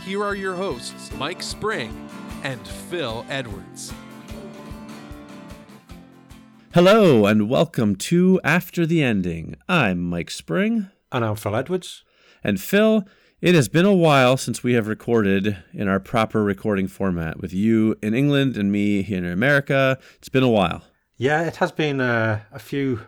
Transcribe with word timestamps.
here 0.00 0.22
are 0.24 0.34
your 0.34 0.54
hosts, 0.54 1.10
Mike 1.16 1.42
Spring 1.42 2.08
and 2.42 2.66
Phil 2.66 3.24
Edwards. 3.28 3.92
Hello, 6.74 7.26
and 7.26 7.48
welcome 7.48 7.96
to 7.96 8.40
After 8.42 8.86
the 8.86 9.02
Ending. 9.02 9.56
I'm 9.68 10.02
Mike 10.02 10.30
Spring. 10.30 10.88
And 11.10 11.24
I'm 11.24 11.36
Phil 11.36 11.54
Edwards. 11.54 12.04
And 12.42 12.60
Phil, 12.60 13.06
it 13.40 13.54
has 13.54 13.68
been 13.68 13.84
a 13.84 13.94
while 13.94 14.36
since 14.36 14.62
we 14.62 14.74
have 14.74 14.86
recorded 14.86 15.58
in 15.72 15.88
our 15.88 16.00
proper 16.00 16.44
recording 16.44 16.88
format 16.88 17.40
with 17.40 17.52
you 17.52 17.96
in 18.02 18.14
England 18.14 18.56
and 18.56 18.70
me 18.70 19.02
here 19.02 19.18
in 19.18 19.26
America. 19.26 19.98
It's 20.18 20.28
been 20.28 20.42
a 20.42 20.48
while. 20.48 20.82
Yeah, 21.16 21.42
it 21.42 21.56
has 21.56 21.72
been 21.72 22.00
uh, 22.00 22.40
a 22.52 22.58
few 22.58 23.00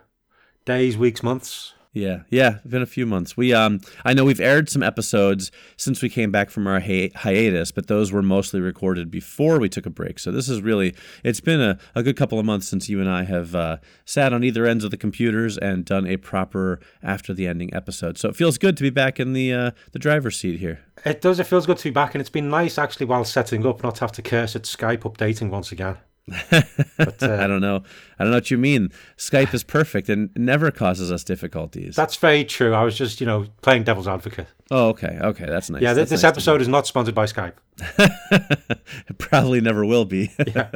days, 0.65 0.97
weeks, 0.97 1.23
months. 1.23 1.74
Yeah, 1.95 2.23
yeah, 2.29 2.57
it's 2.57 2.67
been 2.67 2.83
a 2.83 2.87
few 2.87 3.07
months. 3.07 3.37
We 3.37 3.55
um, 3.55 3.81
I 4.05 4.15
know 4.15 4.25
we've 4.25 4.41
aired 4.41 4.69
some 4.69 4.83
episodes 4.83 5.53
since 5.77 6.03
we 6.03 6.09
came 6.09 6.33
back 6.33 6.51
from 6.51 6.67
our 6.67 6.81
hi- 6.81 7.13
hiatus, 7.15 7.71
but 7.71 7.87
those 7.87 8.11
were 8.11 8.21
mostly 8.21 8.61
recorded 8.61 9.13
before 9.13 9.61
we 9.61 9.69
took 9.69 9.87
a 9.87 9.91
break. 9.91 10.19
So 10.19 10.33
this 10.33 10.49
is 10.49 10.61
really, 10.61 10.93
it's 11.23 11.39
been 11.39 11.61
a, 11.61 11.79
a 11.95 12.03
good 12.03 12.17
couple 12.17 12.41
of 12.41 12.45
months 12.45 12.67
since 12.67 12.89
you 12.89 13.01
and 13.01 13.09
I 13.09 13.23
have 13.23 13.55
uh, 13.55 13.77
sat 14.05 14.33
on 14.33 14.43
either 14.43 14.67
ends 14.67 14.83
of 14.83 14.91
the 14.91 14.97
computers 14.97 15.57
and 15.57 15.85
done 15.85 16.05
a 16.05 16.17
proper 16.17 16.81
after 17.01 17.33
the 17.33 17.47
ending 17.47 17.73
episode. 17.73 18.19
So 18.19 18.29
it 18.29 18.35
feels 18.35 18.59
good 18.59 18.77
to 18.77 18.83
be 18.83 18.91
back 18.91 19.21
in 19.21 19.33
the 19.33 19.53
uh, 19.53 19.71
the 19.93 20.01
driver's 20.01 20.37
seat 20.37 20.59
here. 20.59 20.81
It 21.05 21.21
does. 21.21 21.39
It 21.39 21.47
feels 21.47 21.65
good 21.65 21.79
to 21.79 21.85
be 21.85 21.91
back, 21.91 22.17
and 22.17 22.21
it's 22.21 22.29
been 22.29 22.51
nice 22.51 22.77
actually 22.77 23.07
while 23.07 23.25
setting 23.25 23.65
up, 23.65 23.85
not 23.85 23.95
to 23.97 24.01
have 24.01 24.13
to 24.13 24.23
curse 24.23 24.57
at 24.57 24.63
Skype 24.63 25.03
updating 25.03 25.49
once 25.49 25.71
again. 25.71 25.99
But, 26.27 27.23
uh, 27.23 27.37
I 27.41 27.47
don't 27.47 27.61
know. 27.61 27.83
I 28.19 28.25
don't 28.25 28.31
know 28.31 28.39
what 28.39 28.51
you 28.51 28.59
mean. 28.59 28.91
Skype 29.17 29.53
is 29.53 29.63
perfect 29.63 30.09
and 30.09 30.31
never 30.37 30.71
causes 30.71 31.13
us 31.13 31.23
difficulties. 31.25 31.97
That's 31.97 32.17
very 32.17 32.45
true. 32.45 32.73
I 32.73 32.83
was 32.83 32.97
just, 32.97 33.21
you 33.21 33.27
know, 33.27 33.47
playing 33.63 33.85
devil's 33.85 34.09
advocate. 34.09 34.49
Oh, 34.71 34.89
okay. 34.89 35.19
Okay, 35.21 35.47
that's 35.47 35.69
nice. 35.69 35.83
Yeah, 35.83 35.93
that's 35.93 36.11
this 36.11 36.23
nice 36.23 36.31
episode 36.31 36.61
is 36.61 36.69
not 36.69 36.87
sponsored 36.87 37.15
by 37.15 37.27
Skype. 37.27 37.55
it 37.99 39.19
probably 39.19 39.61
never 39.61 39.85
will 39.85 40.05
be. 40.05 40.33
yeah. 40.47 40.71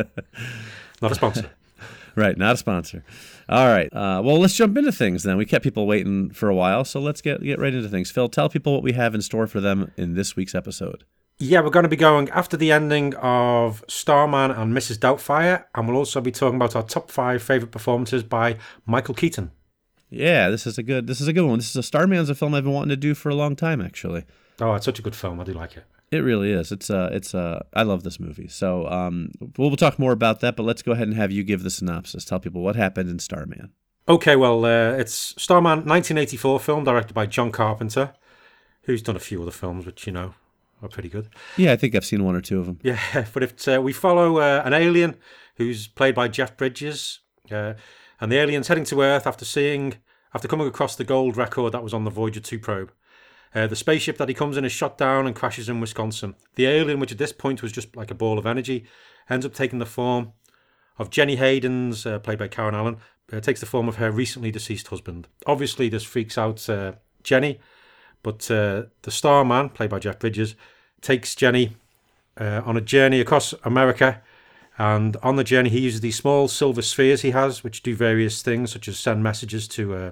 Not 1.00 1.12
a 1.12 1.14
sponsor. 1.14 1.50
right, 2.14 2.36
not 2.36 2.54
a 2.54 2.58
sponsor. 2.58 3.04
All 3.48 3.68
right. 3.68 3.90
Uh, 3.92 4.20
well, 4.22 4.38
let's 4.38 4.54
jump 4.54 4.76
into 4.76 4.92
things 4.92 5.22
then. 5.22 5.38
We 5.38 5.46
kept 5.46 5.64
people 5.64 5.86
waiting 5.86 6.30
for 6.30 6.50
a 6.50 6.54
while, 6.54 6.84
so 6.84 7.00
let's 7.00 7.22
get 7.22 7.42
get 7.42 7.58
right 7.58 7.72
into 7.72 7.88
things. 7.88 8.10
Phil, 8.10 8.28
tell 8.28 8.50
people 8.50 8.74
what 8.74 8.82
we 8.82 8.92
have 8.92 9.14
in 9.14 9.22
store 9.22 9.46
for 9.46 9.60
them 9.60 9.92
in 9.96 10.14
this 10.14 10.36
week's 10.36 10.54
episode. 10.54 11.04
Yeah, 11.40 11.60
we're 11.60 11.70
going 11.70 11.84
to 11.84 11.88
be 11.88 11.96
going 11.96 12.28
after 12.30 12.56
the 12.56 12.72
ending 12.72 13.14
of 13.14 13.84
Starman 13.86 14.50
and 14.50 14.76
Mrs. 14.76 14.98
Doubtfire, 14.98 15.66
and 15.72 15.86
we'll 15.86 15.96
also 15.96 16.20
be 16.20 16.32
talking 16.32 16.56
about 16.56 16.74
our 16.74 16.82
top 16.82 17.12
five 17.12 17.42
favorite 17.42 17.70
performances 17.70 18.24
by 18.24 18.56
Michael 18.86 19.14
Keaton. 19.14 19.52
Yeah, 20.10 20.48
this 20.48 20.66
is 20.66 20.78
a 20.78 20.82
good 20.82 21.06
this 21.06 21.20
is 21.20 21.28
a 21.28 21.32
good 21.32 21.46
one. 21.46 21.58
This 21.58 21.70
is 21.70 21.76
a 21.76 21.82
Starman's 21.82 22.28
a 22.28 22.34
film 22.34 22.54
I've 22.54 22.64
been 22.64 22.72
wanting 22.72 22.88
to 22.88 22.96
do 22.96 23.14
for 23.14 23.28
a 23.28 23.36
long 23.36 23.54
time, 23.54 23.80
actually. 23.80 24.24
Oh, 24.60 24.74
it's 24.74 24.84
such 24.84 24.98
a 24.98 25.02
good 25.02 25.14
film. 25.14 25.38
I 25.38 25.44
do 25.44 25.52
like 25.52 25.76
it. 25.76 25.84
It 26.10 26.18
really 26.20 26.50
is. 26.50 26.72
It's 26.72 26.90
uh 26.90 27.10
it's 27.12 27.34
uh 27.34 27.62
I 27.74 27.82
love 27.82 28.02
this 28.02 28.18
movie. 28.18 28.48
So 28.48 28.88
um 28.88 29.30
we'll, 29.38 29.68
we'll 29.68 29.76
talk 29.76 29.98
more 29.98 30.12
about 30.12 30.40
that, 30.40 30.56
but 30.56 30.64
let's 30.64 30.82
go 30.82 30.92
ahead 30.92 31.06
and 31.06 31.16
have 31.16 31.30
you 31.30 31.44
give 31.44 31.62
the 31.62 31.70
synopsis. 31.70 32.24
Tell 32.24 32.40
people 32.40 32.62
what 32.62 32.74
happened 32.74 33.10
in 33.10 33.18
Starman. 33.18 33.70
Okay, 34.08 34.34
well, 34.34 34.64
uh, 34.64 34.92
it's 34.92 35.34
Starman, 35.36 35.80
1984 35.80 36.60
film 36.60 36.84
directed 36.84 37.12
by 37.12 37.26
John 37.26 37.52
Carpenter, 37.52 38.14
who's 38.84 39.02
done 39.02 39.16
a 39.16 39.20
few 39.20 39.42
other 39.42 39.50
films, 39.50 39.84
which 39.84 40.06
you 40.06 40.12
know 40.14 40.32
are 40.82 40.88
pretty 40.88 41.08
good. 41.08 41.28
Yeah, 41.56 41.72
I 41.72 41.76
think 41.76 41.94
I've 41.94 42.04
seen 42.04 42.24
one 42.24 42.34
or 42.34 42.40
two 42.40 42.58
of 42.60 42.66
them. 42.66 42.78
Yeah, 42.82 42.98
but 43.32 43.42
if 43.42 43.68
uh, 43.68 43.80
we 43.82 43.92
follow 43.92 44.38
uh, 44.38 44.62
an 44.64 44.72
alien 44.72 45.16
who's 45.56 45.88
played 45.88 46.14
by 46.14 46.28
Jeff 46.28 46.56
Bridges, 46.56 47.20
uh, 47.50 47.74
and 48.20 48.30
the 48.30 48.36
alien's 48.36 48.68
heading 48.68 48.84
to 48.84 49.02
Earth 49.02 49.26
after 49.26 49.44
seeing, 49.44 49.94
after 50.34 50.48
coming 50.48 50.66
across 50.66 50.96
the 50.96 51.04
gold 51.04 51.36
record 51.36 51.72
that 51.72 51.82
was 51.82 51.94
on 51.94 52.04
the 52.04 52.10
Voyager 52.10 52.40
2 52.40 52.58
probe. 52.58 52.92
Uh, 53.54 53.66
the 53.66 53.76
spaceship 53.76 54.18
that 54.18 54.28
he 54.28 54.34
comes 54.34 54.56
in 54.56 54.64
is 54.64 54.72
shot 54.72 54.98
down 54.98 55.26
and 55.26 55.34
crashes 55.34 55.68
in 55.68 55.80
Wisconsin. 55.80 56.34
The 56.56 56.66
alien, 56.66 57.00
which 57.00 57.12
at 57.12 57.18
this 57.18 57.32
point 57.32 57.62
was 57.62 57.72
just 57.72 57.96
like 57.96 58.10
a 58.10 58.14
ball 58.14 58.38
of 58.38 58.46
energy, 58.46 58.84
ends 59.30 59.46
up 59.46 59.54
taking 59.54 59.78
the 59.78 59.86
form 59.86 60.32
of 60.98 61.10
Jenny 61.10 61.36
Hayden's, 61.36 62.04
uh, 62.04 62.18
played 62.18 62.38
by 62.38 62.48
Karen 62.48 62.74
Allen, 62.74 62.98
uh, 63.32 63.40
takes 63.40 63.60
the 63.60 63.66
form 63.66 63.88
of 63.88 63.96
her 63.96 64.10
recently 64.10 64.50
deceased 64.50 64.88
husband. 64.88 65.28
Obviously, 65.46 65.88
this 65.88 66.04
freaks 66.04 66.36
out 66.36 66.68
Jenny 67.22 67.58
but 68.22 68.50
uh, 68.50 68.84
the 69.02 69.10
Starman, 69.10 69.70
played 69.70 69.90
by 69.90 69.98
Jeff 69.98 70.18
Bridges, 70.18 70.54
takes 71.00 71.34
Jenny 71.34 71.76
uh, 72.36 72.62
on 72.64 72.76
a 72.76 72.80
journey 72.80 73.20
across 73.20 73.54
America. 73.64 74.22
And 74.78 75.16
on 75.22 75.36
the 75.36 75.44
journey, 75.44 75.70
he 75.70 75.80
uses 75.80 76.00
these 76.00 76.16
small 76.16 76.46
silver 76.46 76.82
spheres 76.82 77.22
he 77.22 77.32
has, 77.32 77.64
which 77.64 77.82
do 77.82 77.96
various 77.96 78.42
things, 78.42 78.72
such 78.72 78.86
as 78.86 78.98
send 78.98 79.22
messages 79.22 79.66
to 79.68 79.94
uh, 79.94 80.10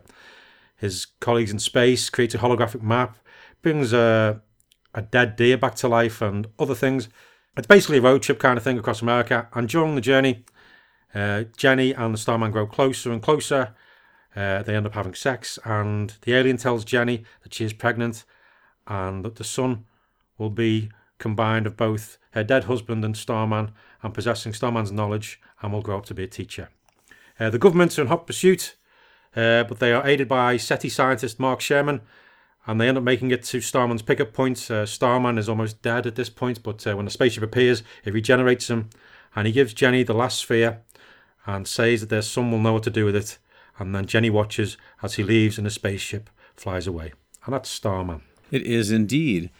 his 0.76 1.06
colleagues 1.20 1.52
in 1.52 1.58
space, 1.58 2.10
creates 2.10 2.34
a 2.34 2.38
holographic 2.38 2.82
map, 2.82 3.16
brings 3.62 3.92
a, 3.92 4.42
a 4.92 5.02
dead 5.02 5.36
deer 5.36 5.56
back 5.56 5.76
to 5.76 5.88
life, 5.88 6.20
and 6.20 6.48
other 6.58 6.74
things. 6.74 7.08
It's 7.56 7.66
basically 7.66 7.98
a 7.98 8.02
road 8.02 8.22
trip 8.22 8.38
kind 8.38 8.58
of 8.58 8.64
thing 8.64 8.78
across 8.78 9.02
America. 9.02 9.48
And 9.54 9.68
during 9.68 9.94
the 9.94 10.00
journey, 10.00 10.44
uh, 11.14 11.44
Jenny 11.56 11.92
and 11.92 12.12
the 12.12 12.18
Starman 12.18 12.50
grow 12.50 12.66
closer 12.66 13.12
and 13.12 13.22
closer 13.22 13.74
uh, 14.36 14.62
they 14.62 14.76
end 14.76 14.86
up 14.86 14.94
having 14.94 15.14
sex, 15.14 15.58
and 15.64 16.14
the 16.22 16.34
alien 16.34 16.58
tells 16.58 16.84
Jenny 16.84 17.24
that 17.42 17.54
she 17.54 17.64
is 17.64 17.72
pregnant 17.72 18.24
and 18.86 19.24
that 19.24 19.36
the 19.36 19.44
son 19.44 19.86
will 20.38 20.50
be 20.50 20.90
combined 21.18 21.66
of 21.66 21.76
both 21.76 22.18
her 22.32 22.44
dead 22.44 22.64
husband 22.64 23.04
and 23.04 23.16
Starman 23.16 23.72
and 24.02 24.12
possessing 24.12 24.52
Starman's 24.52 24.92
knowledge 24.92 25.40
and 25.62 25.72
will 25.72 25.80
grow 25.80 25.96
up 25.96 26.06
to 26.06 26.14
be 26.14 26.24
a 26.24 26.28
teacher. 26.28 26.68
Uh, 27.40 27.50
the 27.50 27.58
governments 27.58 27.98
are 27.98 28.02
in 28.02 28.08
hot 28.08 28.26
pursuit, 28.26 28.76
uh, 29.34 29.64
but 29.64 29.78
they 29.78 29.92
are 29.92 30.06
aided 30.06 30.28
by 30.28 30.56
SETI 30.56 30.90
scientist 30.90 31.40
Mark 31.40 31.60
Sherman 31.60 32.02
and 32.66 32.80
they 32.80 32.88
end 32.88 32.98
up 32.98 33.04
making 33.04 33.30
it 33.30 33.44
to 33.44 33.60
Starman's 33.60 34.02
pickup 34.02 34.32
point. 34.32 34.70
Uh, 34.70 34.84
Starman 34.84 35.38
is 35.38 35.48
almost 35.48 35.80
dead 35.82 36.06
at 36.06 36.16
this 36.16 36.28
point, 36.28 36.62
but 36.62 36.86
uh, 36.86 36.94
when 36.94 37.04
the 37.04 37.10
spaceship 37.10 37.42
appears, 37.42 37.82
it 38.04 38.12
regenerates 38.12 38.68
him 38.68 38.90
and 39.34 39.46
he 39.46 39.52
gives 39.52 39.72
Jenny 39.72 40.02
the 40.02 40.14
last 40.14 40.38
sphere 40.38 40.82
and 41.46 41.66
says 41.66 42.00
that 42.00 42.10
their 42.10 42.22
son 42.22 42.50
will 42.50 42.58
know 42.58 42.74
what 42.74 42.82
to 42.82 42.90
do 42.90 43.04
with 43.04 43.16
it 43.16 43.38
and 43.78 43.94
then 43.94 44.06
Jenny 44.06 44.30
watches 44.30 44.76
as 45.02 45.14
he 45.14 45.22
leaves 45.22 45.58
and 45.58 45.66
a 45.66 45.70
spaceship 45.70 46.30
flies 46.54 46.86
away. 46.86 47.12
And 47.44 47.54
that's 47.54 47.68
Starman. 47.68 48.22
It 48.50 48.62
is 48.62 48.90
indeed. 48.90 49.50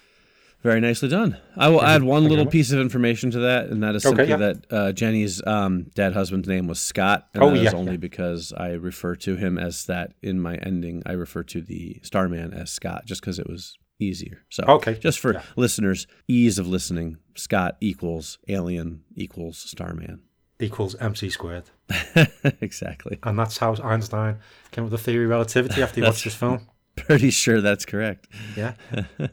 Very 0.62 0.80
nicely 0.80 1.08
done. 1.08 1.36
I 1.56 1.68
will 1.68 1.84
add 1.84 2.02
one 2.02 2.24
little 2.24 2.46
piece 2.46 2.72
of 2.72 2.80
information 2.80 3.30
to 3.32 3.38
that, 3.40 3.66
and 3.66 3.82
that 3.84 3.94
is 3.94 4.02
simply 4.02 4.24
okay, 4.24 4.30
yeah. 4.30 4.36
that 4.36 4.72
uh, 4.72 4.92
Jenny's 4.92 5.40
um, 5.46 5.84
dead 5.94 6.12
husband's 6.12 6.48
name 6.48 6.66
was 6.66 6.80
Scott, 6.80 7.28
and 7.34 7.42
oh, 7.42 7.50
that 7.50 7.62
yeah, 7.62 7.68
is 7.68 7.74
only 7.74 7.92
yeah. 7.92 7.98
because 7.98 8.52
I 8.56 8.70
refer 8.70 9.14
to 9.16 9.36
him 9.36 9.58
as 9.58 9.84
that 9.86 10.14
in 10.22 10.40
my 10.40 10.56
ending. 10.56 11.04
I 11.06 11.12
refer 11.12 11.44
to 11.44 11.60
the 11.60 12.00
Starman 12.02 12.52
as 12.52 12.72
Scott, 12.72 13.04
just 13.06 13.20
because 13.20 13.38
it 13.38 13.48
was 13.48 13.76
easier. 14.00 14.44
So, 14.48 14.64
okay, 14.66 14.94
just 14.94 15.20
for 15.20 15.40
listeners' 15.54 16.08
ease 16.26 16.58
of 16.58 16.66
listening, 16.66 17.18
Scott 17.36 17.76
equals 17.80 18.38
Alien 18.48 19.04
equals 19.14 19.58
Starman 19.58 20.22
equals 20.60 20.96
mc 21.00 21.30
squared. 21.30 21.64
exactly. 22.60 23.18
And 23.22 23.38
that's 23.38 23.58
how 23.58 23.74
Einstein 23.82 24.38
came 24.70 24.84
up 24.84 24.90
with 24.90 25.00
the 25.00 25.04
theory 25.04 25.24
of 25.24 25.30
relativity 25.30 25.82
after 25.82 26.00
he 26.00 26.06
watched 26.06 26.24
this 26.24 26.34
film. 26.34 26.66
Pretty 26.96 27.30
sure 27.30 27.60
that's 27.60 27.84
correct. 27.84 28.28
Yeah. 28.56 28.74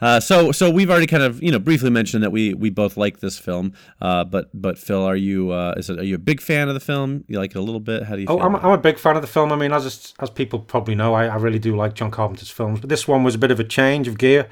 Uh, 0.00 0.20
so, 0.20 0.52
so 0.52 0.70
we've 0.70 0.90
already 0.90 1.06
kind 1.06 1.22
of, 1.22 1.42
you 1.42 1.50
know, 1.50 1.58
briefly 1.58 1.90
mentioned 1.90 2.22
that 2.22 2.30
we 2.30 2.54
we 2.54 2.70
both 2.70 2.96
like 2.96 3.20
this 3.20 3.38
film. 3.38 3.72
Uh, 4.00 4.24
but, 4.24 4.50
but 4.52 4.78
Phil, 4.78 5.02
are 5.02 5.16
you 5.16 5.50
uh, 5.50 5.74
is 5.76 5.88
it, 5.88 5.98
are 5.98 6.04
you 6.04 6.14
a 6.14 6.18
big 6.18 6.40
fan 6.40 6.68
of 6.68 6.74
the 6.74 6.80
film? 6.80 7.24
You 7.28 7.38
like 7.38 7.52
it 7.52 7.56
a 7.56 7.62
little 7.62 7.80
bit? 7.80 8.02
How 8.02 8.14
do 8.14 8.20
you? 8.20 8.26
Oh, 8.28 8.38
I'm, 8.40 8.56
I'm 8.56 8.72
a 8.72 8.78
big 8.78 8.98
fan 8.98 9.16
of 9.16 9.22
the 9.22 9.28
film. 9.28 9.52
I 9.52 9.56
mean, 9.56 9.72
as 9.72 10.14
as 10.18 10.30
people 10.30 10.58
probably 10.58 10.94
know, 10.94 11.14
I, 11.14 11.26
I 11.26 11.36
really 11.36 11.58
do 11.58 11.74
like 11.74 11.94
John 11.94 12.10
Carpenter's 12.10 12.50
films. 12.50 12.80
But 12.80 12.90
this 12.90 13.08
one 13.08 13.24
was 13.24 13.34
a 13.34 13.38
bit 13.38 13.50
of 13.50 13.58
a 13.58 13.64
change 13.64 14.06
of 14.06 14.18
gear 14.18 14.48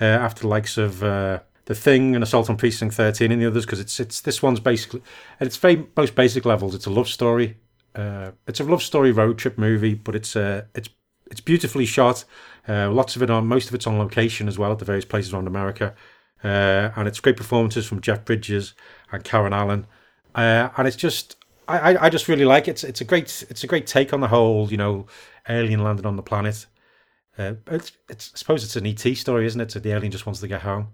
uh, 0.00 0.04
after 0.04 0.42
the 0.42 0.48
likes 0.48 0.76
of 0.76 1.02
uh, 1.02 1.40
the 1.68 1.74
Thing 1.74 2.14
and 2.14 2.24
Assault 2.24 2.48
on 2.48 2.56
Precinct 2.56 2.94
13 2.94 3.30
and 3.30 3.42
the 3.42 3.46
others 3.46 3.66
because 3.66 3.78
it's 3.78 4.00
it's 4.00 4.22
this 4.22 4.42
one's 4.42 4.58
basically 4.58 5.02
at 5.38 5.46
its 5.46 5.58
very 5.58 5.86
most 5.94 6.14
basic 6.14 6.46
levels 6.46 6.74
it's 6.74 6.86
a 6.86 6.90
love 6.90 7.08
story. 7.08 7.58
Uh, 7.94 8.30
it's 8.46 8.58
a 8.58 8.64
love 8.64 8.82
story 8.82 9.12
road 9.12 9.36
trip 9.36 9.58
movie, 9.58 9.94
but 9.94 10.14
it's 10.14 10.34
uh, 10.34 10.64
it's 10.74 10.88
it's 11.30 11.42
beautifully 11.42 11.84
shot. 11.84 12.24
Uh, 12.66 12.90
lots 12.90 13.16
of 13.16 13.22
it 13.22 13.28
on 13.28 13.46
most 13.46 13.68
of 13.68 13.74
it's 13.74 13.86
on 13.86 13.98
location 13.98 14.48
as 14.48 14.58
well 14.58 14.72
at 14.72 14.78
the 14.78 14.84
various 14.86 15.04
places 15.04 15.34
around 15.34 15.46
America, 15.46 15.94
uh, 16.42 16.90
and 16.96 17.06
it's 17.06 17.20
great 17.20 17.36
performances 17.36 17.86
from 17.86 18.00
Jeff 18.00 18.24
Bridges 18.24 18.72
and 19.12 19.22
Karen 19.22 19.52
Allen, 19.52 19.86
uh, 20.34 20.70
and 20.78 20.88
it's 20.88 20.96
just 20.96 21.36
I, 21.68 22.06
I 22.06 22.08
just 22.08 22.28
really 22.28 22.46
like 22.46 22.66
it. 22.66 22.70
It's 22.70 22.84
it's 22.84 23.00
a 23.02 23.04
great 23.04 23.44
it's 23.50 23.62
a 23.62 23.66
great 23.66 23.86
take 23.86 24.14
on 24.14 24.20
the 24.20 24.28
whole 24.28 24.70
you 24.70 24.78
know 24.78 25.04
alien 25.46 25.84
landed 25.84 26.06
on 26.06 26.16
the 26.16 26.22
planet. 26.22 26.64
Uh, 27.36 27.54
it's, 27.66 27.92
it's 28.08 28.32
I 28.34 28.38
suppose 28.38 28.64
it's 28.64 28.76
an 28.76 28.86
ET 28.86 29.00
story, 29.18 29.44
isn't 29.44 29.60
it? 29.60 29.70
So 29.72 29.80
the 29.80 29.92
alien 29.92 30.12
just 30.12 30.24
wants 30.24 30.40
to 30.40 30.48
get 30.48 30.62
home. 30.62 30.88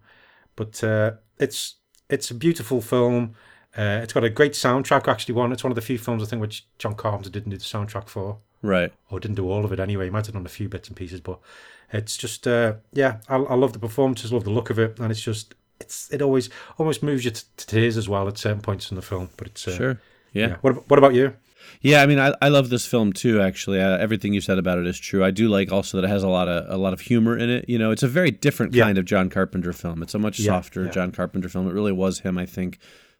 But 0.56 0.83
uh, 0.85 1.12
it's 1.39 1.77
it's 2.11 2.31
a 2.31 2.35
beautiful 2.35 2.81
film. 2.81 3.35
Uh, 3.77 4.01
it's 4.03 4.12
got 4.12 4.23
a 4.25 4.31
great 4.31 4.53
soundtrack. 4.53 5.09
Actually, 5.09 5.35
one. 5.35 5.53
It's 5.53 5.65
one 5.65 5.71
of 5.73 5.77
the 5.77 5.83
few 5.83 5.99
films 5.99 6.23
I 6.23 6.27
think 6.27 6.41
which 6.41 6.67
John 6.79 6.95
Carpenter 6.95 7.31
didn't 7.31 7.51
do 7.51 7.56
the 7.56 7.65
soundtrack 7.65 8.09
for, 8.09 8.39
Right. 8.62 8.93
or 9.11 9.19
didn't 9.21 9.35
do 9.37 9.51
all 9.51 9.65
of 9.65 9.73
it 9.73 9.81
anyway. 9.81 10.05
He 10.05 10.11
might 10.11 10.27
have 10.27 10.35
done 10.35 10.47
a 10.47 10.49
few 10.49 10.69
bits 10.69 10.89
and 10.89 10.97
pieces, 10.97 11.21
but 11.21 11.41
it's 11.93 12.17
just 12.17 12.47
uh, 12.47 12.75
yeah. 12.93 13.19
I, 13.29 13.37
I 13.37 13.55
love 13.55 13.73
the 13.73 13.79
performances, 13.81 14.33
love 14.33 14.45
the 14.45 14.51
look 14.51 14.71
of 14.71 14.79
it, 14.79 14.99
and 15.01 15.11
it's 15.11 15.21
just 15.21 15.55
it's 15.81 16.09
it 16.12 16.23
always 16.23 16.51
almost 16.79 17.03
moves 17.03 17.25
you 17.25 17.33
to, 17.33 17.45
to 17.56 17.67
tears 17.67 17.97
as 17.97 18.09
well 18.09 18.29
at 18.29 18.39
certain 18.39 18.61
points 18.62 18.91
in 18.91 18.97
the 18.97 19.03
film. 19.03 19.31
But 19.37 19.49
it's 19.49 19.67
uh, 19.67 19.77
Sure. 19.77 20.01
Yeah. 20.33 20.47
yeah. 20.49 20.56
What 20.61 20.89
what 20.89 20.99
about 20.99 21.15
you? 21.15 21.35
Yeah, 21.81 22.02
I 22.02 22.06
mean, 22.06 22.19
I, 22.19 22.34
I 22.40 22.49
love 22.49 22.70
this 22.70 22.87
film 22.87 23.12
too. 23.12 23.40
Actually, 23.40 23.81
uh, 23.81 23.96
everything 23.99 24.32
you 24.32 24.40
said 24.40 24.58
about 24.58 24.78
it 24.78 24.87
is 24.87 24.99
true. 24.99 25.25
I 25.25 25.31
do 25.31 25.49
like 25.49 25.70
also 25.72 25.99
that 25.99 26.05
it 26.05 26.11
has 26.11 26.22
a 26.22 26.28
lot 26.28 26.49
of 26.49 26.64
a 26.72 26.76
lot 26.76 26.93
of 26.93 27.00
humor 27.00 27.37
in 27.37 27.50
it. 27.50 27.69
You 27.69 27.78
know, 27.78 27.90
it's 27.90 28.02
a 28.02 28.08
very 28.08 28.31
different 28.31 28.75
Yeah. 28.75 28.84
kind 28.84 28.99
of 28.99 29.05
John 29.05 29.28
Carpenter 29.31 29.72
film. 29.72 30.02
It's 30.02 30.14
a 30.14 30.19
much 30.19 30.38
Yeah, 30.40 30.52
softer 30.52 30.84
yeah. 30.84 30.90
John 30.90 31.12
Carpenter 31.12 31.49
film. 31.49 31.69
It 31.69 31.72
really 31.72 31.93
was 31.93 32.20
him, 32.20 32.38
I 32.38 32.46
think, 32.46 32.78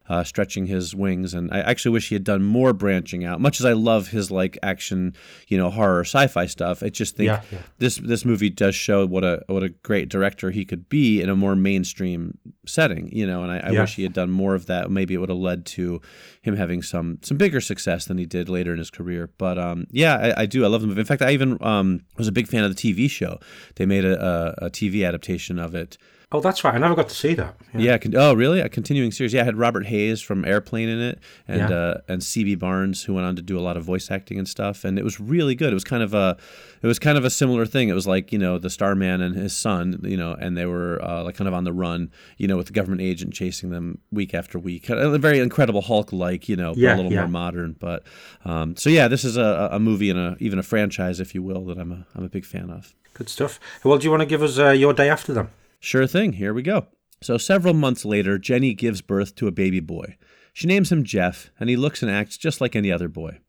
uh, 0.09 0.23
stretching 0.23 0.67
his 0.67 0.95
wings. 0.95 1.33
And 1.35 1.51
I 1.53 1.61
actually 1.61 1.93
wish 1.93 2.09
he 2.11 2.15
had 2.15 2.25
done 2.25 2.43
more 2.43 2.73
branching 2.73 3.25
out. 3.25 3.41
Much 3.41 3.59
as 3.61 3.67
I 3.67 3.73
love 3.73 4.09
his 4.09 4.31
like 4.31 4.59
action, 4.62 5.15
you 5.49 5.56
know, 5.56 5.71
horror, 5.71 6.01
sci-fi 6.05 6.47
stuff, 6.47 6.83
I 6.83 6.91
just 6.91 7.17
think 7.17 7.29
Yeah, 7.29 7.43
yeah. 7.51 7.59
this 7.79 7.97
this 7.97 8.25
movie 8.25 8.51
does 8.51 8.75
show 8.75 9.06
what 9.06 9.25
a 9.25 9.43
what 9.47 9.62
a 9.62 9.71
great 9.71 10.09
director 10.11 10.51
he 10.51 10.65
could 10.65 10.89
be 10.89 11.23
in 11.23 11.29
a 11.31 11.37
more 11.37 11.56
mainstream 11.56 12.37
setting. 12.67 13.09
You 13.12 13.27
know, 13.27 13.43
and 13.43 13.51
I, 13.51 13.59
I 13.59 13.71
Yeah. 13.71 13.81
wish 13.81 13.95
he 13.97 14.03
had 14.03 14.12
done 14.12 14.31
more 14.31 14.55
of 14.55 14.67
that. 14.67 14.91
Maybe 14.91 15.15
it 15.15 15.19
would 15.19 15.29
have 15.31 15.39
led 15.39 15.65
to 15.67 16.01
him 16.43 16.57
having 16.57 16.83
some 16.83 17.19
some 17.23 17.37
bigger 17.39 17.61
success 17.61 18.05
than 18.05 18.19
he 18.19 18.27
did 18.27 18.49
later 18.49 18.73
in 18.73 18.79
his 18.79 18.91
career. 18.91 19.31
But 19.39 19.59
um, 19.59 19.87
yeah, 19.91 20.17
I, 20.37 20.43
I 20.43 20.47
do. 20.47 20.65
I 20.65 20.69
love 20.69 20.83
the 20.83 20.87
movie. 20.87 21.00
In 21.00 21.07
fact, 21.07 21.23
I 21.23 21.31
even 21.33 21.57
um, 21.62 22.00
was 22.19 22.29
a 22.29 22.33
big 22.33 22.47
fan 22.47 22.65
of 22.65 22.75
the 22.75 22.81
TV 22.95 23.09
show. 23.09 23.39
They 23.77 23.87
made 23.87 24.05
a, 24.05 24.55
a, 24.62 24.67
a 24.67 24.71
TV 24.71 25.07
adaptation 25.07 25.59
of 25.59 25.75
it. 25.75 25.97
Oh, 26.35 26.41
that's 26.41 26.65
right. 26.65 26.75
I 26.75 26.79
never 26.79 26.97
got 26.97 27.09
to 27.11 27.15
see 27.15 27.33
that. 27.35 27.55
Yeah. 27.73 27.81
Yeah. 27.81 27.99
con- 27.99 28.15
oh, 28.17 28.35
really? 28.35 28.59
A 28.59 28.69
continuing 28.69 29.13
series. 29.13 29.33
Yeah, 29.33 29.43
I 29.43 29.45
had 29.45 29.57
Robert 29.57 29.87
Hays 29.87 30.21
from 30.21 30.45
Airplane 30.45 30.89
in 30.89 31.01
it, 31.01 31.21
and 31.47 31.71
Yeah. 31.71 31.77
uh, 31.77 32.01
and 32.09 32.21
CB 32.23 32.59
Barnes, 32.59 33.05
who 33.05 33.15
went 33.15 33.25
on 33.25 33.37
to 33.37 33.43
do 33.43 33.57
a 33.57 33.63
lot 33.63 33.77
of 33.77 33.85
voice 33.85 34.11
acting 34.11 34.37
and 34.41 34.49
stuff. 34.49 34.85
And 34.85 34.99
it 34.99 35.05
was 35.05 35.21
really 35.21 35.55
good. 35.55 35.71
It 35.71 35.75
was 35.75 35.85
kind 35.85 36.03
of 36.03 36.13
a, 36.13 36.37
it 36.83 36.87
was 36.89 36.99
kind 36.99 37.17
of 37.17 37.25
a 37.25 37.31
similar 37.31 37.65
thing. 37.67 37.89
It 37.89 37.93
was 37.95 38.09
like 38.09 38.33
you 38.33 38.39
know 38.41 38.59
the 38.59 38.69
Starman 38.69 39.21
and 39.21 39.37
his 39.37 39.57
son, 39.57 40.01
you 40.03 40.17
know, 40.17 40.33
and 40.33 40.57
they 40.57 40.67
were 40.67 41.01
uh, 41.05 41.23
like 41.23 41.37
kind 41.37 41.47
of 41.47 41.55
on 41.55 41.63
the 41.63 41.73
run, 41.73 42.11
you 42.37 42.49
know, 42.49 42.57
with 42.57 42.67
the 42.67 42.73
government 42.73 43.01
agent 43.01 43.33
chasing 43.33 43.71
them 43.71 43.99
week 44.11 44.35
after 44.35 44.59
week. 44.59 44.89
A 44.91 45.17
very 45.19 45.39
Incredible 45.39 45.83
Hulk 45.83 46.13
like, 46.13 46.49
you 46.49 46.57
know, 46.57 46.75
Yeah, 46.77 46.95
a 46.95 46.97
little 46.97 47.13
more 47.13 47.29
modern. 47.29 47.77
But 47.79 48.03
um, 48.45 48.75
so 48.77 48.91
yeah, 48.91 49.07
this 49.07 49.23
is 49.25 49.37
a, 49.37 49.69
a 49.71 49.79
movie 49.79 50.11
and 50.11 50.19
a 50.19 50.37
even 50.41 50.59
a 50.59 50.65
franchise, 50.65 51.21
if 51.21 51.33
you 51.33 51.45
will, 51.45 51.65
that 51.67 51.79
I'm 51.79 51.93
a 51.93 52.07
I'm 52.17 52.25
a 52.25 52.29
big 52.29 52.45
fan 52.45 52.71
of. 52.71 52.93
Good 53.13 53.29
stuff. 53.29 53.61
Well, 53.85 53.99
do 53.99 54.05
you 54.05 54.11
want 54.11 54.23
to 54.23 54.27
give 54.27 54.43
us 54.43 54.59
uh, 54.59 54.71
your 54.71 54.93
day 54.93 55.09
after 55.09 55.33
them? 55.33 55.51
Sure 55.85 56.07
thing. 56.07 56.33
Here 56.33 56.55
we 56.55 56.63
go. 56.63 56.87
So, 57.21 57.37
several 57.37 57.75
months 57.75 58.07
later, 58.07 58.39
Jenny 58.39 58.73
gives 58.73 59.03
birth 59.03 59.35
to 59.35 59.49
a 59.49 59.53
baby 59.53 59.81
boy. 59.81 60.17
She 60.55 60.67
names 60.67 60.91
him 60.91 61.05
Jeff, 61.05 61.51
and 61.61 61.69
he 61.69 61.77
looks 61.77 62.01
and 62.01 62.11
acts 62.11 62.39
just 62.39 62.59
like 62.59 62.75
any 62.75 62.91
other 62.91 63.07
boy. 63.07 63.41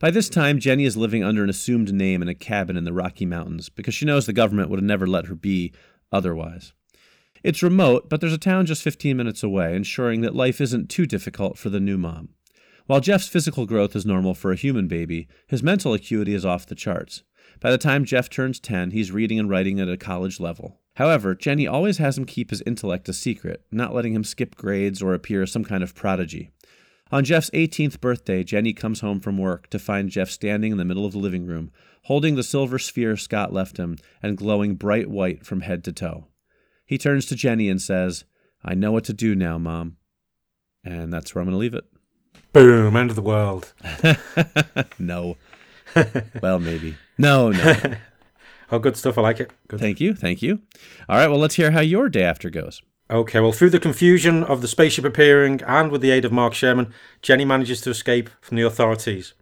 By 0.00 0.10
this 0.10 0.28
time, 0.28 0.58
Jenny 0.58 0.86
is 0.86 0.96
living 0.96 1.22
under 1.22 1.44
an 1.44 1.50
assumed 1.50 1.94
name 1.94 2.20
in 2.20 2.26
a 2.26 2.34
cabin 2.34 2.76
in 2.76 2.82
the 2.82 2.92
Rocky 2.92 3.24
Mountains 3.24 3.68
because 3.68 3.94
she 3.94 4.06
knows 4.06 4.26
the 4.26 4.32
government 4.32 4.70
would 4.70 4.80
have 4.80 4.84
never 4.84 5.06
let 5.06 5.26
her 5.26 5.36
be 5.36 5.72
otherwise. 6.10 6.72
It's 7.44 7.62
remote, 7.62 8.10
but 8.10 8.20
there's 8.20 8.32
a 8.32 8.38
town 8.38 8.66
just 8.66 8.82
15 8.82 9.16
minutes 9.16 9.44
away, 9.44 9.76
ensuring 9.76 10.22
that 10.22 10.34
life 10.34 10.60
isn't 10.60 10.90
too 10.90 11.06
difficult 11.06 11.58
for 11.58 11.70
the 11.70 11.78
new 11.78 11.96
mom. 11.96 12.30
While 12.86 13.00
Jeff's 13.00 13.28
physical 13.28 13.66
growth 13.66 13.94
is 13.94 14.04
normal 14.04 14.34
for 14.34 14.50
a 14.50 14.56
human 14.56 14.88
baby, 14.88 15.28
his 15.46 15.62
mental 15.62 15.94
acuity 15.94 16.34
is 16.34 16.44
off 16.44 16.66
the 16.66 16.74
charts. 16.74 17.22
By 17.60 17.70
the 17.70 17.78
time 17.78 18.04
Jeff 18.04 18.28
turns 18.28 18.60
10, 18.60 18.90
he's 18.90 19.12
reading 19.12 19.38
and 19.38 19.48
writing 19.48 19.80
at 19.80 19.88
a 19.88 19.96
college 19.96 20.40
level. 20.40 20.80
However, 20.96 21.34
Jenny 21.34 21.66
always 21.66 21.98
has 21.98 22.16
him 22.16 22.24
keep 22.24 22.50
his 22.50 22.62
intellect 22.66 23.08
a 23.08 23.12
secret, 23.12 23.64
not 23.72 23.94
letting 23.94 24.14
him 24.14 24.24
skip 24.24 24.54
grades 24.54 25.02
or 25.02 25.14
appear 25.14 25.42
as 25.42 25.50
some 25.50 25.64
kind 25.64 25.82
of 25.82 25.94
prodigy. 25.94 26.50
On 27.10 27.24
Jeff's 27.24 27.50
18th 27.50 28.00
birthday, 28.00 28.42
Jenny 28.42 28.72
comes 28.72 29.00
home 29.00 29.20
from 29.20 29.38
work 29.38 29.68
to 29.70 29.78
find 29.78 30.10
Jeff 30.10 30.30
standing 30.30 30.72
in 30.72 30.78
the 30.78 30.84
middle 30.84 31.04
of 31.04 31.12
the 31.12 31.18
living 31.18 31.46
room, 31.46 31.70
holding 32.04 32.34
the 32.34 32.42
silver 32.42 32.78
sphere 32.78 33.16
Scott 33.16 33.52
left 33.52 33.76
him 33.76 33.96
and 34.22 34.36
glowing 34.36 34.74
bright 34.74 35.08
white 35.08 35.44
from 35.44 35.62
head 35.62 35.84
to 35.84 35.92
toe. 35.92 36.28
He 36.86 36.98
turns 36.98 37.26
to 37.26 37.36
Jenny 37.36 37.68
and 37.68 37.80
says, 37.80 38.24
I 38.64 38.74
know 38.74 38.92
what 38.92 39.04
to 39.04 39.12
do 39.12 39.34
now, 39.34 39.58
Mom. 39.58 39.96
And 40.84 41.12
that's 41.12 41.34
where 41.34 41.42
I'm 41.42 41.46
going 41.46 41.54
to 41.54 41.58
leave 41.58 41.74
it. 41.74 41.84
Boom! 42.52 42.96
End 42.96 43.10
of 43.10 43.16
the 43.16 43.22
world. 43.22 43.72
no. 44.98 45.36
well, 46.42 46.60
maybe. 46.60 46.96
No, 47.18 47.50
no. 47.50 47.74
Oh, 48.70 48.78
good 48.78 48.96
stuff. 48.96 49.18
I 49.18 49.20
like 49.20 49.40
it. 49.40 49.52
Good. 49.68 49.78
Thank 49.78 50.00
you. 50.00 50.14
Thank 50.14 50.40
you. 50.42 50.60
All 51.08 51.16
right. 51.16 51.28
Well, 51.28 51.38
let's 51.38 51.56
hear 51.56 51.70
how 51.72 51.80
your 51.80 52.08
day 52.08 52.24
after 52.24 52.48
goes. 52.48 52.80
Okay, 53.10 53.38
well, 53.38 53.52
through 53.52 53.70
the 53.70 53.78
confusion 53.78 54.42
of 54.42 54.62
the 54.62 54.68
spaceship 54.68 55.04
appearing 55.04 55.60
and 55.66 55.90
with 55.92 56.00
the 56.00 56.10
aid 56.10 56.24
of 56.24 56.32
Mark 56.32 56.54
Sherman, 56.54 56.92
Jenny 57.20 57.44
manages 57.44 57.82
to 57.82 57.90
escape 57.90 58.30
from 58.40 58.56
the 58.56 58.66
authorities. 58.66 59.34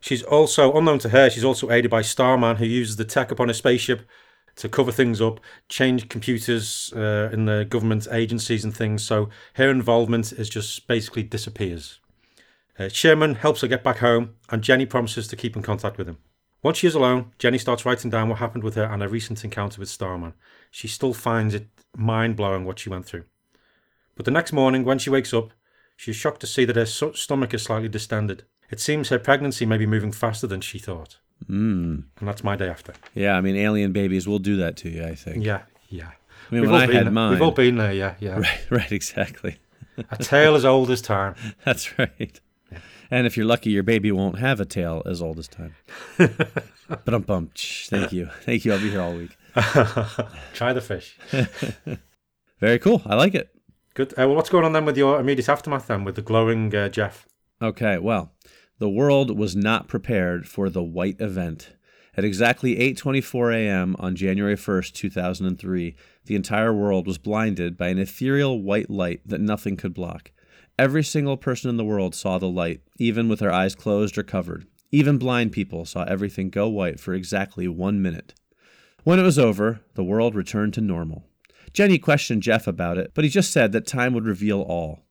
She's 0.00 0.22
also, 0.22 0.72
unknown 0.72 1.00
to 1.00 1.08
her, 1.08 1.28
she's 1.28 1.44
also 1.44 1.70
aided 1.70 1.90
by 1.90 2.02
Starman, 2.02 2.56
who 2.56 2.64
uses 2.64 2.96
the 2.96 3.04
tech 3.04 3.32
upon 3.32 3.48
his 3.48 3.56
spaceship 3.56 4.08
to 4.56 4.68
cover 4.68 4.92
things 4.92 5.20
up, 5.20 5.40
change 5.68 6.08
computers 6.08 6.92
uh, 6.94 7.28
in 7.32 7.46
the 7.46 7.66
government 7.68 8.06
agencies 8.10 8.64
and 8.64 8.76
things. 8.76 9.02
So 9.04 9.28
her 9.54 9.68
involvement 9.68 10.30
is 10.32 10.48
just 10.48 10.86
basically 10.86 11.24
disappears. 11.24 11.98
Uh, 12.78 12.88
Sherman 12.88 13.34
helps 13.34 13.62
her 13.62 13.68
get 13.68 13.82
back 13.82 13.98
home, 13.98 14.34
and 14.48 14.62
Jenny 14.62 14.86
promises 14.86 15.26
to 15.28 15.36
keep 15.36 15.56
in 15.56 15.62
contact 15.62 15.98
with 15.98 16.08
him. 16.08 16.18
Once 16.62 16.78
she 16.78 16.86
is 16.86 16.94
alone, 16.94 17.32
Jenny 17.38 17.58
starts 17.58 17.84
writing 17.84 18.10
down 18.10 18.28
what 18.28 18.38
happened 18.38 18.62
with 18.62 18.74
her 18.76 18.84
and 18.84 19.02
her 19.02 19.08
recent 19.08 19.42
encounter 19.44 19.80
with 19.80 19.88
Starman. 19.88 20.34
She 20.70 20.86
still 20.88 21.12
finds 21.12 21.54
it 21.54 21.66
mind 21.96 22.36
blowing 22.36 22.64
what 22.64 22.78
she 22.78 22.88
went 22.88 23.04
through. 23.06 23.24
But 24.14 24.24
the 24.26 24.30
next 24.30 24.52
morning, 24.52 24.84
when 24.84 24.98
she 24.98 25.10
wakes 25.10 25.34
up, 25.34 25.50
she 25.96 26.10
is 26.12 26.16
shocked 26.16 26.40
to 26.42 26.46
see 26.46 26.64
that 26.64 26.76
her 26.76 26.86
so- 26.86 27.12
stomach 27.12 27.52
is 27.52 27.62
slightly 27.62 27.88
distended. 27.88 28.44
It 28.70 28.80
seems 28.80 29.08
her 29.08 29.18
pregnancy 29.18 29.66
may 29.66 29.76
be 29.76 29.86
moving 29.86 30.12
faster 30.12 30.46
than 30.46 30.60
she 30.60 30.78
thought. 30.78 31.18
Mm. 31.48 32.04
And 32.20 32.28
that's 32.28 32.44
my 32.44 32.54
day 32.56 32.68
after. 32.68 32.94
Yeah, 33.14 33.36
I 33.36 33.40
mean, 33.40 33.56
alien 33.56 33.92
babies 33.92 34.28
will 34.28 34.38
do 34.38 34.56
that 34.56 34.76
to 34.78 34.88
you, 34.88 35.04
I 35.04 35.14
think. 35.14 35.44
Yeah, 35.44 35.62
yeah. 35.88 36.10
I 36.50 36.54
mean, 36.54 36.62
We've 36.62 36.70
when 36.70 36.70
all 36.70 36.76
I 36.76 36.86
been 36.86 36.96
had 36.96 37.06
there. 37.06 37.12
mine. 37.12 37.32
We've 37.32 37.42
all 37.42 37.50
been 37.50 37.76
there, 37.76 37.92
yeah, 37.92 38.14
yeah. 38.20 38.38
Right, 38.38 38.60
right, 38.70 38.92
exactly. 38.92 39.56
A 40.10 40.16
tale 40.16 40.54
as 40.54 40.64
old 40.64 40.90
as 40.90 41.02
time. 41.02 41.34
That's 41.64 41.98
right. 41.98 42.40
And 43.10 43.26
if 43.26 43.36
you're 43.36 43.46
lucky, 43.46 43.70
your 43.70 43.82
baby 43.82 44.10
won't 44.10 44.38
have 44.38 44.60
a 44.60 44.64
tail 44.64 45.02
as 45.04 45.20
old 45.20 45.38
as 45.38 45.48
time. 45.48 45.74
but 46.16 47.14
um 47.14 47.22
bum. 47.22 47.50
Thank 47.54 48.12
you. 48.12 48.30
Thank 48.42 48.64
you. 48.64 48.72
I'll 48.72 48.80
be 48.80 48.90
here 48.90 49.02
all 49.02 49.14
week. 49.14 49.36
Try 50.54 50.72
the 50.72 50.80
fish. 50.80 51.18
Very 52.60 52.78
cool. 52.78 53.02
I 53.04 53.14
like 53.14 53.34
it. 53.34 53.54
Good. 53.94 54.12
Uh, 54.12 54.26
well, 54.26 54.36
what's 54.36 54.48
going 54.48 54.64
on 54.64 54.72
then 54.72 54.84
with 54.84 54.96
your 54.96 55.20
immediate 55.20 55.48
aftermath 55.48 55.86
then 55.88 56.04
with 56.04 56.14
the 56.14 56.22
glowing 56.22 56.74
uh, 56.74 56.88
Jeff? 56.88 57.26
Okay, 57.60 57.98
well, 57.98 58.32
the 58.78 58.88
world 58.88 59.36
was 59.38 59.54
not 59.54 59.88
prepared 59.88 60.48
for 60.48 60.70
the 60.70 60.82
white 60.82 61.20
event. 61.20 61.72
At 62.16 62.24
exactly 62.24 62.76
8:24 62.76 63.54
a.m. 63.54 63.96
on 63.98 64.16
January 64.16 64.56
1st, 64.56 64.92
2003, 64.92 65.96
the 66.26 66.34
entire 66.34 66.72
world 66.72 67.06
was 67.06 67.18
blinded 67.18 67.76
by 67.76 67.88
an 67.88 67.98
ethereal 67.98 68.60
white 68.60 68.90
light 68.90 69.20
that 69.26 69.40
nothing 69.40 69.76
could 69.76 69.94
block. 69.94 70.30
Every 70.82 71.04
single 71.04 71.36
person 71.36 71.70
in 71.70 71.76
the 71.76 71.84
world 71.84 72.12
saw 72.12 72.38
the 72.38 72.48
light, 72.48 72.80
even 72.98 73.28
with 73.28 73.38
their 73.38 73.52
eyes 73.52 73.76
closed 73.76 74.18
or 74.18 74.24
covered. 74.24 74.66
Even 74.90 75.16
blind 75.16 75.52
people 75.52 75.84
saw 75.84 76.02
everything 76.02 76.50
go 76.50 76.68
white 76.68 76.98
for 76.98 77.14
exactly 77.14 77.68
1 77.68 78.02
minute. 78.02 78.34
When 79.04 79.20
it 79.20 79.22
was 79.22 79.38
over, 79.38 79.82
the 79.94 80.02
world 80.02 80.34
returned 80.34 80.74
to 80.74 80.80
normal. 80.80 81.28
Jenny 81.72 81.98
questioned 81.98 82.42
Jeff 82.42 82.66
about 82.66 82.98
it, 82.98 83.12
but 83.14 83.22
he 83.22 83.30
just 83.30 83.52
said 83.52 83.70
that 83.70 83.86
time 83.86 84.12
would 84.12 84.26
reveal 84.26 84.60
all. 84.60 85.04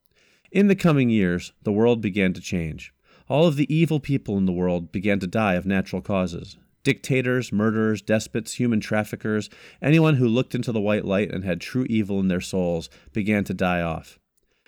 In 0.51 0.67
the 0.67 0.75
coming 0.75 1.09
years, 1.09 1.53
the 1.63 1.71
world 1.71 2.01
began 2.01 2.33
to 2.33 2.41
change. 2.41 2.93
All 3.29 3.47
of 3.47 3.55
the 3.55 3.73
evil 3.73 4.01
people 4.01 4.37
in 4.37 4.45
the 4.45 4.51
world 4.51 4.91
began 4.91 5.19
to 5.19 5.25
die 5.25 5.53
of 5.53 5.65
natural 5.65 6.01
causes. 6.01 6.57
Dictators, 6.83 7.53
murderers, 7.53 8.01
despots, 8.01 8.55
human 8.55 8.81
traffickers, 8.81 9.49
anyone 9.81 10.15
who 10.15 10.27
looked 10.27 10.53
into 10.53 10.73
the 10.73 10.81
white 10.81 11.05
light 11.05 11.31
and 11.31 11.45
had 11.45 11.61
true 11.61 11.85
evil 11.89 12.19
in 12.19 12.27
their 12.27 12.41
souls 12.41 12.89
began 13.13 13.45
to 13.45 13.53
die 13.53 13.81
off. 13.81 14.17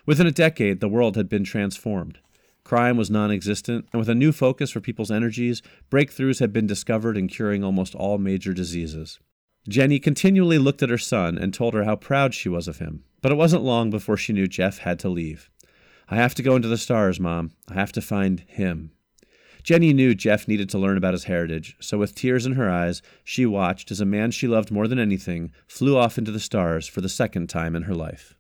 Within 0.06 0.28
a 0.28 0.32
decade, 0.32 0.80
the 0.80 0.90
world 0.90 1.16
had 1.16 1.30
been 1.30 1.44
transformed. 1.44 2.20
Crime 2.64 2.98
was 2.98 3.10
non 3.10 3.32
existent, 3.32 3.88
and 3.92 4.00
with 4.00 4.10
a 4.10 4.16
new 4.16 4.32
focus 4.32 4.72
for 4.72 4.80
people's 4.80 5.12
energies, 5.12 5.62
breakthroughs 5.90 6.40
had 6.40 6.52
been 6.52 6.68
discovered 6.68 7.18
in 7.18 7.28
curing 7.28 7.64
almost 7.64 7.96
all 7.96 8.18
major 8.18 8.54
diseases. 8.54 9.20
Jenny 9.68 10.00
continually 10.00 10.58
looked 10.58 10.84
at 10.84 10.90
her 10.90 10.98
son 10.98 11.38
and 11.38 11.54
told 11.54 11.74
her 11.74 11.86
how 11.86 11.96
proud 11.96 12.34
she 12.34 12.50
was 12.50 12.68
of 12.68 12.80
him, 12.80 13.04
but 13.22 13.32
it 13.32 13.36
wasn't 13.36 13.64
long 13.64 13.90
before 13.90 14.18
she 14.18 14.34
knew 14.34 14.48
Jeff 14.48 14.80
had 14.80 15.00
to 15.00 15.10
leave. 15.10 15.50
I 16.10 16.18
have 16.18 16.36
to 16.36 16.44
go 16.44 16.56
into 16.58 16.68
the 16.68 16.78
stars, 16.78 17.20
Mom. 17.20 17.52
I 17.70 17.76
have 17.76 17.94
to 17.94 18.02
find 18.02 18.42
him. 18.42 18.92
Jenny 19.64 19.94
knew 19.94 20.14
Jeff 20.14 20.50
needed 20.50 20.70
to 20.70 20.78
learn 20.78 20.98
about 20.98 21.14
his 21.14 21.24
heritage, 21.24 21.78
so 21.80 21.98
with 21.98 22.14
tears 22.14 22.46
in 22.46 22.54
her 22.54 22.70
eyes, 22.70 23.02
she 23.24 23.46
watched 23.46 23.90
as 23.92 24.02
a 24.02 24.06
man 24.06 24.32
she 24.32 24.50
loved 24.50 24.70
more 24.70 24.90
than 24.90 25.00
anything 25.00 25.54
flew 25.66 25.96
off 25.98 26.18
into 26.18 26.32
the 26.32 26.40
stars 26.42 26.88
for 26.88 27.00
the 27.00 27.08
second 27.08 27.48
time 27.48 27.74
in 27.74 27.84
her 27.84 27.96
life. 27.96 28.38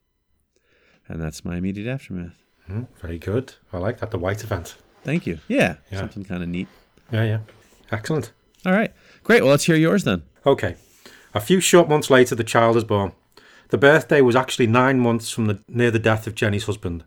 And 1.13 1.21
that's 1.21 1.45
my 1.45 1.57
immediate 1.57 1.87
aftermath. 1.87 2.33
Hmm, 2.65 2.83
very 2.99 3.19
good. 3.19 3.53
I 3.71 3.77
like 3.77 3.99
that. 3.99 4.09
The 4.09 4.17
white 4.17 4.43
event. 4.43 4.75
Thank 5.03 5.27
you. 5.27 5.37
Yeah, 5.47 5.75
Yeah. 5.91 5.99
something 5.99 6.23
kind 6.25 6.41
of 6.41 6.49
neat. 6.49 6.67
Yeah, 7.11 7.23
yeah. 7.23 7.37
Excellent. 7.91 8.31
All 8.65 8.71
right. 8.73 8.91
Great. 9.23 9.43
Well, 9.43 9.51
let's 9.51 9.65
hear 9.65 9.75
yours 9.75 10.05
then. 10.05 10.23
Okay. 10.43 10.75
A 11.35 11.39
few 11.39 11.59
short 11.59 11.87
months 11.87 12.09
later, 12.09 12.33
the 12.33 12.43
child 12.43 12.75
is 12.77 12.83
born. 12.83 13.11
The 13.69 13.77
birthday 13.77 14.21
was 14.21 14.35
actually 14.35 14.65
nine 14.65 14.99
months 14.99 15.29
from 15.29 15.45
the 15.45 15.59
near 15.67 15.91
the 15.91 15.99
death 15.99 16.25
of 16.25 16.33
Jenny's 16.33 16.65
husband. 16.65 17.03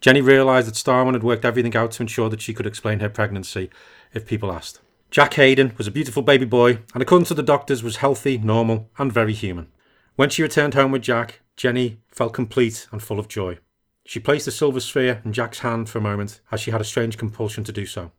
Jenny 0.00 0.20
realised 0.22 0.66
that 0.68 0.76
Starman 0.76 1.14
had 1.14 1.22
worked 1.22 1.44
everything 1.44 1.76
out 1.76 1.90
to 1.92 2.02
ensure 2.02 2.28
that 2.30 2.40
she 2.42 2.54
could 2.54 2.66
explain 2.66 3.00
her 3.00 3.08
pregnancy 3.10 3.68
if 4.14 4.26
people 4.26 4.50
asked. 4.52 4.80
Jack 5.10 5.34
Hayden 5.34 5.72
was 5.76 5.86
a 5.86 5.90
beautiful 5.90 6.22
baby 6.22 6.44
boy, 6.46 6.78
and 6.94 7.02
according 7.02 7.26
to 7.26 7.34
the 7.34 7.42
doctors, 7.42 7.82
was 7.82 7.96
healthy, 7.96 8.38
normal, 8.38 8.88
and 8.98 9.12
very 9.12 9.32
human. 9.34 9.68
When 10.14 10.30
she 10.30 10.42
returned 10.42 10.74
home 10.74 10.92
with 10.92 11.02
Jack, 11.02 11.40
Jenny 11.56 11.98
felt 12.08 12.32
complete 12.32 12.86
and 12.92 13.02
full 13.02 13.18
of 13.18 13.28
joy. 13.28 13.58
She 14.04 14.20
placed 14.20 14.44
the 14.44 14.52
silver 14.52 14.80
sphere 14.80 15.20
in 15.24 15.32
Jack's 15.32 15.60
hand 15.60 15.88
for 15.88 15.98
a 15.98 16.02
moment, 16.02 16.40
as 16.52 16.60
she 16.60 16.70
had 16.70 16.80
a 16.80 16.84
strange 16.84 17.18
compulsion 17.18 17.64
to 17.64 17.72
do 17.72 17.86
so. 17.86 18.12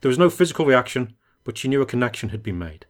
There 0.00 0.08
was 0.08 0.18
no 0.18 0.30
physical 0.30 0.66
reaction, 0.66 1.14
but 1.42 1.58
she 1.58 1.66
knew 1.68 1.82
a 1.82 1.86
connection 1.86 2.28
had 2.28 2.42
been 2.42 2.58
made. 2.58 2.86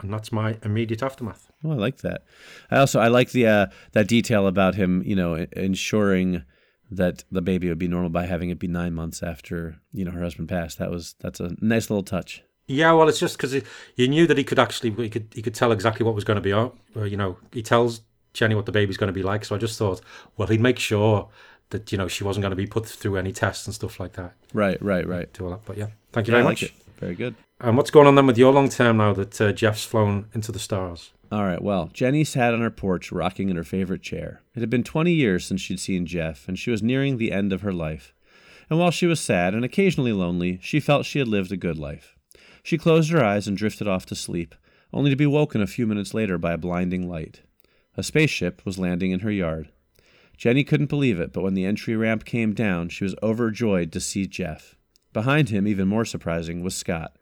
And 0.00 0.12
that's 0.12 0.30
my 0.30 0.58
immediate 0.62 1.02
aftermath. 1.02 1.50
Oh, 1.64 1.72
I 1.72 1.74
like 1.74 1.98
that. 1.98 2.22
I 2.70 2.78
also 2.78 3.00
I 3.00 3.08
like 3.08 3.32
the 3.32 3.46
uh, 3.46 3.66
that 3.92 4.06
detail 4.06 4.46
about 4.46 4.76
him, 4.76 5.02
you 5.04 5.16
know, 5.16 5.46
ensuring 5.52 6.44
that 6.90 7.24
the 7.30 7.42
baby 7.42 7.68
would 7.68 7.78
be 7.78 7.88
normal 7.88 8.08
by 8.08 8.26
having 8.26 8.50
it 8.50 8.60
be 8.60 8.68
nine 8.68 8.94
months 8.94 9.22
after 9.22 9.80
you 9.92 10.04
know 10.04 10.12
her 10.12 10.22
husband 10.22 10.48
passed. 10.48 10.78
That 10.78 10.90
was 10.90 11.16
that's 11.18 11.40
a 11.40 11.50
nice 11.60 11.90
little 11.90 12.04
touch. 12.04 12.44
Yeah, 12.68 12.92
well, 12.92 13.08
it's 13.08 13.18
just 13.18 13.36
because 13.36 13.60
you 13.96 14.08
knew 14.08 14.26
that 14.26 14.38
he 14.38 14.44
could 14.44 14.58
actually 14.58 14.90
he 14.90 15.10
could 15.10 15.28
he 15.34 15.42
could 15.42 15.54
tell 15.54 15.72
exactly 15.72 16.04
what 16.04 16.14
was 16.14 16.24
going 16.24 16.36
to 16.36 16.42
be 16.42 16.52
on. 16.52 16.70
Or, 16.94 17.06
you 17.06 17.16
know, 17.16 17.38
he 17.50 17.62
tells 17.62 18.02
Jenny 18.38 18.54
what 18.54 18.66
the 18.66 18.72
baby's 18.72 18.96
going 18.96 19.08
to 19.08 19.12
be 19.12 19.22
like. 19.22 19.44
So 19.44 19.54
I 19.54 19.58
just 19.58 19.78
thought, 19.78 20.00
well, 20.36 20.48
he'd 20.48 20.60
make 20.60 20.78
sure 20.78 21.28
that 21.70 21.90
you 21.92 21.98
know 21.98 22.08
she 22.08 22.24
wasn't 22.24 22.42
going 22.42 22.50
to 22.50 22.56
be 22.56 22.66
put 22.66 22.86
through 22.86 23.16
any 23.16 23.32
tests 23.32 23.66
and 23.66 23.74
stuff 23.74 23.98
like 24.00 24.12
that. 24.14 24.32
Right, 24.54 24.80
right, 24.80 25.06
right. 25.06 25.30
Do 25.32 25.44
all 25.44 25.50
that, 25.50 25.64
but 25.66 25.76
yeah, 25.76 25.88
thank 26.12 26.28
you 26.28 26.32
Yeah, 26.32 26.38
very 26.38 26.46
I 26.46 26.50
much. 26.50 26.62
it. 26.62 26.72
Very 26.98 27.14
good. 27.14 27.34
And 27.60 27.76
what's 27.76 27.90
going 27.90 28.06
on 28.06 28.14
then 28.14 28.26
with 28.26 28.38
your 28.38 28.52
long 28.52 28.68
term 28.68 28.96
now 28.98 29.12
that 29.14 29.40
uh, 29.40 29.52
Jeff's 29.52 29.84
flown 29.84 30.26
into 30.32 30.52
the 30.52 30.58
stars? 30.60 31.10
All 31.30 31.44
right, 31.44 31.60
well, 31.60 31.90
Jenny 31.92 32.24
sat 32.24 32.54
on 32.54 32.60
her 32.62 32.70
porch 32.70 33.12
rocking 33.12 33.50
in 33.50 33.56
her 33.56 33.64
favorite 33.64 34.00
chair. 34.02 34.40
It 34.54 34.60
had 34.60 34.70
been 34.70 34.82
20 34.84 35.12
years 35.12 35.44
since 35.44 35.60
she'd 35.60 35.78
seen 35.80 36.06
Jeff, 36.06 36.48
and 36.48 36.58
she 36.58 36.70
was 36.70 36.82
nearing 36.82 37.18
the 37.18 37.32
end 37.32 37.52
of 37.52 37.60
her 37.60 37.72
life. 37.72 38.14
And 38.70 38.78
while 38.78 38.90
she 38.90 39.06
was 39.06 39.20
sad 39.20 39.54
and 39.54 39.64
occasionally 39.64 40.12
lonely, 40.12 40.58
she 40.62 40.80
felt 40.80 41.04
she 41.04 41.18
had 41.18 41.28
lived 41.28 41.52
a 41.52 41.56
good 41.56 41.78
life. 41.78 42.16
She 42.62 42.78
closed 42.78 43.10
her 43.10 43.22
eyes 43.22 43.46
and 43.46 43.56
drifted 43.58 43.86
off 43.86 44.06
to 44.06 44.14
sleep, 44.14 44.54
only 44.92 45.10
to 45.10 45.16
be 45.16 45.26
woken 45.26 45.60
a 45.60 45.66
few 45.66 45.86
minutes 45.86 46.14
later 46.14 46.38
by 46.38 46.52
a 46.52 46.58
blinding 46.58 47.08
light. 47.08 47.42
A 47.98 48.04
spaceship 48.04 48.64
was 48.64 48.78
landing 48.78 49.10
in 49.10 49.20
her 49.20 49.30
yard. 49.30 49.70
Jenny 50.36 50.62
couldn't 50.62 50.86
believe 50.86 51.18
it, 51.18 51.32
but 51.32 51.42
when 51.42 51.54
the 51.54 51.64
entry 51.64 51.96
ramp 51.96 52.24
came 52.24 52.54
down, 52.54 52.90
she 52.90 53.02
was 53.02 53.16
overjoyed 53.24 53.90
to 53.90 53.98
see 53.98 54.24
Jeff. 54.24 54.76
Behind 55.12 55.48
him, 55.48 55.66
even 55.66 55.88
more 55.88 56.04
surprising, 56.04 56.62
was 56.62 56.76
Scott. 56.76 57.16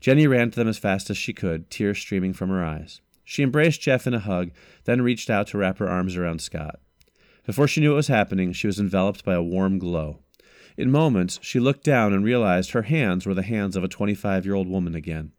Jenny 0.00 0.26
ran 0.26 0.50
to 0.50 0.56
them 0.56 0.66
as 0.66 0.76
fast 0.76 1.08
as 1.08 1.16
she 1.16 1.32
could, 1.32 1.70
tears 1.70 1.98
streaming 1.98 2.32
from 2.32 2.50
her 2.50 2.64
eyes. 2.64 3.00
She 3.24 3.44
embraced 3.44 3.80
Jeff 3.80 4.08
in 4.08 4.14
a 4.14 4.18
hug, 4.18 4.50
then 4.86 5.02
reached 5.02 5.30
out 5.30 5.46
to 5.48 5.58
wrap 5.58 5.78
her 5.78 5.88
arms 5.88 6.16
around 6.16 6.40
Scott. 6.40 6.80
Before 7.46 7.68
she 7.68 7.80
knew 7.80 7.90
what 7.90 7.96
was 7.98 8.08
happening, 8.08 8.52
she 8.52 8.66
was 8.66 8.80
enveloped 8.80 9.24
by 9.24 9.34
a 9.34 9.42
warm 9.42 9.78
glow. 9.78 10.18
In 10.76 10.90
moments, 10.90 11.38
she 11.42 11.60
looked 11.60 11.84
down 11.84 12.12
and 12.12 12.24
realized 12.24 12.72
her 12.72 12.82
hands 12.82 13.24
were 13.24 13.34
the 13.34 13.42
hands 13.42 13.76
of 13.76 13.84
a 13.84 13.88
25 13.88 14.44
year 14.44 14.56
old 14.56 14.66
woman 14.66 14.96
again. 14.96 15.30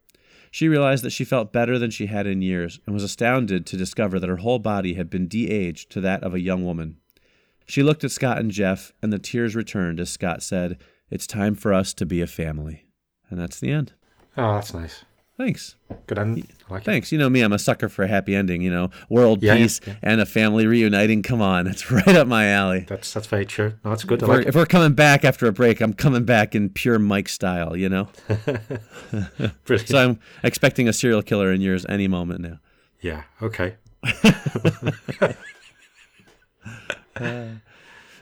She 0.52 0.68
realized 0.68 1.04
that 1.04 1.12
she 1.12 1.24
felt 1.24 1.54
better 1.54 1.78
than 1.78 1.92
she 1.92 2.08
had 2.08 2.26
in 2.26 2.42
years 2.42 2.80
and 2.86 2.94
was 2.94 3.04
astounded 3.04 3.66
to 3.68 3.78
discover 3.78 4.20
that 4.20 4.30
her 4.30 4.38
whole 4.38 4.60
body 4.60 4.96
had 4.96 5.10
been 5.10 5.28
de 5.28 5.50
aged 5.50 5.92
to 5.92 6.02
that 6.02 6.24
of 6.24 6.34
a 6.34 6.40
young 6.40 6.66
woman. 6.66 6.98
She 7.66 7.84
looked 7.84 8.04
at 8.04 8.12
Scott 8.12 8.40
and 8.40 8.50
Jeff, 8.50 8.92
and 9.02 9.14
the 9.14 9.20
tears 9.20 9.56
returned 9.56 10.00
as 10.00 10.10
Scott 10.10 10.42
said, 10.42 10.80
It's 11.12 11.28
time 11.28 11.54
for 11.54 11.72
us 11.74 11.94
to 11.96 12.06
be 12.06 12.22
a 12.22 12.28
family. 12.28 12.88
And 13.30 13.40
that's 13.40 13.60
the 13.60 13.72
end. 13.72 13.94
Oh, 14.36 14.56
that's 14.56 14.74
nice. 14.74 15.06
Thanks. 15.40 15.78
Good 16.06 16.20
end. 16.20 16.46
I 16.70 16.74
like 16.74 16.82
it. 16.82 16.86
Thanks. 16.86 17.14
You 17.14 17.18
know 17.18 17.30
me, 17.30 17.40
I'm 17.40 17.54
a 17.54 17.60
sucker 17.60 17.88
for 17.88 18.04
a 18.04 18.10
happy 18.10 18.36
ending, 18.36 18.62
you 18.62 18.70
know, 18.70 18.90
world 19.10 19.42
Yeah, 19.42 19.54
yeah, 19.54 19.60
peace 19.64 19.80
yeah. 19.88 19.94
and 20.04 20.20
a 20.20 20.26
family 20.26 20.68
reuniting. 20.68 21.24
Come 21.24 21.42
on, 21.42 21.64
That's 21.64 21.90
right 22.00 22.10
up 22.10 22.28
my 22.28 22.48
alley. 22.48 22.82
That's 22.90 23.14
that's 23.14 23.26
very 23.26 23.46
true. 23.46 23.76
No, 23.86 23.92
that's 23.92 24.04
good. 24.04 24.22
If 24.22 24.28
we're, 24.28 24.38
like 24.40 24.48
if 24.48 24.54
we're 24.56 24.66
coming 24.66 24.92
back 24.96 25.24
after 25.24 25.48
a 25.48 25.54
break, 25.54 25.80
I'm 25.80 25.94
coming 25.94 26.26
back 26.26 26.56
in 26.56 26.70
pure 26.70 27.00
Mike 27.00 27.30
style, 27.30 27.78
you 27.78 27.88
know? 27.88 28.10
So 29.86 29.98
I'm 29.98 30.20
expecting 30.44 30.90
a 30.90 30.94
serial 30.94 31.22
killer 31.22 31.54
in 31.54 31.62
yours 31.62 31.86
any 31.88 32.10
moment 32.10 32.42
now. 32.42 32.60
yeah. 33.02 33.24
Okay. 33.42 33.78
Uh, 37.16 37.48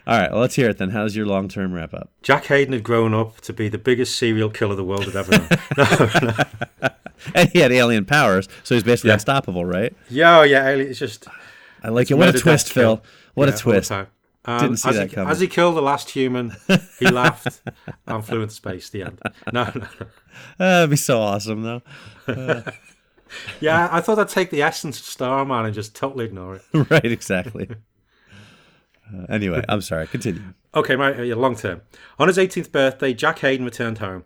All 0.07 0.17
right, 0.17 0.31
well, 0.31 0.39
let's 0.39 0.55
hear 0.55 0.69
it 0.69 0.77
then. 0.77 0.91
How's 0.91 1.15
your 1.17 1.25
long 1.25 1.49
term 1.49 1.73
wrap 1.73 1.93
up? 1.93 2.09
Jack 2.21 2.45
Hayden 2.45 2.71
had 2.73 2.81
grown 2.83 3.13
up 3.13 3.41
to 3.41 3.51
be 3.51 3.67
the 3.67 3.77
biggest 3.77 4.17
serial 4.17 4.49
killer 4.49 4.73
the 4.75 4.83
world 4.83 5.03
had 5.05 5.15
ever 5.15 5.31
known. 5.31 6.89
And 7.35 7.49
he 7.49 7.59
had 7.59 7.71
alien 7.73 8.05
powers, 8.05 8.47
so 8.63 8.73
he's 8.75 8.83
basically 8.83 9.09
Yeah. 9.09 9.15
unstoppable, 9.15 9.65
right? 9.65 9.93
yeah, 10.09 10.39
oh, 10.39 10.43
yeah. 10.43 10.69
It's 10.69 10.99
just 10.99 11.27
I 11.83 11.89
like 11.89 12.09
it. 12.09 12.13
What 12.13 12.33
a 12.33 12.39
twist, 12.39 12.71
Phil. 12.71 13.03
What 13.33 13.49
Yeah, 13.49 13.55
a 13.55 13.57
twist. 13.57 13.91
Um, 13.91 14.07
Didn't 14.59 14.77
see 14.77 14.89
as 14.89 14.95
that 14.95 15.09
he, 15.09 15.15
coming. 15.15 15.29
As 15.31 15.39
he 15.41 15.47
killed 15.47 15.75
the 15.75 15.81
last 15.81 16.11
human, 16.11 16.55
he 16.99 17.07
laughed 17.11 17.61
and 18.05 18.23
flew 18.23 18.43
into 18.43 18.53
space. 18.53 18.89
The 18.91 19.01
end. 19.03 19.19
No, 19.51 19.63
no, 19.65 19.71
no. 19.99 20.07
That'd 20.57 20.91
be 20.91 20.95
so 20.95 21.19
awesome, 21.19 21.63
though. 21.63 22.63
Yeah, 23.59 23.89
I 23.91 23.99
thought 23.99 24.19
I'd 24.19 24.29
take 24.29 24.51
the 24.51 24.61
essence 24.61 24.99
of 24.99 25.05
Starman 25.05 25.65
and 25.65 25.73
just 25.73 25.95
totally 25.95 26.25
ignore 26.25 26.55
it. 26.55 26.61
right, 26.89 27.03
exactly. 27.05 27.67
Uh, 29.13 29.25
anyway, 29.29 29.63
I'm 29.69 29.81
sorry. 29.81 30.07
Continue. 30.07 30.41
Okay, 30.75 30.95
my 30.95 31.21
yeah, 31.21 31.35
long 31.35 31.55
term. 31.55 31.81
On 32.19 32.27
his 32.27 32.37
18th 32.37 32.71
birthday, 32.71 33.13
Jack 33.13 33.39
Hayden 33.39 33.65
returned 33.65 33.97
home. 33.99 34.25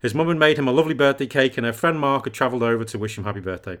His 0.00 0.14
mum 0.14 0.28
had 0.28 0.36
made 0.36 0.58
him 0.58 0.68
a 0.68 0.72
lovely 0.72 0.94
birthday 0.94 1.26
cake, 1.26 1.56
and 1.56 1.64
her 1.64 1.72
friend 1.72 1.98
Mark 1.98 2.24
had 2.24 2.34
travelled 2.34 2.62
over 2.62 2.84
to 2.84 2.98
wish 2.98 3.16
him 3.16 3.24
happy 3.24 3.40
birthday. 3.40 3.78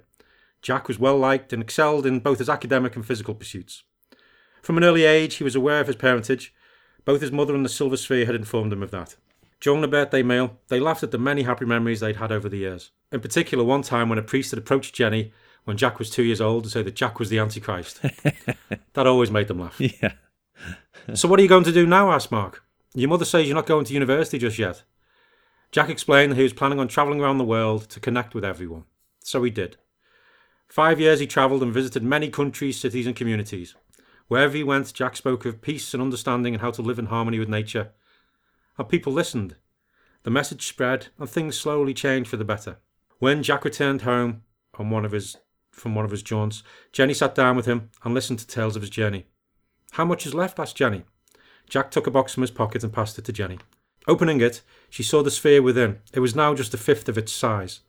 Jack 0.62 0.88
was 0.88 0.98
well 0.98 1.18
liked 1.18 1.52
and 1.52 1.62
excelled 1.62 2.06
in 2.06 2.20
both 2.20 2.38
his 2.38 2.48
academic 2.48 2.96
and 2.96 3.04
physical 3.04 3.34
pursuits. 3.34 3.82
From 4.62 4.78
an 4.78 4.84
early 4.84 5.04
age, 5.04 5.34
he 5.34 5.44
was 5.44 5.54
aware 5.54 5.80
of 5.80 5.86
his 5.86 5.96
parentage. 5.96 6.54
Both 7.04 7.20
his 7.20 7.32
mother 7.32 7.54
and 7.54 7.64
the 7.64 7.68
Silver 7.68 7.98
Sphere 7.98 8.24
had 8.24 8.34
informed 8.34 8.72
him 8.72 8.82
of 8.82 8.90
that. 8.90 9.16
During 9.60 9.82
the 9.82 9.88
birthday 9.88 10.22
meal, 10.22 10.58
they 10.68 10.80
laughed 10.80 11.02
at 11.02 11.10
the 11.10 11.18
many 11.18 11.42
happy 11.42 11.66
memories 11.66 12.00
they'd 12.00 12.16
had 12.16 12.32
over 12.32 12.48
the 12.48 12.58
years. 12.58 12.90
In 13.12 13.20
particular, 13.20 13.62
one 13.62 13.82
time 13.82 14.08
when 14.08 14.18
a 14.18 14.22
priest 14.22 14.50
had 14.50 14.58
approached 14.58 14.94
Jenny 14.94 15.32
when 15.64 15.76
Jack 15.76 15.98
was 15.98 16.10
two 16.10 16.22
years 16.22 16.40
old 16.40 16.64
to 16.64 16.70
say 16.70 16.82
that 16.82 16.94
Jack 16.94 17.18
was 17.18 17.28
the 17.28 17.38
Antichrist. 17.38 18.00
that 18.94 19.06
always 19.06 19.30
made 19.30 19.48
them 19.48 19.60
laugh. 19.60 19.78
Yeah. 19.78 20.12
So 21.14 21.28
what 21.28 21.38
are 21.38 21.42
you 21.42 21.48
going 21.48 21.64
to 21.64 21.72
do 21.72 21.86
now? 21.86 22.10
asked 22.12 22.32
Mark. 22.32 22.62
Your 22.94 23.10
mother 23.10 23.24
says 23.24 23.46
you're 23.46 23.54
not 23.54 23.66
going 23.66 23.84
to 23.84 23.94
university 23.94 24.38
just 24.38 24.58
yet. 24.58 24.84
Jack 25.72 25.90
explained 25.90 26.32
that 26.32 26.36
he 26.36 26.44
was 26.44 26.52
planning 26.52 26.78
on 26.78 26.88
travelling 26.88 27.20
around 27.20 27.38
the 27.38 27.44
world 27.44 27.88
to 27.90 28.00
connect 28.00 28.34
with 28.34 28.44
everyone. 28.44 28.84
So 29.20 29.42
he 29.42 29.50
did. 29.50 29.76
Five 30.68 31.00
years 31.00 31.20
he 31.20 31.26
travelled 31.26 31.62
and 31.62 31.74
visited 31.74 32.02
many 32.02 32.30
countries, 32.30 32.80
cities, 32.80 33.06
and 33.06 33.16
communities. 33.16 33.74
Wherever 34.28 34.56
he 34.56 34.64
went, 34.64 34.94
Jack 34.94 35.16
spoke 35.16 35.44
of 35.44 35.60
peace 35.60 35.92
and 35.92 36.02
understanding 36.02 36.54
and 36.54 36.62
how 36.62 36.70
to 36.70 36.82
live 36.82 36.98
in 36.98 37.06
harmony 37.06 37.38
with 37.38 37.48
nature. 37.48 37.90
And 38.78 38.88
people 38.88 39.12
listened. 39.12 39.56
The 40.22 40.30
message 40.30 40.66
spread, 40.66 41.08
and 41.18 41.28
things 41.28 41.58
slowly 41.58 41.92
changed 41.92 42.30
for 42.30 42.36
the 42.36 42.44
better. 42.44 42.78
When 43.18 43.42
Jack 43.42 43.64
returned 43.64 44.02
home 44.02 44.42
on 44.78 44.90
one 44.90 45.04
of 45.04 45.12
his 45.12 45.36
from 45.70 45.94
one 45.94 46.04
of 46.04 46.12
his 46.12 46.22
jaunts, 46.22 46.62
Jenny 46.92 47.14
sat 47.14 47.34
down 47.34 47.56
with 47.56 47.66
him 47.66 47.90
and 48.04 48.14
listened 48.14 48.38
to 48.38 48.46
tales 48.46 48.76
of 48.76 48.82
his 48.82 48.90
journey. 48.90 49.26
How 49.94 50.04
much 50.04 50.26
is 50.26 50.34
left? 50.34 50.58
asked 50.58 50.76
Jenny. 50.76 51.04
Jack 51.68 51.92
took 51.92 52.08
a 52.08 52.10
box 52.10 52.34
from 52.34 52.40
his 52.40 52.50
pocket 52.50 52.82
and 52.82 52.92
passed 52.92 53.16
it 53.16 53.24
to 53.26 53.32
Jenny. 53.32 53.58
Opening 54.08 54.40
it, 54.40 54.60
she 54.90 55.04
saw 55.04 55.22
the 55.22 55.30
sphere 55.30 55.62
within. 55.62 56.00
It 56.12 56.18
was 56.18 56.34
now 56.34 56.52
just 56.52 56.74
a 56.74 56.78
fifth 56.78 57.08
of 57.08 57.16
its 57.16 57.30
size. 57.32 57.80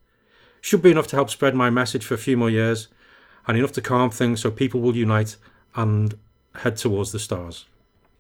Should 0.62 0.84
be 0.84 0.92
enough 0.92 1.08
to 1.08 1.16
help 1.16 1.32
spread 1.32 1.56
my 1.56 1.72
message 1.72 2.06
for 2.06 2.14
a 2.14 2.20
few 2.20 2.38
more 2.38 2.50
years, 2.52 2.90
and 3.48 3.58
enough 3.58 3.72
to 3.74 3.82
calm 3.82 4.12
things 4.12 4.40
so 4.40 4.52
people 4.52 4.82
will 4.82 4.96
unite 4.96 5.36
and 5.76 6.16
head 6.58 6.78
towards 6.78 7.12
the 7.12 7.18
stars. 7.20 7.66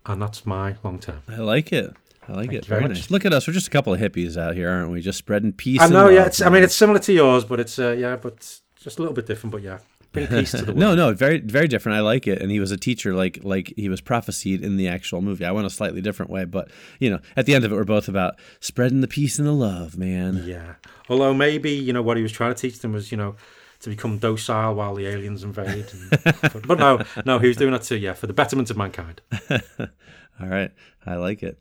And 0.07 0.19
that's 0.19 0.47
my 0.47 0.77
long 0.83 0.97
term. 0.97 1.21
I 1.27 1.37
like 1.37 1.71
it. 1.71 1.93
I 2.27 2.33
like 2.33 2.51
it. 2.53 2.65
very 2.65 2.81
Very 2.81 2.89
much. 2.89 2.97
nice. 2.97 3.11
Look 3.11 3.23
at 3.23 3.33
us. 3.33 3.47
We're 3.47 3.53
just 3.53 3.67
a 3.67 3.71
couple 3.71 3.93
of 3.93 3.99
hippies 3.99 4.35
out 4.35 4.55
here, 4.55 4.69
aren't 4.69 4.89
we? 4.91 4.99
Just 4.99 5.19
spreading 5.19 5.53
peace. 5.53 5.79
I 5.79 5.85
and 5.85 5.93
know, 5.93 6.09
yeah. 6.09 6.25
It's, 6.25 6.41
I 6.41 6.49
mean, 6.49 6.63
it's 6.63 6.73
similar 6.75 6.99
to 6.99 7.13
yours, 7.13 7.45
but 7.45 7.59
it's 7.59 7.77
uh, 7.77 7.91
yeah, 7.91 8.15
but 8.15 8.61
just 8.77 8.97
a 8.97 9.01
little 9.01 9.13
bit 9.15 9.27
different. 9.27 9.51
But 9.51 9.61
yeah, 9.61 9.77
bring 10.15 10.27
peace 10.27 10.51
to 10.51 10.57
the 10.57 10.65
world. 10.73 10.79
no, 10.79 10.95
no, 10.95 11.13
very, 11.13 11.39
very 11.39 11.67
different. 11.67 11.97
I 11.97 12.01
like 12.01 12.25
it. 12.27 12.41
And 12.41 12.49
he 12.49 12.59
was 12.59 12.71
a 12.71 12.77
teacher, 12.77 13.13
like, 13.13 13.39
like 13.43 13.73
he 13.77 13.89
was 13.89 14.01
prophesied 14.01 14.61
in 14.61 14.77
the 14.77 14.87
actual 14.87 15.21
movie. 15.21 15.45
I 15.45 15.51
went 15.51 15.67
a 15.67 15.69
slightly 15.69 16.01
different 16.01 16.31
way, 16.31 16.45
but 16.45 16.71
you 16.99 17.09
know, 17.09 17.19
at 17.35 17.45
the 17.45 17.53
end 17.53 17.63
of 17.65 17.71
it, 17.71 17.75
we're 17.75 17.83
both 17.83 18.07
about 18.07 18.35
spreading 18.59 19.01
the 19.01 19.07
peace 19.07 19.37
and 19.37 19.47
the 19.47 19.53
love, 19.53 19.97
man. 19.97 20.43
Yeah. 20.45 20.75
Although 21.09 21.33
maybe, 21.33 21.71
you 21.71 21.93
know, 21.93 22.01
what 22.01 22.17
he 22.17 22.23
was 22.23 22.31
trying 22.31 22.53
to 22.53 22.59
teach 22.59 22.79
them 22.79 22.93
was, 22.93 23.11
you 23.11 23.17
know, 23.17 23.35
to 23.81 23.89
become 23.89 24.17
docile 24.17 24.73
while 24.73 24.95
the 24.95 25.05
aliens 25.05 25.43
invade. 25.43 25.85
And, 25.91 26.09
but, 26.41 26.67
but 26.67 26.79
no, 26.79 27.01
no, 27.25 27.39
he 27.39 27.47
was 27.47 27.57
doing 27.57 27.71
that 27.71 27.83
to, 27.83 27.97
yeah, 27.97 28.13
for 28.13 28.27
the 28.27 28.33
betterment 28.33 28.69
of 28.69 28.77
mankind. 28.77 29.21
All 29.49 30.47
right, 30.47 30.71
I 31.05 31.15
like 31.15 31.43
it. 31.43 31.59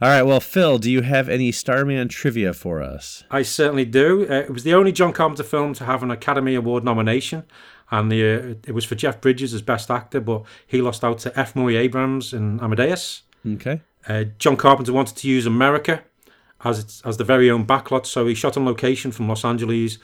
All 0.00 0.08
right, 0.08 0.22
well, 0.22 0.40
Phil, 0.40 0.78
do 0.78 0.90
you 0.90 1.02
have 1.02 1.28
any 1.28 1.52
Starman 1.52 2.08
trivia 2.08 2.52
for 2.52 2.82
us? 2.82 3.22
I 3.30 3.42
certainly 3.42 3.84
do. 3.84 4.26
Uh, 4.28 4.40
it 4.40 4.50
was 4.50 4.64
the 4.64 4.74
only 4.74 4.90
John 4.90 5.12
Carpenter 5.12 5.44
film 5.44 5.74
to 5.74 5.84
have 5.84 6.02
an 6.02 6.10
Academy 6.10 6.56
Award 6.56 6.82
nomination. 6.82 7.44
And 7.92 8.10
the 8.10 8.24
uh, 8.24 8.54
it 8.66 8.72
was 8.72 8.86
for 8.86 8.96
Jeff 8.96 9.20
Bridges 9.20 9.52
as 9.52 9.62
Best 9.62 9.90
Actor, 9.90 10.22
but 10.22 10.42
he 10.66 10.80
lost 10.80 11.04
out 11.04 11.18
to 11.20 11.38
F. 11.38 11.54
Murray 11.54 11.76
Abrams 11.76 12.32
in 12.32 12.58
Amadeus. 12.60 13.22
Okay. 13.46 13.82
Uh, 14.08 14.24
John 14.38 14.56
Carpenter 14.56 14.94
wanted 14.94 15.16
to 15.18 15.28
use 15.28 15.46
America 15.46 16.02
as 16.64 16.78
its, 16.78 17.02
as 17.04 17.18
the 17.18 17.24
very 17.24 17.50
own 17.50 17.66
backlot, 17.66 18.06
so 18.06 18.26
he 18.26 18.34
shot 18.34 18.56
on 18.56 18.64
location 18.64 19.12
from 19.12 19.28
Los 19.28 19.44
Angeles, 19.44 19.98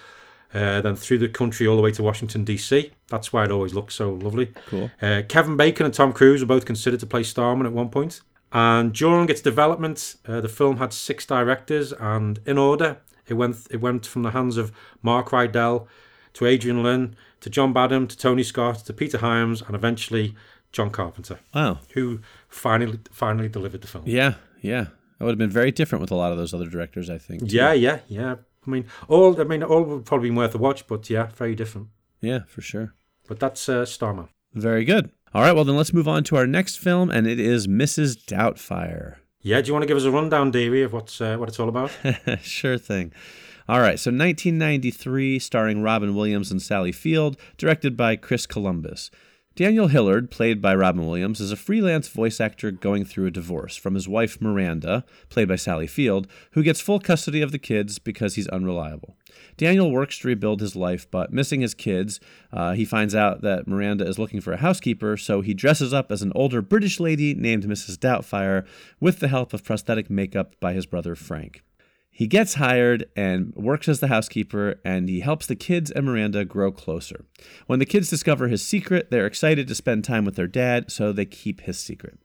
uh, 0.52 0.82
then 0.82 0.96
through 0.96 1.18
the 1.18 1.28
country 1.28 1.66
all 1.66 1.76
the 1.76 1.82
way 1.82 1.90
to 1.92 2.02
Washington 2.02 2.44
D.C. 2.44 2.90
That's 3.08 3.32
why 3.32 3.44
it 3.44 3.50
always 3.50 3.72
looks 3.72 3.94
so 3.94 4.12
lovely. 4.12 4.52
Cool. 4.66 4.90
Uh, 5.00 5.22
Kevin 5.26 5.56
Bacon 5.56 5.86
and 5.86 5.94
Tom 5.94 6.12
Cruise 6.12 6.42
were 6.42 6.46
both 6.46 6.66
considered 6.66 7.00
to 7.00 7.06
play 7.06 7.22
Starman 7.22 7.66
at 7.66 7.72
one 7.72 7.88
point. 7.88 8.20
And 8.52 8.92
during 8.92 9.28
its 9.30 9.40
development, 9.40 10.16
uh, 10.26 10.40
the 10.42 10.48
film 10.48 10.76
had 10.76 10.92
six 10.92 11.24
directors, 11.24 11.92
and 11.92 12.40
in 12.44 12.58
order, 12.58 12.98
it 13.26 13.34
went 13.34 13.66
it 13.70 13.80
went 13.80 14.06
from 14.06 14.22
the 14.22 14.30
hands 14.30 14.58
of 14.58 14.72
Mark 15.02 15.30
Rydell 15.30 15.86
to 16.34 16.46
Adrian 16.46 16.82
Lyne 16.82 17.16
to 17.40 17.50
John 17.50 17.72
Badham 17.72 18.06
to 18.06 18.16
Tony 18.16 18.42
Scott 18.42 18.78
to 18.86 18.92
Peter 18.92 19.18
Hyams 19.18 19.62
and 19.62 19.74
eventually 19.74 20.34
John 20.72 20.90
Carpenter, 20.90 21.38
Wow. 21.54 21.78
who 21.94 22.20
finally 22.48 22.98
finally 23.10 23.48
delivered 23.48 23.80
the 23.80 23.88
film. 23.88 24.04
Yeah, 24.06 24.34
yeah. 24.60 24.86
That 25.18 25.24
would 25.24 25.32
have 25.32 25.38
been 25.38 25.50
very 25.50 25.72
different 25.72 26.00
with 26.00 26.10
a 26.10 26.14
lot 26.14 26.30
of 26.32 26.38
those 26.38 26.54
other 26.54 26.66
directors, 26.66 27.10
I 27.10 27.18
think. 27.18 27.48
too. 27.48 27.56
Yeah, 27.56 27.72
yeah, 27.72 28.00
yeah. 28.06 28.36
I 28.66 28.70
mean, 28.70 28.84
all 29.08 29.40
I 29.40 29.44
mean, 29.44 29.62
all 29.62 29.82
would 29.82 30.04
probably 30.04 30.30
be 30.30 30.36
worth 30.36 30.54
a 30.54 30.58
watch, 30.58 30.86
but 30.86 31.08
yeah, 31.10 31.26
very 31.34 31.54
different. 31.54 31.88
Yeah, 32.20 32.40
for 32.46 32.60
sure. 32.60 32.94
But 33.26 33.40
that's 33.40 33.68
uh, 33.68 33.84
Starman. 33.86 34.28
Very 34.54 34.84
good. 34.84 35.10
All 35.34 35.42
right, 35.42 35.52
well, 35.52 35.64
then 35.64 35.76
let's 35.76 35.92
move 35.92 36.08
on 36.08 36.24
to 36.24 36.36
our 36.36 36.46
next 36.46 36.76
film, 36.76 37.10
and 37.10 37.26
it 37.26 37.38
is 37.40 37.66
Mrs. 37.66 38.16
Doubtfire. 38.24 39.16
Yeah, 39.42 39.60
do 39.60 39.66
you 39.68 39.72
want 39.72 39.82
to 39.82 39.86
give 39.86 39.96
us 39.96 40.04
a 40.04 40.10
rundown, 40.10 40.50
Davey, 40.50 40.82
of 40.82 40.92
what's 40.92 41.20
uh, 41.20 41.36
what 41.36 41.48
it's 41.48 41.60
all 41.60 41.68
about? 41.68 41.90
sure 42.42 42.78
thing. 42.78 43.12
All 43.68 43.80
right, 43.80 44.00
so 44.00 44.10
1993, 44.10 45.38
starring 45.38 45.82
Robin 45.82 46.14
Williams 46.14 46.50
and 46.50 46.62
Sally 46.62 46.90
Field, 46.90 47.36
directed 47.58 47.98
by 47.98 48.16
Chris 48.16 48.46
Columbus. 48.46 49.10
Daniel 49.56 49.88
Hillard, 49.88 50.30
played 50.30 50.62
by 50.62 50.74
Robin 50.74 51.06
Williams, 51.06 51.38
is 51.38 51.52
a 51.52 51.56
freelance 51.56 52.08
voice 52.08 52.40
actor 52.40 52.70
going 52.70 53.04
through 53.04 53.26
a 53.26 53.30
divorce 53.30 53.76
from 53.76 53.92
his 53.92 54.08
wife 54.08 54.40
Miranda, 54.40 55.04
played 55.28 55.48
by 55.48 55.56
Sally 55.56 55.86
Field, 55.86 56.26
who 56.52 56.62
gets 56.62 56.80
full 56.80 56.98
custody 56.98 57.42
of 57.42 57.52
the 57.52 57.58
kids 57.58 57.98
because 57.98 58.36
he's 58.36 58.48
unreliable. 58.48 59.18
Daniel 59.58 59.90
works 59.90 60.18
to 60.20 60.28
rebuild 60.28 60.62
his 60.62 60.74
life, 60.74 61.06
but 61.10 61.30
missing 61.30 61.60
his 61.60 61.74
kids, 61.74 62.20
uh, 62.50 62.72
he 62.72 62.86
finds 62.86 63.14
out 63.14 63.42
that 63.42 63.68
Miranda 63.68 64.06
is 64.06 64.18
looking 64.18 64.40
for 64.40 64.54
a 64.54 64.58
housekeeper, 64.58 65.18
so 65.18 65.42
he 65.42 65.52
dresses 65.52 65.92
up 65.92 66.10
as 66.10 66.22
an 66.22 66.32
older 66.34 66.62
British 66.62 66.98
lady 67.00 67.34
named 67.34 67.64
Mrs. 67.64 67.98
Doubtfire 67.98 68.64
with 68.98 69.18
the 69.18 69.28
help 69.28 69.52
of 69.52 69.62
prosthetic 69.62 70.08
makeup 70.08 70.54
by 70.58 70.72
his 70.72 70.86
brother 70.86 71.14
Frank. 71.14 71.62
He 72.18 72.26
gets 72.26 72.54
hired 72.54 73.04
and 73.14 73.54
works 73.54 73.88
as 73.88 74.00
the 74.00 74.08
housekeeper, 74.08 74.80
and 74.84 75.08
he 75.08 75.20
helps 75.20 75.46
the 75.46 75.54
kids 75.54 75.92
and 75.92 76.04
Miranda 76.04 76.44
grow 76.44 76.72
closer. 76.72 77.24
When 77.68 77.78
the 77.78 77.86
kids 77.86 78.10
discover 78.10 78.48
his 78.48 78.60
secret, 78.60 79.12
they're 79.12 79.24
excited 79.24 79.68
to 79.68 79.74
spend 79.76 80.02
time 80.02 80.24
with 80.24 80.34
their 80.34 80.48
dad, 80.48 80.90
so 80.90 81.12
they 81.12 81.24
keep 81.24 81.60
his 81.60 81.78
secret. 81.78 82.18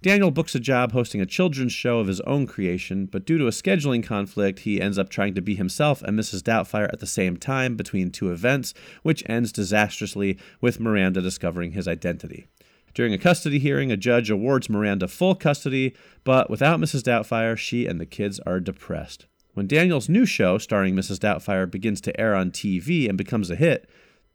Daniel 0.00 0.30
books 0.30 0.54
a 0.54 0.60
job 0.60 0.92
hosting 0.92 1.20
a 1.20 1.26
children's 1.26 1.74
show 1.74 1.98
of 1.98 2.06
his 2.06 2.22
own 2.22 2.46
creation, 2.46 3.04
but 3.04 3.26
due 3.26 3.36
to 3.36 3.46
a 3.46 3.50
scheduling 3.50 4.02
conflict, 4.02 4.60
he 4.60 4.80
ends 4.80 4.96
up 4.96 5.10
trying 5.10 5.34
to 5.34 5.42
be 5.42 5.56
himself 5.56 6.00
and 6.00 6.18
Mrs. 6.18 6.40
Doubtfire 6.40 6.90
at 6.90 7.00
the 7.00 7.06
same 7.06 7.36
time 7.36 7.76
between 7.76 8.10
two 8.10 8.32
events, 8.32 8.72
which 9.02 9.22
ends 9.28 9.52
disastrously 9.52 10.38
with 10.62 10.80
Miranda 10.80 11.20
discovering 11.20 11.72
his 11.72 11.86
identity. 11.86 12.46
During 12.94 13.12
a 13.12 13.18
custody 13.18 13.58
hearing, 13.58 13.92
a 13.92 13.98
judge 13.98 14.30
awards 14.30 14.70
Miranda 14.70 15.06
full 15.06 15.34
custody, 15.34 15.94
but 16.22 16.48
without 16.48 16.80
Mrs. 16.80 17.02
Doubtfire, 17.02 17.58
she 17.58 17.86
and 17.86 18.00
the 18.00 18.06
kids 18.06 18.40
are 18.46 18.58
depressed. 18.58 19.26
When 19.54 19.68
Daniel's 19.68 20.08
new 20.08 20.26
show, 20.26 20.58
starring 20.58 20.94
Mrs. 20.94 21.18
Doubtfire, 21.18 21.70
begins 21.70 22.00
to 22.02 22.20
air 22.20 22.34
on 22.34 22.50
TV 22.50 23.08
and 23.08 23.16
becomes 23.16 23.50
a 23.50 23.56
hit, 23.56 23.88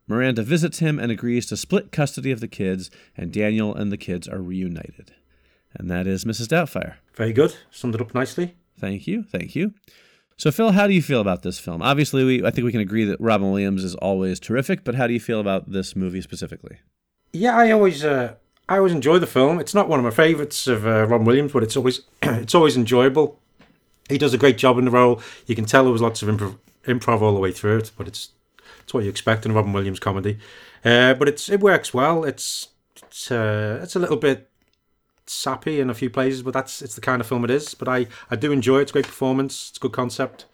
Miranda 0.08 0.42
visits 0.42 0.80
him 0.80 0.98
and 0.98 1.12
agrees 1.12 1.46
to 1.48 1.58
split 1.58 1.92
custody 1.92 2.32
of 2.32 2.40
the 2.40 2.48
kids, 2.48 2.90
and 3.16 3.32
Daniel 3.32 3.76
and 3.76 3.92
the 3.92 3.98
kids 3.98 4.28
are 4.28 4.42
reunited. 4.42 5.14
And 5.76 5.92
that 5.92 6.08
is 6.08 6.26
Mrs. 6.26 6.48
Doubtfire. 6.48 6.96
Very 7.14 7.32
good. 7.32 7.56
Summed 7.70 7.96
it 7.96 8.02
up 8.02 8.16
nicely. 8.16 8.56
Thank 8.80 9.06
you, 9.06 9.24
thank 9.24 9.56
you. 9.56 9.74
So, 10.38 10.52
Phil, 10.52 10.72
how 10.72 10.88
do 10.88 10.94
you 10.94 11.02
feel 11.02 11.20
about 11.20 11.44
this 11.44 11.60
film? 11.60 11.82
Obviously, 11.82 12.24
we, 12.24 12.46
I 12.46 12.50
think 12.50 12.64
we 12.64 12.72
can 12.72 12.80
agree 12.80 13.04
that 13.04 13.20
Robin 13.20 13.52
Williams 13.52 13.84
is 13.84 13.94
always 13.96 14.40
terrific, 14.40 14.86
but 14.86 14.96
how 14.96 15.06
do 15.06 15.14
you 15.14 15.20
feel 15.20 15.42
about 15.42 15.70
this 15.70 15.98
movie 15.98 16.22
specifically? 16.22 16.78
Yeah, 17.34 17.56
I 17.58 17.72
always 17.72 18.06
uh, 18.06 18.36
I 18.70 18.78
always 18.78 18.94
enjoy 18.94 19.20
the 19.20 19.28
film. 19.28 19.60
It's 19.60 19.76
not 19.76 19.90
one 19.90 20.00
of 20.00 20.06
my 20.06 20.12
favourites 20.12 20.66
of 20.66 20.88
uh, 20.88 21.06
Robin 21.08 21.26
Williams, 21.26 21.52
but 21.52 21.62
it's 21.62 21.76
always 21.76 22.02
it's 22.24 22.56
always 22.56 22.78
enjoyable. 22.78 23.38
He 24.10 24.18
does 24.18 24.34
a 24.34 24.38
great 24.38 24.58
job 24.58 24.78
in 24.78 24.86
the 24.86 24.92
role. 24.92 25.22
You 25.46 25.56
can 25.56 25.66
tell 25.66 25.84
there 25.84 25.94
was 25.94 26.02
lots 26.02 26.22
of 26.22 26.30
improv, 26.30 26.58
improv 26.86 27.22
all 27.22 27.34
the 27.34 27.40
way 27.40 27.52
through 27.52 27.78
it, 27.78 27.92
but 27.98 28.08
it's 28.08 28.32
it's 28.84 28.94
what 28.94 29.04
you 29.04 29.10
expect 29.10 29.46
in 29.46 29.54
Robin 29.54 29.72
Williams 29.72 30.00
comedy. 30.00 30.40
Uh, 30.84 31.14
but 31.14 31.28
it's 31.28 31.50
it 31.50 31.60
works 31.60 31.94
well. 31.94 32.24
It's 32.24 32.70
it's 33.04 33.32
uh, 33.32 33.80
it's 33.84 33.96
a 33.96 34.00
little 34.00 34.18
bit 34.18 34.50
sappy 35.28 35.80
in 35.80 35.90
a 35.90 35.94
few 35.94 36.10
places, 36.10 36.42
but 36.42 36.54
that's 36.54 36.82
it's 36.82 36.96
the 36.96 37.02
kind 37.02 37.22
of 37.22 37.28
film 37.28 37.44
it 37.44 37.52
is. 37.52 37.74
But 37.76 37.88
I 37.88 38.08
I 38.32 38.36
do 38.36 38.52
enjoy 38.52 38.80
it. 38.80 38.84
It's 38.84 38.92
great 38.92 39.06
performance. 39.06 39.70
It's 39.70 39.78
good 39.78 39.92
concept, 39.92 40.46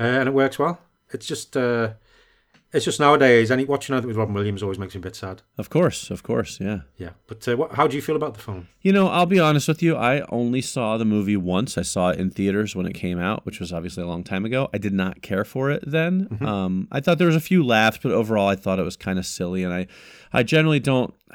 uh, 0.00 0.04
and 0.04 0.28
it 0.28 0.32
works 0.32 0.58
well. 0.58 0.80
It's 1.12 1.26
just 1.26 1.56
uh, 1.56 1.90
it's 2.76 2.84
just 2.84 3.00
nowadays. 3.00 3.50
Any 3.50 3.64
watching 3.64 3.94
anything 3.94 4.08
with 4.08 4.16
Robin 4.16 4.34
Williams 4.34 4.62
always 4.62 4.78
makes 4.78 4.94
me 4.94 4.98
a 4.98 5.02
bit 5.02 5.16
sad. 5.16 5.42
Of 5.58 5.70
course, 5.70 6.10
of 6.10 6.22
course, 6.22 6.60
yeah. 6.60 6.80
Yeah, 6.96 7.10
but 7.26 7.46
uh, 7.48 7.56
what, 7.56 7.72
how 7.72 7.86
do 7.86 7.96
you 7.96 8.02
feel 8.02 8.16
about 8.16 8.34
the 8.34 8.40
film? 8.40 8.68
You 8.82 8.92
know, 8.92 9.08
I'll 9.08 9.26
be 9.26 9.40
honest 9.40 9.66
with 9.66 9.82
you. 9.82 9.96
I 9.96 10.20
only 10.28 10.60
saw 10.60 10.96
the 10.96 11.04
movie 11.04 11.36
once. 11.36 11.76
I 11.78 11.82
saw 11.82 12.10
it 12.10 12.20
in 12.20 12.30
theaters 12.30 12.76
when 12.76 12.86
it 12.86 12.92
came 12.92 13.18
out, 13.18 13.44
which 13.46 13.58
was 13.58 13.72
obviously 13.72 14.02
a 14.02 14.06
long 14.06 14.22
time 14.22 14.44
ago. 14.44 14.68
I 14.72 14.78
did 14.78 14.92
not 14.92 15.22
care 15.22 15.44
for 15.44 15.70
it 15.70 15.82
then. 15.86 16.38
Um, 16.46 16.86
I 16.92 17.00
thought 17.00 17.18
there 17.18 17.26
was 17.26 17.36
a 17.36 17.40
few 17.40 17.64
laughs, 17.64 17.98
but 18.02 18.12
overall, 18.12 18.48
I 18.48 18.56
thought 18.56 18.78
it 18.78 18.84
was 18.84 18.96
kind 18.96 19.18
of 19.18 19.26
silly. 19.26 19.64
And 19.64 19.72
I, 19.72 19.86
I 20.32 20.42
generally 20.42 20.80
don't. 20.80 21.14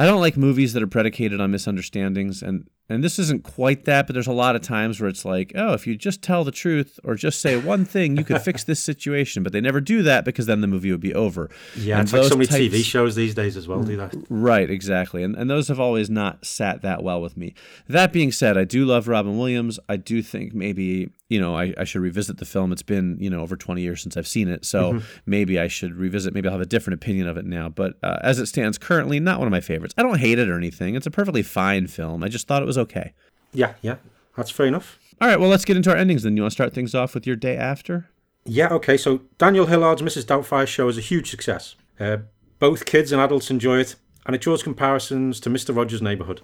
I 0.00 0.06
don't 0.06 0.20
like 0.20 0.36
movies 0.36 0.74
that 0.74 0.82
are 0.82 0.86
predicated 0.86 1.40
on 1.40 1.50
misunderstandings, 1.50 2.40
and 2.40 2.68
and 2.88 3.04
this 3.04 3.18
isn't 3.18 3.44
quite 3.44 3.84
that, 3.84 4.06
but 4.06 4.14
there's 4.14 4.26
a 4.26 4.32
lot 4.32 4.56
of 4.56 4.62
times 4.62 5.00
where 5.00 5.10
it's 5.10 5.24
like, 5.24 5.52
oh, 5.54 5.74
if 5.74 5.86
you 5.86 5.94
just 5.96 6.22
tell 6.22 6.42
the 6.44 6.50
truth 6.50 6.98
or 7.04 7.14
just 7.14 7.40
say 7.40 7.58
one 7.58 7.84
thing, 7.84 8.16
you 8.16 8.24
could 8.24 8.40
fix 8.40 8.64
this 8.64 8.82
situation. 8.82 9.42
But 9.42 9.52
they 9.52 9.60
never 9.60 9.80
do 9.80 10.02
that 10.02 10.24
because 10.24 10.46
then 10.46 10.62
the 10.62 10.66
movie 10.66 10.90
would 10.90 11.00
be 11.00 11.14
over. 11.14 11.50
Yeah, 11.76 11.98
And 11.98 12.04
it's 12.04 12.12
like 12.12 12.24
so 12.24 12.36
many 12.36 12.46
TV 12.46 12.82
shows 12.82 13.14
these 13.14 13.34
days 13.34 13.56
as 13.56 13.68
well 13.68 13.82
do 13.82 13.96
that. 13.98 14.14
Right, 14.30 14.70
exactly. 14.70 15.22
And 15.22 15.36
and 15.36 15.50
those 15.50 15.68
have 15.68 15.78
always 15.78 16.08
not 16.08 16.46
sat 16.46 16.82
that 16.82 17.02
well 17.02 17.20
with 17.20 17.36
me. 17.36 17.54
That 17.88 18.12
being 18.12 18.32
said, 18.32 18.56
I 18.56 18.64
do 18.64 18.84
love 18.86 19.06
Robin 19.06 19.36
Williams. 19.38 19.78
I 19.88 19.96
do 19.96 20.22
think 20.22 20.54
maybe, 20.54 21.10
you 21.28 21.40
know, 21.40 21.56
I, 21.56 21.74
I 21.76 21.84
should 21.84 22.00
revisit 22.00 22.38
the 22.38 22.46
film. 22.46 22.72
It's 22.72 22.82
been, 22.82 23.18
you 23.20 23.28
know, 23.28 23.40
over 23.40 23.54
20 23.56 23.82
years 23.82 24.02
since 24.02 24.16
I've 24.16 24.26
seen 24.28 24.48
it. 24.48 24.64
So 24.64 25.00
maybe 25.26 25.58
I 25.58 25.68
should 25.68 25.94
revisit. 25.94 26.32
Maybe 26.32 26.48
I'll 26.48 26.54
have 26.54 26.60
a 26.60 26.66
different 26.66 26.94
opinion 26.94 27.28
of 27.28 27.36
it 27.36 27.44
now. 27.44 27.68
But 27.68 27.98
uh, 28.02 28.18
as 28.22 28.38
it 28.38 28.46
stands 28.46 28.78
currently, 28.78 29.20
not 29.20 29.38
one 29.38 29.46
of 29.46 29.52
my 29.52 29.60
favorites. 29.60 29.94
I 29.98 30.02
don't 30.02 30.18
hate 30.18 30.38
it 30.38 30.48
or 30.48 30.56
anything. 30.56 30.94
It's 30.94 31.06
a 31.06 31.10
perfectly 31.10 31.42
fine 31.42 31.86
film. 31.86 32.24
I 32.24 32.28
just 32.28 32.46
thought 32.46 32.62
it 32.62 32.66
was 32.66 32.77
okay. 32.78 33.12
Yeah, 33.52 33.74
yeah, 33.82 33.96
that's 34.36 34.50
fair 34.50 34.66
enough. 34.66 34.98
All 35.20 35.28
right, 35.28 35.38
well, 35.40 35.50
let's 35.50 35.64
get 35.64 35.76
into 35.76 35.90
our 35.90 35.96
endings 35.96 36.22
then. 36.22 36.36
You 36.36 36.42
want 36.42 36.52
to 36.52 36.56
start 36.56 36.72
things 36.72 36.94
off 36.94 37.14
with 37.14 37.26
your 37.26 37.36
day 37.36 37.56
after? 37.56 38.08
Yeah, 38.44 38.68
okay. 38.68 38.96
So 38.96 39.22
Daniel 39.36 39.66
Hillard's 39.66 40.02
Mrs. 40.02 40.24
Doubtfire 40.24 40.66
show 40.66 40.88
is 40.88 40.96
a 40.96 41.02
huge 41.02 41.30
success. 41.30 41.74
Uh, 41.98 42.18
both 42.58 42.86
kids 42.86 43.12
and 43.12 43.20
adults 43.20 43.50
enjoy 43.50 43.78
it, 43.78 43.96
and 44.26 44.34
it 44.34 44.40
draws 44.40 44.62
comparisons 44.62 45.40
to 45.40 45.50
Mr. 45.50 45.74
Rogers' 45.76 46.02
Neighborhood. 46.02 46.42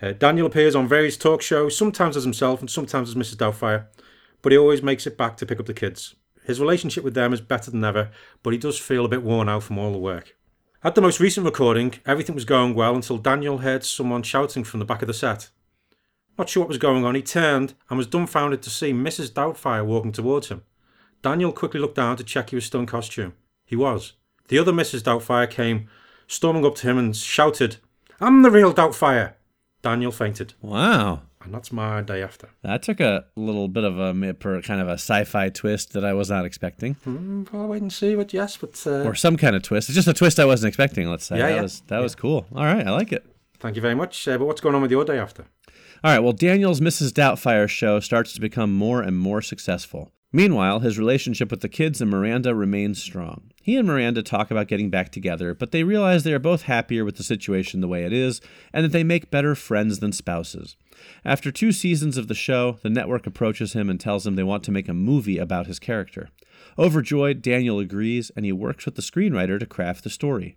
Uh, 0.00 0.12
Daniel 0.12 0.46
appears 0.46 0.74
on 0.74 0.88
various 0.88 1.16
talk 1.16 1.42
shows, 1.42 1.76
sometimes 1.76 2.16
as 2.16 2.24
himself 2.24 2.60
and 2.60 2.70
sometimes 2.70 3.10
as 3.10 3.14
Mrs. 3.14 3.36
Doubtfire, 3.36 3.86
but 4.40 4.52
he 4.52 4.58
always 4.58 4.82
makes 4.82 5.06
it 5.06 5.18
back 5.18 5.36
to 5.36 5.46
pick 5.46 5.60
up 5.60 5.66
the 5.66 5.74
kids. 5.74 6.14
His 6.44 6.60
relationship 6.60 7.04
with 7.04 7.14
them 7.14 7.32
is 7.32 7.40
better 7.40 7.70
than 7.70 7.84
ever, 7.84 8.10
but 8.42 8.52
he 8.52 8.58
does 8.58 8.78
feel 8.78 9.04
a 9.04 9.08
bit 9.08 9.22
worn 9.22 9.48
out 9.48 9.62
from 9.62 9.78
all 9.78 9.92
the 9.92 9.98
work. 9.98 10.36
At 10.82 10.94
the 10.94 11.02
most 11.02 11.20
recent 11.20 11.44
recording, 11.44 11.96
everything 12.06 12.34
was 12.34 12.46
going 12.46 12.74
well 12.74 12.94
until 12.94 13.18
Daniel 13.18 13.58
heard 13.58 13.84
someone 13.84 14.22
shouting 14.22 14.64
from 14.64 14.80
the 14.80 14.86
back 14.86 15.02
of 15.02 15.08
the 15.08 15.12
set. 15.14 15.50
Not 16.38 16.48
sure 16.48 16.62
what 16.62 16.68
was 16.68 16.78
going 16.78 17.04
on, 17.04 17.14
he 17.14 17.20
turned 17.20 17.74
and 17.90 17.98
was 17.98 18.06
dumbfounded 18.06 18.62
to 18.62 18.70
see 18.70 18.90
Mrs. 18.94 19.30
Doubtfire 19.30 19.84
walking 19.84 20.10
towards 20.12 20.48
him. 20.48 20.62
Daniel 21.20 21.52
quickly 21.52 21.80
looked 21.80 21.96
down 21.96 22.16
to 22.16 22.24
check 22.24 22.48
he 22.48 22.56
was 22.56 22.64
still 22.64 22.80
in 22.80 22.86
costume. 22.86 23.34
He 23.66 23.76
was. 23.76 24.14
The 24.48 24.58
other 24.58 24.72
Mrs. 24.72 25.02
Doubtfire 25.02 25.50
came 25.50 25.86
storming 26.26 26.64
up 26.64 26.76
to 26.76 26.88
him 26.88 26.96
and 26.96 27.14
shouted, 27.14 27.76
I'm 28.18 28.40
the 28.40 28.50
real 28.50 28.72
Doubtfire! 28.72 29.34
Daniel 29.82 30.12
fainted, 30.12 30.54
Wow. 30.62 31.20
And 31.42 31.54
that's 31.54 31.72
my 31.72 32.00
day 32.02 32.22
after. 32.22 32.48
That 32.62 32.82
took 32.82 33.00
a 33.00 33.24
little 33.36 33.68
bit 33.68 33.84
of 33.84 33.98
a 33.98 34.12
kind 34.62 34.80
of 34.80 34.88
a 34.88 34.92
sci-fi 34.94 35.48
twist 35.48 35.92
that 35.94 36.04
I 36.04 36.12
was 36.12 36.28
not 36.30 36.44
expecting. 36.44 36.96
Mm, 37.06 37.52
I'll 37.54 37.66
wait 37.68 37.82
and 37.82 37.92
see, 37.92 38.14
but 38.14 38.32
yes, 38.32 38.56
but 38.56 38.82
uh, 38.86 39.02
or 39.08 39.14
some 39.14 39.36
kind 39.36 39.56
of 39.56 39.62
twist. 39.62 39.88
It's 39.88 39.96
just 39.96 40.08
a 40.08 40.12
twist 40.14 40.38
I 40.38 40.44
wasn't 40.44 40.68
expecting. 40.68 41.08
Let's 41.08 41.24
say 41.26 41.38
Yeah, 41.38 41.48
that 41.48 41.54
yeah. 41.56 41.62
was 41.62 41.80
that 41.88 41.98
was 42.00 42.14
cool. 42.14 42.46
All 42.54 42.64
right, 42.64 42.86
I 42.86 42.90
like 42.90 43.12
it. 43.12 43.24
thank 43.58 43.76
you 43.76 43.82
very 43.82 43.94
much. 43.94 44.26
Uh, 44.28 44.38
but 44.38 44.46
what's 44.46 44.60
going 44.60 44.74
on 44.74 44.82
with 44.82 44.90
your 44.90 45.04
day 45.04 45.18
after? 45.18 45.46
All 46.02 46.10
right, 46.12 46.20
well, 46.20 46.32
Daniel's 46.32 46.80
Mrs. 46.80 47.10
Doubtfire 47.12 47.68
show 47.68 48.00
starts 48.00 48.32
to 48.32 48.40
become 48.40 48.72
more 48.72 49.02
and 49.02 49.18
more 49.18 49.42
successful. 49.42 50.12
Meanwhile, 50.32 50.80
his 50.80 50.96
relationship 50.98 51.50
with 51.50 51.60
the 51.60 51.68
kids 51.68 52.00
and 52.00 52.08
Miranda 52.10 52.54
remains 52.54 53.02
strong. 53.02 53.50
He 53.60 53.76
and 53.76 53.86
Miranda 53.86 54.22
talk 54.22 54.50
about 54.50 54.68
getting 54.68 54.88
back 54.88 55.10
together, 55.10 55.54
but 55.54 55.72
they 55.72 55.82
realize 55.82 56.22
they 56.22 56.32
are 56.32 56.38
both 56.38 56.62
happier 56.62 57.04
with 57.04 57.16
the 57.16 57.24
situation 57.24 57.80
the 57.80 57.88
way 57.88 58.04
it 58.04 58.12
is, 58.12 58.40
and 58.72 58.84
that 58.84 58.92
they 58.92 59.02
make 59.04 59.30
better 59.32 59.54
friends 59.56 59.98
than 59.98 60.12
spouses. 60.12 60.76
After 61.24 61.50
two 61.50 61.72
seasons 61.72 62.16
of 62.16 62.28
the 62.28 62.34
show, 62.34 62.78
the 62.82 62.90
network 62.90 63.26
approaches 63.26 63.72
him 63.72 63.90
and 63.90 64.00
tells 64.00 64.26
him 64.26 64.36
they 64.36 64.42
want 64.42 64.64
to 64.64 64.72
make 64.72 64.88
a 64.88 64.94
movie 64.94 65.38
about 65.38 65.66
his 65.66 65.78
character. 65.78 66.30
Overjoyed, 66.78 67.42
Daniel 67.42 67.78
agrees, 67.78 68.30
and 68.36 68.44
he 68.44 68.52
works 68.52 68.84
with 68.84 68.94
the 68.94 69.02
screenwriter 69.02 69.58
to 69.58 69.66
craft 69.66 70.04
the 70.04 70.10
story. 70.10 70.56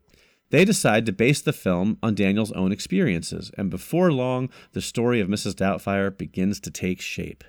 They 0.50 0.66
decide 0.66 1.06
to 1.06 1.12
base 1.12 1.42
the 1.42 1.54
film 1.54 1.98
on 2.04 2.16
Daniel's 2.16 2.52
own 2.52 2.72
experiences, 2.72 3.52
and 3.58 3.70
before 3.70 4.12
long, 4.12 4.50
the 4.74 4.82
story 4.82 5.20
of 5.20 5.28
Mrs. 5.28 5.56
Doubtfire 5.56 6.16
begins 6.16 6.60
to 6.60 6.72
take 6.72 7.02
shape. 7.02 7.44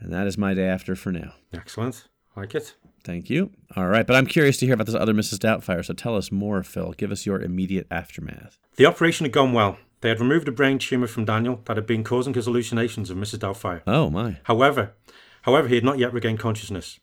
And 0.00 0.12
that 0.12 0.26
is 0.26 0.36
my 0.36 0.52
day 0.52 0.66
after 0.66 0.96
for 0.96 1.12
now. 1.12 1.34
Excellent. 1.52 2.08
Like 2.36 2.54
it. 2.54 2.74
Thank 3.04 3.30
you. 3.30 3.52
All 3.76 3.86
right, 3.86 4.06
but 4.06 4.16
I'm 4.16 4.26
curious 4.26 4.56
to 4.58 4.66
hear 4.66 4.74
about 4.74 4.86
this 4.86 4.94
other 4.94 5.14
Mrs. 5.14 5.38
Doubtfire, 5.38 5.84
so 5.84 5.94
tell 5.94 6.16
us 6.16 6.32
more, 6.32 6.62
Phil. 6.62 6.92
Give 6.96 7.12
us 7.12 7.26
your 7.26 7.40
immediate 7.40 7.86
aftermath. 7.90 8.58
The 8.76 8.86
operation 8.86 9.24
had 9.24 9.32
gone 9.32 9.52
well. 9.52 9.78
They 10.02 10.08
had 10.08 10.20
removed 10.20 10.48
a 10.48 10.52
brain 10.52 10.78
tumour 10.78 11.06
from 11.06 11.24
Daniel 11.24 11.60
that 11.64 11.76
had 11.76 11.86
been 11.86 12.02
causing 12.02 12.34
his 12.34 12.46
hallucinations 12.46 13.08
of 13.08 13.16
Mrs. 13.16 13.38
Doubtfire. 13.38 13.82
Oh, 13.86 14.10
my. 14.10 14.38
However, 14.44 14.94
however, 15.42 15.68
he 15.68 15.76
had 15.76 15.84
not 15.84 15.98
yet 15.98 16.12
regained 16.12 16.40
consciousness. 16.40 16.98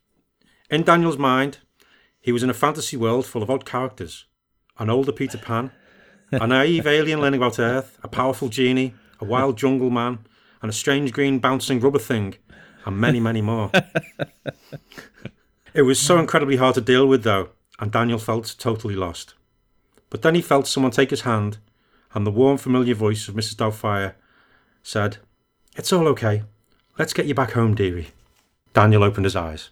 In 0.70 0.84
Daniel's 0.84 1.18
mind, 1.18 1.60
he 2.20 2.34
was 2.34 2.44
in 2.44 2.50
a 2.50 2.54
fantasy 2.54 2.98
world 2.98 3.26
full 3.26 3.42
of 3.42 3.50
odd 3.50 3.66
characters. 3.66 4.26
An 4.78 4.90
older 4.90 5.14
Peter 5.14 5.38
Pan, 5.38 5.72
a 6.34 6.46
naive 6.46 6.86
alien 6.86 7.22
learning 7.22 7.40
about 7.40 7.58
Earth, 7.58 7.98
a 8.04 8.10
powerful 8.10 8.50
genie, 8.50 8.94
a 9.22 9.26
wild 9.26 9.58
jungle 9.58 9.90
man, 9.90 10.20
and 10.62 10.70
a 10.70 10.74
strange 10.74 11.14
green 11.14 11.40
bouncing 11.40 11.80
rubber 11.80 12.00
thing, 12.00 12.36
and 12.86 12.98
many, 12.98 13.22
many 13.22 13.42
more. 13.42 13.72
it 15.74 15.84
was 15.84 16.00
so 16.00 16.20
incredibly 16.20 16.58
hard 16.58 16.76
to 16.76 16.82
deal 16.82 17.08
with, 17.08 17.24
though, 17.24 17.50
and 17.80 17.94
Daniel 17.94 18.20
felt 18.20 18.56
totally 18.60 18.96
lost. 18.96 19.36
But 20.10 20.22
then 20.22 20.36
he 20.36 20.42
felt 20.42 20.68
someone 20.68 20.92
take 20.92 21.12
his 21.12 21.22
hand, 21.22 21.60
and 22.14 22.26
the 22.26 22.32
warm, 22.32 22.58
familiar 22.58 22.96
voice 22.96 23.28
of 23.28 23.36
Mrs. 23.36 23.56
Doubtfire 23.56 24.14
said, 24.84 25.18
It's 25.76 25.94
all 25.94 26.08
okay. 26.10 26.44
Let's 26.98 27.14
get 27.14 27.28
you 27.28 27.36
back 27.36 27.52
home, 27.52 27.76
dearie. 27.76 28.10
Daniel 28.74 29.04
opened 29.04 29.26
his 29.26 29.36
eyes. 29.36 29.70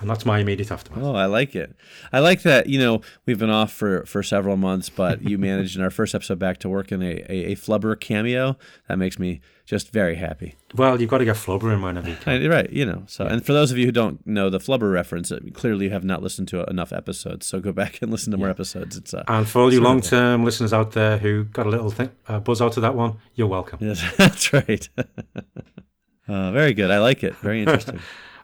And 0.00 0.08
that's 0.08 0.24
my 0.24 0.38
immediate 0.38 0.70
aftermath. 0.70 1.02
Oh, 1.02 1.14
I 1.16 1.26
like 1.26 1.56
it. 1.56 1.74
I 2.12 2.20
like 2.20 2.42
that. 2.42 2.68
You 2.68 2.78
know, 2.78 3.00
we've 3.26 3.38
been 3.38 3.50
off 3.50 3.72
for, 3.72 4.06
for 4.06 4.22
several 4.22 4.56
months, 4.56 4.88
but 4.88 5.22
you 5.22 5.38
managed 5.48 5.76
in 5.76 5.82
our 5.82 5.90
first 5.90 6.14
episode 6.14 6.38
back 6.38 6.58
to 6.58 6.68
work 6.68 6.92
in 6.92 7.02
a, 7.02 7.24
a, 7.28 7.52
a 7.52 7.56
Flubber 7.56 7.98
cameo. 7.98 8.56
That 8.88 8.96
makes 8.98 9.18
me 9.18 9.40
just 9.66 9.90
very 9.92 10.14
happy. 10.14 10.54
Well, 10.76 11.00
you've 11.00 11.10
got 11.10 11.18
to 11.18 11.24
get 11.24 11.34
Flubber 11.34 11.74
in 11.74 11.82
whenever 11.82 12.08
you 12.08 12.14
can. 12.16 12.48
Right, 12.48 12.70
you 12.70 12.86
know. 12.86 13.02
So, 13.06 13.26
and 13.26 13.44
for 13.44 13.52
those 13.52 13.72
of 13.72 13.76
you 13.76 13.86
who 13.86 13.92
don't 13.92 14.24
know 14.24 14.48
the 14.50 14.60
Flubber 14.60 14.92
reference, 14.92 15.32
uh, 15.32 15.40
clearly 15.52 15.86
you 15.86 15.90
have 15.90 16.04
not 16.04 16.22
listened 16.22 16.46
to 16.48 16.62
enough 16.66 16.92
episodes. 16.92 17.46
So 17.46 17.58
go 17.58 17.72
back 17.72 18.00
and 18.00 18.12
listen 18.12 18.30
to 18.30 18.36
more 18.38 18.50
episodes. 18.50 18.96
It's 18.96 19.12
uh, 19.12 19.24
And 19.26 19.48
for 19.48 19.62
all 19.62 19.72
you 19.72 19.80
long 19.80 20.00
term 20.00 20.44
listeners 20.44 20.72
out 20.72 20.92
there 20.92 21.18
who 21.18 21.42
got 21.44 21.66
a 21.66 21.70
little 21.70 21.90
thing, 21.90 22.10
uh, 22.28 22.38
buzz 22.38 22.62
out 22.62 22.76
of 22.76 22.82
that 22.82 22.94
one, 22.94 23.16
you're 23.34 23.48
welcome. 23.48 23.80
yes, 23.82 24.00
that's 24.16 24.52
right. 24.52 24.88
uh, 26.28 26.52
very 26.52 26.72
good. 26.72 26.90
I 26.92 27.00
like 27.00 27.24
it. 27.24 27.34
Very 27.36 27.60
interesting. 27.62 27.98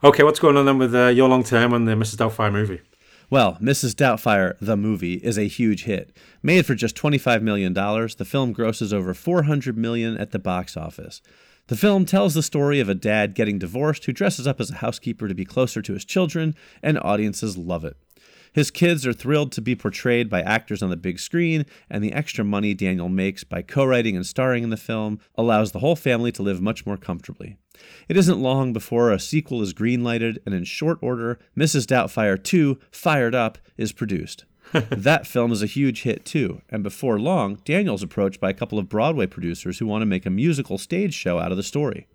Okay, 0.04 0.22
what's 0.22 0.38
going 0.38 0.58
on 0.58 0.66
then 0.66 0.76
with 0.76 0.94
uh, 0.94 1.06
your 1.06 1.30
long 1.30 1.42
term 1.42 1.72
and 1.72 1.88
the 1.88 1.92
Mrs. 1.92 2.16
Doubtfire 2.16 2.52
movie? 2.52 2.82
Well, 3.30 3.56
Mrs. 3.58 3.94
Doubtfire, 3.94 4.54
the 4.60 4.76
movie, 4.76 5.14
is 5.14 5.38
a 5.38 5.48
huge 5.48 5.84
hit. 5.84 6.14
Made 6.42 6.66
for 6.66 6.74
just 6.74 6.94
$25 6.94 7.40
million, 7.40 7.72
the 7.72 8.26
film 8.26 8.52
grosses 8.52 8.92
over 8.92 9.14
400 9.14 9.78
million 9.78 10.18
at 10.18 10.32
the 10.32 10.38
box 10.38 10.76
office. 10.76 11.22
The 11.68 11.76
film 11.76 12.04
tells 12.04 12.34
the 12.34 12.42
story 12.42 12.80
of 12.80 12.90
a 12.90 12.94
dad 12.94 13.34
getting 13.34 13.58
divorced 13.58 14.04
who 14.04 14.12
dresses 14.12 14.46
up 14.46 14.60
as 14.60 14.70
a 14.70 14.76
housekeeper 14.76 15.26
to 15.26 15.34
be 15.34 15.46
closer 15.46 15.80
to 15.80 15.94
his 15.94 16.04
children, 16.04 16.54
and 16.82 16.98
audiences 16.98 17.56
love 17.56 17.82
it. 17.82 17.96
His 18.54 18.70
kids 18.70 19.04
are 19.04 19.12
thrilled 19.12 19.50
to 19.52 19.60
be 19.60 19.74
portrayed 19.74 20.30
by 20.30 20.40
actors 20.40 20.80
on 20.80 20.88
the 20.88 20.96
big 20.96 21.18
screen, 21.18 21.66
and 21.90 22.04
the 22.04 22.12
extra 22.12 22.44
money 22.44 22.72
Daniel 22.72 23.08
makes 23.08 23.42
by 23.42 23.62
co 23.62 23.84
writing 23.84 24.14
and 24.14 24.24
starring 24.24 24.62
in 24.62 24.70
the 24.70 24.76
film 24.76 25.18
allows 25.36 25.72
the 25.72 25.80
whole 25.80 25.96
family 25.96 26.30
to 26.30 26.42
live 26.42 26.62
much 26.62 26.86
more 26.86 26.96
comfortably. 26.96 27.56
It 28.08 28.16
isn't 28.16 28.40
long 28.40 28.72
before 28.72 29.10
a 29.10 29.18
sequel 29.18 29.60
is 29.60 29.74
greenlighted, 29.74 30.38
and 30.46 30.54
in 30.54 30.62
short 30.62 30.98
order, 31.02 31.40
Mrs. 31.58 31.84
Doubtfire 31.84 32.40
2 32.42 32.78
Fired 32.92 33.34
Up 33.34 33.58
is 33.76 33.90
produced. 33.90 34.44
that 34.72 35.26
film 35.26 35.50
is 35.50 35.60
a 35.60 35.66
huge 35.66 36.02
hit 36.02 36.24
too, 36.24 36.62
and 36.68 36.84
before 36.84 37.18
long, 37.18 37.60
Daniel's 37.64 38.04
approached 38.04 38.38
by 38.38 38.50
a 38.50 38.54
couple 38.54 38.78
of 38.78 38.88
Broadway 38.88 39.26
producers 39.26 39.80
who 39.80 39.86
want 39.86 40.02
to 40.02 40.06
make 40.06 40.26
a 40.26 40.30
musical 40.30 40.78
stage 40.78 41.12
show 41.12 41.40
out 41.40 41.50
of 41.50 41.56
the 41.56 41.64
story. 41.64 42.06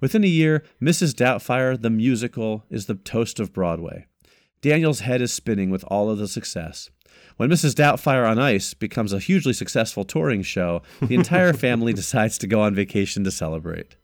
Within 0.00 0.24
a 0.24 0.28
year, 0.28 0.64
Mrs. 0.82 1.14
Doubtfire 1.14 1.80
the 1.80 1.88
musical 1.88 2.64
is 2.68 2.86
the 2.86 2.96
toast 2.96 3.38
of 3.38 3.52
Broadway. 3.52 4.06
Daniel's 4.60 5.00
head 5.00 5.22
is 5.22 5.32
spinning 5.32 5.70
with 5.70 5.84
all 5.84 6.10
of 6.10 6.18
the 6.18 6.28
success. 6.28 6.90
When 7.36 7.48
Mrs. 7.48 7.74
Doubtfire 7.74 8.28
on 8.28 8.38
Ice 8.38 8.74
becomes 8.74 9.12
a 9.12 9.20
hugely 9.20 9.52
successful 9.52 10.04
touring 10.04 10.42
show, 10.42 10.82
the 11.00 11.14
entire 11.14 11.52
family 11.54 11.92
decides 11.92 12.36
to 12.38 12.46
go 12.46 12.60
on 12.60 12.74
vacation 12.74 13.22
to 13.24 13.30
celebrate. 13.30 13.96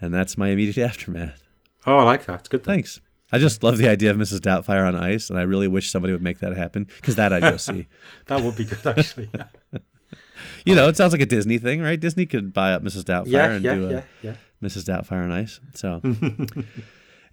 And 0.00 0.14
that's 0.14 0.38
my 0.38 0.48
immediate 0.48 0.78
aftermath. 0.86 1.42
Oh, 1.86 1.98
I 1.98 2.04
like 2.04 2.26
that. 2.26 2.40
It's 2.40 2.48
good. 2.48 2.62
Thanks. 2.62 3.00
I 3.32 3.38
just 3.38 3.62
love 3.62 3.78
the 3.78 3.88
idea 3.88 4.10
of 4.10 4.16
Mrs. 4.16 4.40
Doubtfire 4.40 4.86
on 4.86 4.94
Ice, 4.94 5.30
and 5.30 5.38
I 5.38 5.42
really 5.42 5.66
wish 5.66 5.90
somebody 5.90 6.12
would 6.12 6.22
make 6.22 6.38
that 6.40 6.54
happen 6.56 6.84
because 7.00 7.16
that 7.16 7.32
I'd 7.32 7.40
go 7.40 7.56
see. 7.56 7.88
That 8.26 8.42
would 8.42 8.56
be 8.56 8.64
good, 8.64 8.86
actually. 8.86 9.30
You 10.64 10.74
know, 10.74 10.88
it 10.88 10.96
sounds 10.96 11.12
like 11.12 11.22
a 11.22 11.26
Disney 11.26 11.58
thing, 11.58 11.80
right? 11.80 11.98
Disney 11.98 12.26
could 12.26 12.52
buy 12.52 12.74
up 12.74 12.82
Mrs. 12.82 13.04
Doubtfire 13.04 13.26
yeah, 13.28 13.50
and 13.50 13.64
yeah, 13.64 13.74
do 13.74 13.88
a 13.88 13.90
yeah, 13.90 14.02
yeah. 14.22 14.34
Mrs. 14.62 14.84
Doubtfire 14.84 15.24
on 15.24 15.32
Ice. 15.32 15.60
So, 15.74 16.00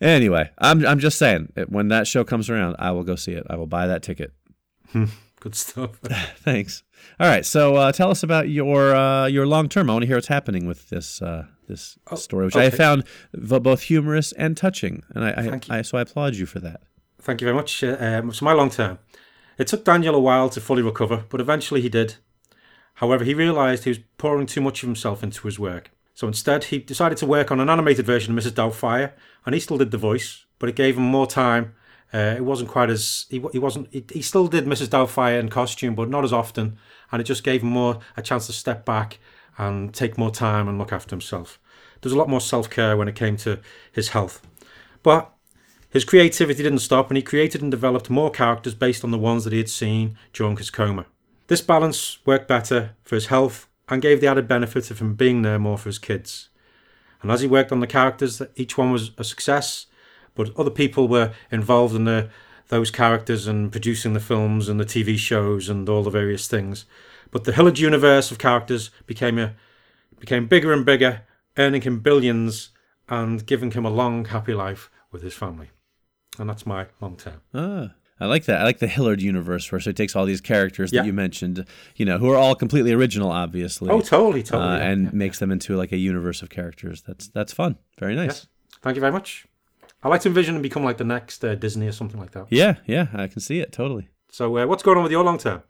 anyway, 0.02 0.50
I'm 0.58 0.86
I'm 0.86 1.00
just 1.00 1.18
saying, 1.18 1.52
when 1.68 1.88
that 1.90 2.08
show 2.08 2.24
comes 2.24 2.50
around, 2.50 2.76
I 2.80 2.92
will 2.92 3.04
go 3.04 3.16
see 3.16 3.34
it. 3.34 3.46
I 3.50 3.56
will 3.56 3.68
buy 3.68 3.88
that 3.88 4.04
ticket. 4.04 4.34
Good 5.42 5.56
stuff. 5.56 5.92
Thanks. 6.44 6.84
All 7.20 7.28
right, 7.28 7.46
so 7.46 7.76
uh, 7.76 7.92
tell 7.94 8.12
us 8.12 8.24
about 8.24 8.50
your 8.50 8.94
uh, 8.96 9.26
your 9.28 9.48
long 9.48 9.70
term. 9.70 9.90
I 9.90 9.94
want 9.94 10.04
to 10.04 10.08
hear 10.08 10.18
what's 10.18 10.28
happening 10.28 10.66
with 10.68 10.90
this 10.90 11.22
uh, 11.22 11.46
this 11.68 11.98
story, 12.16 12.46
which 12.46 12.56
I 12.58 12.66
Oh, 12.66 12.70
found 12.72 13.04
v- 13.34 13.60
both 13.60 13.84
humorous 13.84 14.32
and 14.34 14.58
touching, 14.58 15.04
and 15.16 15.24
I, 15.24 15.60
I, 15.72 15.78
I 15.78 15.82
so 15.82 15.98
I 15.98 16.02
applaud 16.02 16.36
you 16.36 16.46
for 16.46 16.60
that. 16.60 16.82
Thank 17.22 17.42
you 17.42 17.46
very 17.46 17.56
much. 17.56 17.84
Uh, 17.84 17.96
Um, 18.00 18.34
so 18.34 18.44
my 18.46 18.54
long 18.54 18.70
term. 18.70 19.00
It 19.58 19.68
took 19.68 19.84
Daniel 19.84 20.16
a 20.16 20.20
while 20.20 20.50
to 20.50 20.62
fully 20.62 20.82
recover, 20.82 21.26
but 21.30 21.42
eventually 21.42 21.82
he 21.82 21.90
did. 21.90 22.16
However, 22.96 23.24
he 23.26 23.34
realised 23.34 23.84
he 23.84 23.90
was 23.92 24.00
pouring 24.18 24.46
too 24.46 24.62
much 24.62 24.84
of 24.84 24.88
himself 24.88 25.22
into 25.24 25.48
his 25.48 25.60
work. 25.60 25.92
So 26.20 26.28
instead, 26.28 26.66
he 26.66 26.80
decided 26.80 27.18
to 27.20 27.26
work 27.26 27.50
on 27.50 27.62
an 27.62 27.70
animated 27.70 28.06
version 28.06 28.38
of 28.38 28.44
Mrs. 28.44 28.52
Doubtfire, 28.52 29.14
and 29.46 29.56
he 29.56 29.62
still 29.62 29.78
did 29.78 29.92
the 29.92 29.98
voice, 29.98 30.44
but 30.60 30.68
it 30.68 30.76
gave 30.76 30.98
him 30.98 31.04
more 31.04 31.26
time. 31.26 31.76
Uh, 32.14 32.36
it 32.36 32.44
wasn't 32.44 32.68
quite 32.70 32.90
as 32.90 33.26
he, 33.30 33.42
he 33.54 33.58
wasn't 33.58 33.88
he, 33.90 34.04
he 34.12 34.22
still 34.22 34.50
did 34.50 34.66
Mrs. 34.66 34.88
Doubtfire 34.88 35.40
in 35.40 35.48
costume, 35.48 35.96
but 35.96 36.10
not 36.10 36.26
as 36.26 36.34
often, 36.34 36.78
and 37.10 37.22
it 37.22 37.24
just 37.24 37.46
gave 37.46 37.64
him 37.64 37.70
more 37.70 38.00
a 38.18 38.22
chance 38.22 38.48
to 38.48 38.52
step 38.52 38.84
back 38.84 39.20
and 39.58 39.94
take 39.94 40.18
more 40.18 40.30
time 40.30 40.68
and 40.68 40.78
look 40.78 40.92
after 40.92 41.16
himself. 41.16 41.58
There's 42.02 42.12
a 42.12 42.18
lot 42.18 42.28
more 42.28 42.42
self 42.42 42.70
care 42.70 42.98
when 42.98 43.08
it 43.08 43.16
came 43.16 43.38
to 43.38 43.62
his 43.90 44.10
health, 44.10 44.46
but 45.04 45.32
his 45.90 46.04
creativity 46.04 46.62
didn't 46.62 46.80
stop, 46.80 47.10
and 47.10 47.16
he 47.16 47.24
created 47.24 47.62
and 47.62 47.72
developed 47.72 48.10
more 48.10 48.30
characters 48.30 48.76
based 48.76 49.06
on 49.06 49.12
the 49.12 49.18
ones 49.18 49.46
that 49.46 49.54
he 49.54 49.60
had 49.60 49.70
seen 49.70 50.18
during 50.34 50.58
his 50.58 50.70
coma. 50.70 51.06
This 51.48 51.62
balance 51.62 52.20
worked 52.26 52.50
better 52.50 52.98
for 53.06 53.16
his 53.16 53.28
health 53.28 53.69
and 53.90 54.02
gave 54.02 54.22
the 54.22 54.28
added 54.28 54.48
benefit 54.48 54.92
of 54.92 55.00
him 55.00 55.16
being 55.16 55.42
there 55.42 55.60
more 55.60 55.78
for 55.78 55.90
his 55.90 56.00
kids. 56.00 56.50
And 57.22 57.32
as 57.32 57.42
he 57.42 57.48
worked 57.48 57.72
on 57.72 57.80
the 57.80 57.88
characters, 57.88 58.42
each 58.56 58.78
one 58.78 58.92
was 58.92 59.12
a 59.18 59.24
success, 59.24 59.88
but 60.36 60.56
other 60.58 60.70
people 60.70 61.08
were 61.08 61.34
involved 61.52 61.96
in 61.96 62.06
the, 62.06 62.30
those 62.70 62.92
characters 62.92 63.48
and 63.48 63.72
producing 63.72 64.14
the 64.14 64.20
films 64.20 64.70
and 64.70 64.80
the 64.80 64.86
TV 64.86 65.18
shows 65.18 65.68
and 65.68 65.90
all 65.90 66.04
the 66.04 66.10
various 66.10 66.48
things. 66.48 66.86
But 67.32 67.44
the 67.44 67.52
Hillard 67.52 67.80
universe 67.80 68.32
of 68.32 68.38
characters 68.38 68.92
became 69.06 69.38
a 69.38 69.56
became 70.20 70.48
bigger 70.48 70.74
and 70.74 70.86
bigger, 70.86 71.22
earning 71.58 71.82
him 71.82 72.00
billions 72.00 72.72
and 73.08 73.46
giving 73.46 73.72
him 73.72 73.86
a 73.86 73.90
long, 73.90 74.26
happy 74.26 74.54
life 74.54 74.90
with 75.12 75.22
his 75.22 75.34
family. 75.34 75.70
And 76.38 76.50
that's 76.50 76.66
my 76.66 76.88
long 77.02 77.16
term. 77.16 77.42
Ah, 77.54 77.94
I 78.20 78.26
like 78.26 78.46
that. 78.46 78.62
I 78.62 78.64
like 78.64 78.80
the 78.80 78.88
Hillard 78.88 79.22
universe 79.22 79.72
where 79.72 79.80
so 79.80 79.90
he 79.90 79.94
takes 79.94 80.16
all 80.16 80.26
these 80.26 80.42
characters 80.42 80.92
that 80.92 81.06
you 81.06 81.14
mentioned, 81.14 81.66
you 81.96 82.06
know, 82.06 82.18
who 82.18 82.30
are 82.30 82.36
all 82.36 82.54
completely 82.54 82.92
original, 82.92 83.32
obviously. 83.32 83.90
Oh, 83.90 84.02
totally, 84.02 84.44
totally. 84.44 84.70
uh, 84.70 84.78
yeah, 84.78 84.90
and 84.90 85.06
yeah. 85.06 85.10
makes 85.14 85.40
them 85.40 85.52
into 85.52 85.78
like 85.78 85.92
a 85.92 85.98
universe 85.98 86.42
of 86.42 86.50
characters. 86.50 87.02
That's 87.08 87.30
that's 87.30 87.54
fun. 87.54 87.78
Very 87.98 88.16
nice. 88.16 88.48
Thank 88.82 88.96
you 88.96 89.02
very 89.02 89.14
much. 89.14 89.46
I 90.04 90.08
like 90.08 90.22
to 90.22 90.30
envision 90.30 90.56
and 90.56 90.64
become 90.64 90.84
like 90.84 90.98
the 90.98 91.04
next 91.04 91.44
uh, 91.44 91.56
Disney 91.56 91.88
or 91.88 91.92
something 91.92 92.20
like 92.20 92.32
that. 92.32 92.48
Yeah, 92.50 92.76
yeah, 92.86 93.08
I 93.14 93.28
can 93.28 93.42
see 93.42 93.60
it 93.60 93.72
totally. 93.72 94.10
So, 94.32 94.58
uh, 94.58 94.68
what's 94.68 94.84
going 94.84 94.98
on 94.98 95.04
with 95.04 95.12
your 95.12 95.24
long 95.24 95.38
term? 95.38 95.64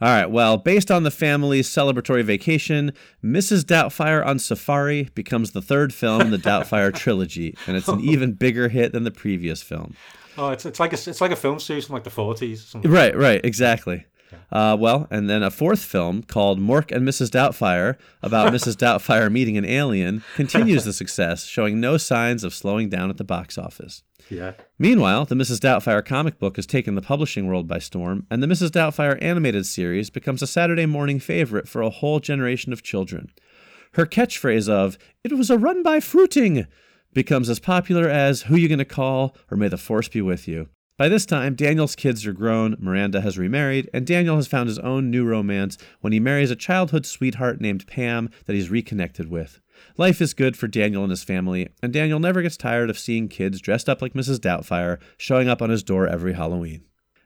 All 0.00 0.08
right. 0.08 0.30
Well, 0.30 0.56
based 0.56 0.90
on 0.90 1.02
the 1.02 1.10
family's 1.10 1.68
celebratory 1.68 2.24
vacation, 2.24 2.92
Mrs. 3.22 3.64
Doubtfire 3.64 4.24
on 4.24 4.38
Safari 4.38 5.10
becomes 5.14 5.50
the 5.50 5.60
third 5.60 5.92
film 5.92 6.22
in 6.22 6.30
the 6.30 6.38
Doubtfire 6.38 6.94
trilogy, 6.94 7.54
and 7.66 7.76
it's 7.76 7.86
an 7.88 8.00
even 8.04 8.32
bigger 8.32 8.68
hit 8.68 8.92
than 8.92 9.04
the 9.04 9.10
previous 9.10 9.62
film. 9.62 9.94
Oh, 10.40 10.48
it's 10.48 10.64
it's 10.64 10.80
like 10.80 10.92
a 10.94 10.96
it's 10.96 11.20
like 11.20 11.32
a 11.32 11.36
film 11.36 11.60
series 11.60 11.84
from 11.84 11.94
like 11.94 12.04
the 12.04 12.10
forties. 12.10 12.74
Right, 12.82 13.14
right, 13.14 13.44
exactly. 13.44 14.06
Uh, 14.50 14.74
well, 14.78 15.06
and 15.10 15.28
then 15.28 15.42
a 15.42 15.50
fourth 15.50 15.82
film 15.82 16.22
called 16.22 16.58
Mork 16.58 16.90
and 16.92 17.06
Mrs. 17.06 17.28
Doubtfire 17.28 17.96
about 18.22 18.52
Mrs. 18.54 18.74
Doubtfire 18.74 19.30
meeting 19.30 19.58
an 19.58 19.66
alien 19.66 20.22
continues 20.36 20.84
the 20.84 20.94
success, 20.94 21.44
showing 21.44 21.78
no 21.78 21.98
signs 21.98 22.42
of 22.42 22.54
slowing 22.54 22.88
down 22.88 23.10
at 23.10 23.18
the 23.18 23.24
box 23.24 23.58
office. 23.58 24.02
Yeah. 24.30 24.52
Meanwhile, 24.78 25.26
the 25.26 25.34
Mrs. 25.34 25.58
Doubtfire 25.58 26.04
comic 26.04 26.38
book 26.38 26.56
has 26.56 26.66
taken 26.66 26.94
the 26.94 27.02
publishing 27.02 27.46
world 27.46 27.68
by 27.68 27.78
storm, 27.78 28.26
and 28.30 28.42
the 28.42 28.46
Mrs. 28.46 28.70
Doubtfire 28.70 29.18
animated 29.20 29.66
series 29.66 30.08
becomes 30.08 30.40
a 30.40 30.46
Saturday 30.46 30.86
morning 30.86 31.20
favorite 31.20 31.68
for 31.68 31.82
a 31.82 31.90
whole 31.90 32.18
generation 32.18 32.72
of 32.72 32.82
children. 32.82 33.30
Her 33.94 34.06
catchphrase 34.06 34.70
of, 34.70 34.96
it 35.22 35.36
was 35.36 35.50
a 35.50 35.58
run 35.58 35.82
by 35.82 36.00
fruiting, 36.00 36.66
becomes 37.12 37.48
as 37.48 37.58
popular 37.58 38.08
as 38.08 38.42
Who 38.42 38.56
You 38.56 38.68
Gonna 38.68 38.84
Call 38.84 39.36
or 39.50 39.56
May 39.56 39.68
the 39.68 39.76
Force 39.76 40.08
Be 40.08 40.22
With 40.22 40.46
You. 40.46 40.68
By 40.96 41.08
this 41.08 41.24
time, 41.24 41.54
Daniel's 41.54 41.96
kids 41.96 42.26
are 42.26 42.34
grown, 42.34 42.76
Miranda 42.78 43.22
has 43.22 43.38
remarried, 43.38 43.88
and 43.94 44.06
Daniel 44.06 44.36
has 44.36 44.46
found 44.46 44.68
his 44.68 44.78
own 44.80 45.10
new 45.10 45.24
romance 45.24 45.78
when 46.02 46.12
he 46.12 46.20
marries 46.20 46.50
a 46.50 46.56
childhood 46.56 47.06
sweetheart 47.06 47.58
named 47.58 47.86
Pam 47.86 48.28
that 48.44 48.52
he's 48.54 48.68
reconnected 48.68 49.30
with. 49.30 49.60
Life 49.96 50.20
is 50.20 50.34
good 50.34 50.58
for 50.58 50.68
Daniel 50.68 51.02
and 51.02 51.10
his 51.10 51.24
family, 51.24 51.70
and 51.82 51.90
Daniel 51.90 52.20
never 52.20 52.42
gets 52.42 52.58
tired 52.58 52.90
of 52.90 52.98
seeing 52.98 53.28
kids 53.28 53.62
dressed 53.62 53.88
up 53.88 54.02
like 54.02 54.12
Mrs. 54.12 54.38
Doubtfire 54.40 54.98
showing 55.16 55.48
up 55.48 55.62
on 55.62 55.70
his 55.70 55.82
door 55.82 56.06
every 56.06 56.34
Halloween. 56.34 56.84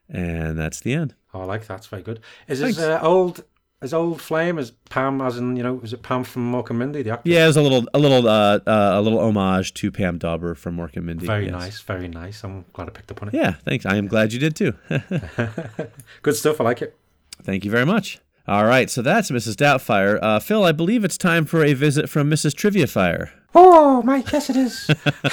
And 0.09 0.57
that's 0.57 0.79
the 0.79 0.93
end. 0.93 1.17
Oh, 1.33 1.41
I 1.41 1.45
like 1.45 1.67
that. 1.67 1.79
It's 1.79 1.87
very 1.89 2.03
good. 2.03 2.21
Is 2.47 2.61
Thanks. 2.61 2.77
his 2.77 2.87
uh, 2.87 3.01
old 3.03 3.43
his 3.85 3.93
old 3.93 4.21
flame 4.21 4.59
as 4.59 4.71
Pam, 4.89 5.21
as 5.21 5.37
in 5.37 5.57
you 5.57 5.63
know, 5.63 5.75
was 5.75 5.93
it 5.93 6.03
Pam 6.03 6.25
from 6.25 6.51
Mork 6.51 6.71
and 6.71 6.79
Mindy, 6.79 7.03
the 7.03 7.11
actor? 7.11 7.29
Yeah, 7.29 7.45
it 7.45 7.49
was 7.49 7.59
a 7.59 7.63
little, 7.63 7.87
a 7.93 7.99
little, 7.99 8.27
uh, 8.27 8.61
uh, 8.67 8.93
a 8.95 9.03
little 9.03 9.21
homage 9.21 9.75
to 9.75 9.93
Pam 9.93 10.19
Dawber 10.19 10.55
from 10.55 10.79
Mork 10.79 10.97
and 10.97 11.05
Mindy. 11.05 11.27
Very 11.27 11.45
yes. 11.45 11.53
nice, 11.53 11.81
very 11.81 12.09
nice. 12.09 12.43
I'm 12.43 12.65
glad 12.73 12.89
I 12.89 12.93
picked 12.93 13.11
up 13.11 13.23
on 13.23 13.29
it. 13.29 13.35
Yeah, 13.35 13.53
thanks. 13.65 13.85
I 13.85 13.97
am 13.97 14.09
glad 14.09 14.33
you 14.33 14.39
did 14.39 14.57
too. 14.57 14.73
Good 16.23 16.35
stuff. 16.35 16.61
I 16.61 16.65
like 16.65 16.81
it. 16.81 16.97
Thank 17.43 17.65
you 17.65 17.71
very 17.71 17.85
much. 17.85 18.21
All 18.49 18.65
right, 18.65 18.89
so 18.89 19.03
that's 19.03 19.31
Mrs. 19.31 19.55
Doubtfire. 19.55 20.19
Uh, 20.23 20.39
Phil, 20.39 20.65
I 20.65 20.73
believe 20.73 21.05
it's 21.05 21.19
time 21.19 21.45
for 21.45 21.63
a 21.63 21.75
visit 21.75 22.09
from 22.09 22.31
Mrs. 22.31 22.55
Trivia 22.55 22.87
Fire. 22.87 23.33
Oh, 23.55 24.03
Mike, 24.03 24.33
yes 24.33 24.51
it 24.51 24.57
is. 24.57 24.91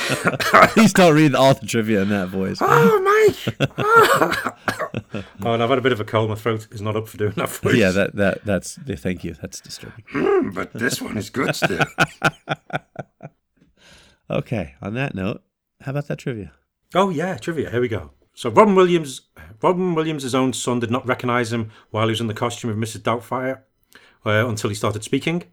Please 0.73 0.93
don't 0.93 1.15
read 1.15 1.33
all 1.33 1.53
the 1.55 1.65
trivia 1.65 2.03
in 2.03 2.09
that 2.09 2.27
voice. 2.29 2.59
oh, 2.61 3.01
Mike. 3.01 3.55
oh, 5.43 5.53
and 5.53 5.63
I've 5.63 5.69
had 5.69 5.79
a 5.79 5.81
bit 5.81 5.91
of 5.91 5.99
a 5.99 6.03
cold. 6.05 6.29
My 6.29 6.35
throat 6.35 6.67
is 6.71 6.81
not 6.81 6.95
up 6.95 7.07
for 7.07 7.17
doing 7.17 7.33
that 7.37 7.49
voice. 7.49 7.75
Yeah, 7.75 7.91
that 7.91 8.15
that 8.15 8.45
that's 8.45 8.75
thank 8.77 9.23
you. 9.23 9.33
That's 9.41 9.59
disturbing. 9.59 10.51
But 10.53 10.73
this 10.73 11.01
one 11.01 11.17
is 11.17 11.29
good 11.29 11.55
still. 11.55 11.83
Okay, 14.29 14.75
on 14.81 14.93
that 14.93 15.13
note, 15.13 15.43
how 15.81 15.91
about 15.91 16.07
that 16.07 16.19
trivia? 16.19 16.53
Oh 16.95 17.09
yeah, 17.09 17.35
trivia. 17.35 17.69
Here 17.69 17.81
we 17.81 17.89
go. 17.89 18.11
So 18.33 18.49
Robin 18.49 18.75
Williams, 18.75 19.23
Robin 19.61 19.93
Williams' 19.93 20.33
own 20.33 20.53
son 20.53 20.79
did 20.79 20.89
not 20.89 21.05
recognise 21.05 21.51
him 21.51 21.69
while 21.89 22.07
he 22.07 22.11
was 22.11 22.21
in 22.21 22.27
the 22.27 22.33
costume 22.33 22.69
of 22.71 22.77
Mrs. 22.77 23.01
Doubtfire 23.01 23.63
uh, 24.25 24.47
until 24.47 24.69
he 24.69 24.75
started 24.75 25.03
speaking. 25.03 25.43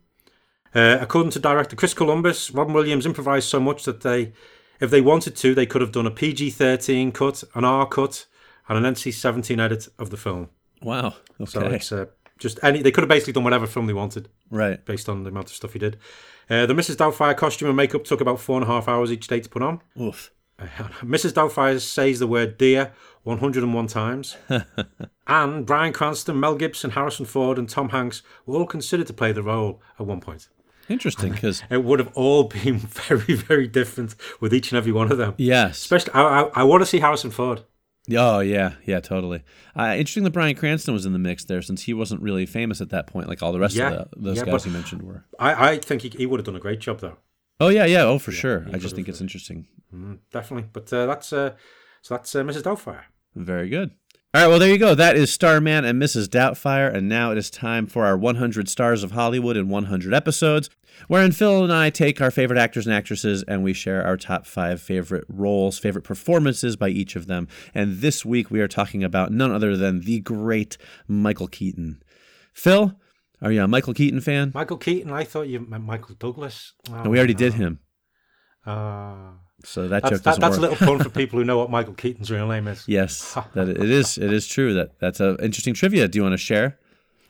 Uh, 0.79 0.97
according 1.01 1.33
to 1.33 1.41
director 1.41 1.75
Chris 1.75 1.93
Columbus, 1.93 2.53
Robin 2.53 2.73
Williams 2.73 3.05
improvised 3.05 3.49
so 3.49 3.59
much 3.59 3.83
that 3.83 4.03
they, 4.03 4.33
if 4.79 4.91
they 4.91 5.01
wanted 5.01 5.35
to, 5.35 5.53
they 5.53 5.67
could 5.67 5.81
have 5.81 5.91
done 5.91 6.07
a 6.07 6.11
PG-13 6.11 7.13
cut, 7.13 7.43
an 7.57 7.65
R 7.65 7.85
cut, 7.85 8.27
and 8.69 8.79
an 8.79 8.95
NC-17 8.95 9.61
edit 9.61 9.89
of 9.99 10.11
the 10.11 10.17
film. 10.17 10.51
Wow. 10.81 11.15
Okay. 11.41 11.51
So 11.51 11.61
it's 11.63 11.91
uh, 11.91 12.05
just 12.39 12.61
any. 12.63 12.81
They 12.81 12.93
could 12.93 13.03
have 13.03 13.09
basically 13.09 13.33
done 13.33 13.43
whatever 13.43 13.67
film 13.67 13.89
they 13.89 13.93
wanted 13.93 14.29
right. 14.51 14.85
based 14.85 15.09
on 15.09 15.25
the 15.25 15.31
amount 15.31 15.49
of 15.49 15.57
stuff 15.57 15.73
he 15.73 15.81
did. 15.81 15.97
Uh, 16.49 16.65
the 16.65 16.75
Mrs. 16.75 16.95
Doubtfire 16.95 17.37
costume 17.37 17.67
and 17.69 17.77
makeup 17.77 18.05
took 18.05 18.21
about 18.21 18.39
four 18.39 18.61
and 18.61 18.65
a 18.65 18.73
half 18.73 18.87
hours 18.87 19.11
each 19.11 19.27
day 19.27 19.41
to 19.41 19.49
put 19.49 19.63
on. 19.63 19.81
Oof. 20.01 20.31
Mrs. 20.61 21.33
Doubtfire 21.33 21.81
says 21.81 22.21
the 22.21 22.29
word 22.29 22.57
dear 22.57 22.93
101 23.25 23.87
times. 23.89 24.37
and 25.27 25.67
Bryan 25.67 25.93
Cranston, 25.93 26.39
Mel 26.39 26.55
Gibson, 26.55 26.91
Harrison 26.91 27.27
Ford, 27.27 27.59
and 27.59 27.69
Tom 27.69 27.89
Hanks 27.89 28.23
were 28.47 28.57
all 28.57 28.67
considered 28.67 29.09
to 29.09 29.13
play 29.13 29.33
the 29.33 29.43
role 29.43 29.83
at 29.99 30.07
one 30.07 30.21
point. 30.21 30.49
Interesting, 30.89 31.33
because 31.33 31.63
It 31.71 31.85
would 31.85 31.99
have 31.99 32.13
all 32.15 32.45
been 32.45 32.79
very, 32.79 33.35
very 33.35 33.67
different 33.67 34.15
with 34.41 34.55
each 34.55 34.73
and 34.73 34.79
every 34.79 34.93
one 34.93 35.11
of 35.13 35.19
them. 35.19 35.35
yes. 35.39 35.79
Especially, 35.79 36.13
I, 36.15 36.23
I, 36.43 36.51
I 36.55 36.63
want 36.65 36.83
to 36.83 36.87
see 36.87 37.01
Harrison 37.01 37.31
Ford. 37.31 37.63
Oh 38.11 38.41
yeah, 38.41 38.73
yeah, 38.87 39.01
totally. 39.01 39.43
Uh, 39.77 39.95
interesting 39.99 40.25
that 40.25 40.31
Bryan 40.31 40.57
Cranston 40.57 40.95
was 40.95 41.05
in 41.05 41.13
the 41.13 41.19
mix 41.19 41.45
there, 41.45 41.61
since 41.61 41.83
he 41.83 41.93
wasn't 41.93 42.23
really 42.23 42.47
famous 42.47 42.81
at 42.81 42.89
that 42.89 43.07
point, 43.07 43.29
like 43.29 43.43
all 43.43 43.53
the 43.53 43.61
rest 43.61 43.75
Yeah, 43.75 43.91
of 43.91 44.11
the, 44.13 44.21
those 44.21 44.37
yeah, 44.39 44.45
guys 44.47 44.65
you 44.65 44.73
mentioned 44.73 45.03
were. 45.03 45.25
I, 45.39 45.73
I 45.73 45.79
think 45.79 46.01
he, 46.03 46.09
he 46.09 46.25
would 46.25 46.41
have 46.41 46.47
done 46.47 46.57
a 46.57 46.61
great 46.61 46.79
job, 46.81 47.01
though. 47.01 47.19
Oh 47.61 47.69
yeah, 47.69 47.85
yeah. 47.85 48.05
Oh 48.05 48.19
for 48.19 48.33
sure. 48.33 48.67
I 48.73 48.79
just 48.79 48.95
think 48.95 49.09
it's 49.09 49.21
uh, 49.21 49.25
interesting. 49.25 49.67
Mm, 49.95 50.21
definitely. 50.33 50.71
But 50.73 50.91
uh, 50.93 51.05
that's 51.05 51.33
uh, 51.35 51.55
so 52.01 52.15
that's 52.15 52.35
uh, 52.35 52.43
Mrs. 52.45 52.63
Doubtfire. 52.63 53.03
Very 53.35 53.69
good. 53.69 53.91
All 54.35 54.43
right, 54.43 54.49
well, 54.49 54.59
there 54.59 54.69
you 54.69 54.77
go. 54.77 54.95
That 54.95 55.17
is 55.17 55.33
Starman 55.33 55.87
and 55.87 56.01
Mrs. 56.01 56.29
Doubtfire, 56.29 56.93
and 56.95 57.09
now 57.09 57.33
it 57.33 57.39
is 57.39 57.49
time 57.49 57.87
for 57.87 58.05
our 58.05 58.15
100 58.15 58.69
Stars 58.69 59.03
of 59.03 59.13
Hollywood 59.13 59.57
in 59.57 59.71
100 59.71 60.13
episodes, 60.13 60.69
wherein 61.07 61.33
Phil 61.33 61.65
and 61.65 61.73
I 61.73 61.89
take 61.89 62.21
our 62.21 62.31
favorite 62.31 62.59
actors 62.59 62.87
and 62.87 62.95
actresses 62.95 63.43
and 63.45 63.65
we 63.65 63.73
share 63.73 64.05
our 64.05 64.19
top 64.19 64.45
five 64.45 64.83
favorite 64.83 65.25
roles, 65.31 65.79
favorite 65.79 66.05
performances 66.05 66.77
by 66.77 66.91
each 66.91 67.17
of 67.17 67.27
them. 67.27 67.49
And 67.75 68.01
this 68.01 68.23
week 68.23 68.51
we 68.51 68.61
are 68.61 68.69
talking 68.69 69.03
about 69.03 69.33
none 69.33 69.51
other 69.51 69.79
than 69.79 70.01
the 70.03 70.21
great 70.21 70.77
Michael 71.07 71.49
Keaton. 71.49 72.03
Phil, 72.53 72.93
are 73.41 73.51
you 73.51 73.63
a 73.63 73.67
Michael 73.69 73.95
Keaton 73.95 74.21
fan? 74.21 74.53
Michael 74.55 74.77
Keaton. 74.77 75.11
I 75.11 75.25
thought 75.25 75.49
you 75.49 75.61
meant 75.61 75.85
Michael 75.85 76.17
Douglas. 76.17 76.75
Oh, 76.91 77.03
No, 77.05 77.09
we 77.11 77.17
already 77.17 77.33
did 77.33 77.55
him, 77.55 77.81
Uh, 78.67 79.31
so 79.65 79.89
that 79.89 80.03
that's 80.03 80.17
joke 80.17 80.23
that, 80.23 80.41
that's 80.41 80.57
a 80.57 80.61
little 80.61 80.77
pun 80.77 80.99
for 80.99 81.09
people 81.21 81.39
who 81.39 81.45
know 81.45 81.59
what 81.59 81.71
Michael 81.71 81.95
Keaton's 81.95 82.31
real 82.31 82.47
name 82.47 82.69
is. 82.69 82.85
Yes, 82.87 83.37
that 83.55 83.69
it 83.69 83.91
is. 83.91 84.19
It 84.19 84.33
is 84.33 84.47
true 84.47 84.75
that 84.75 84.99
that's 85.01 85.21
an 85.21 85.37
interesting 85.43 85.75
trivia. 85.75 86.09
Do 86.09 86.19
you 86.19 86.23
want 86.23 86.35
to 86.35 86.39
share? 86.39 86.79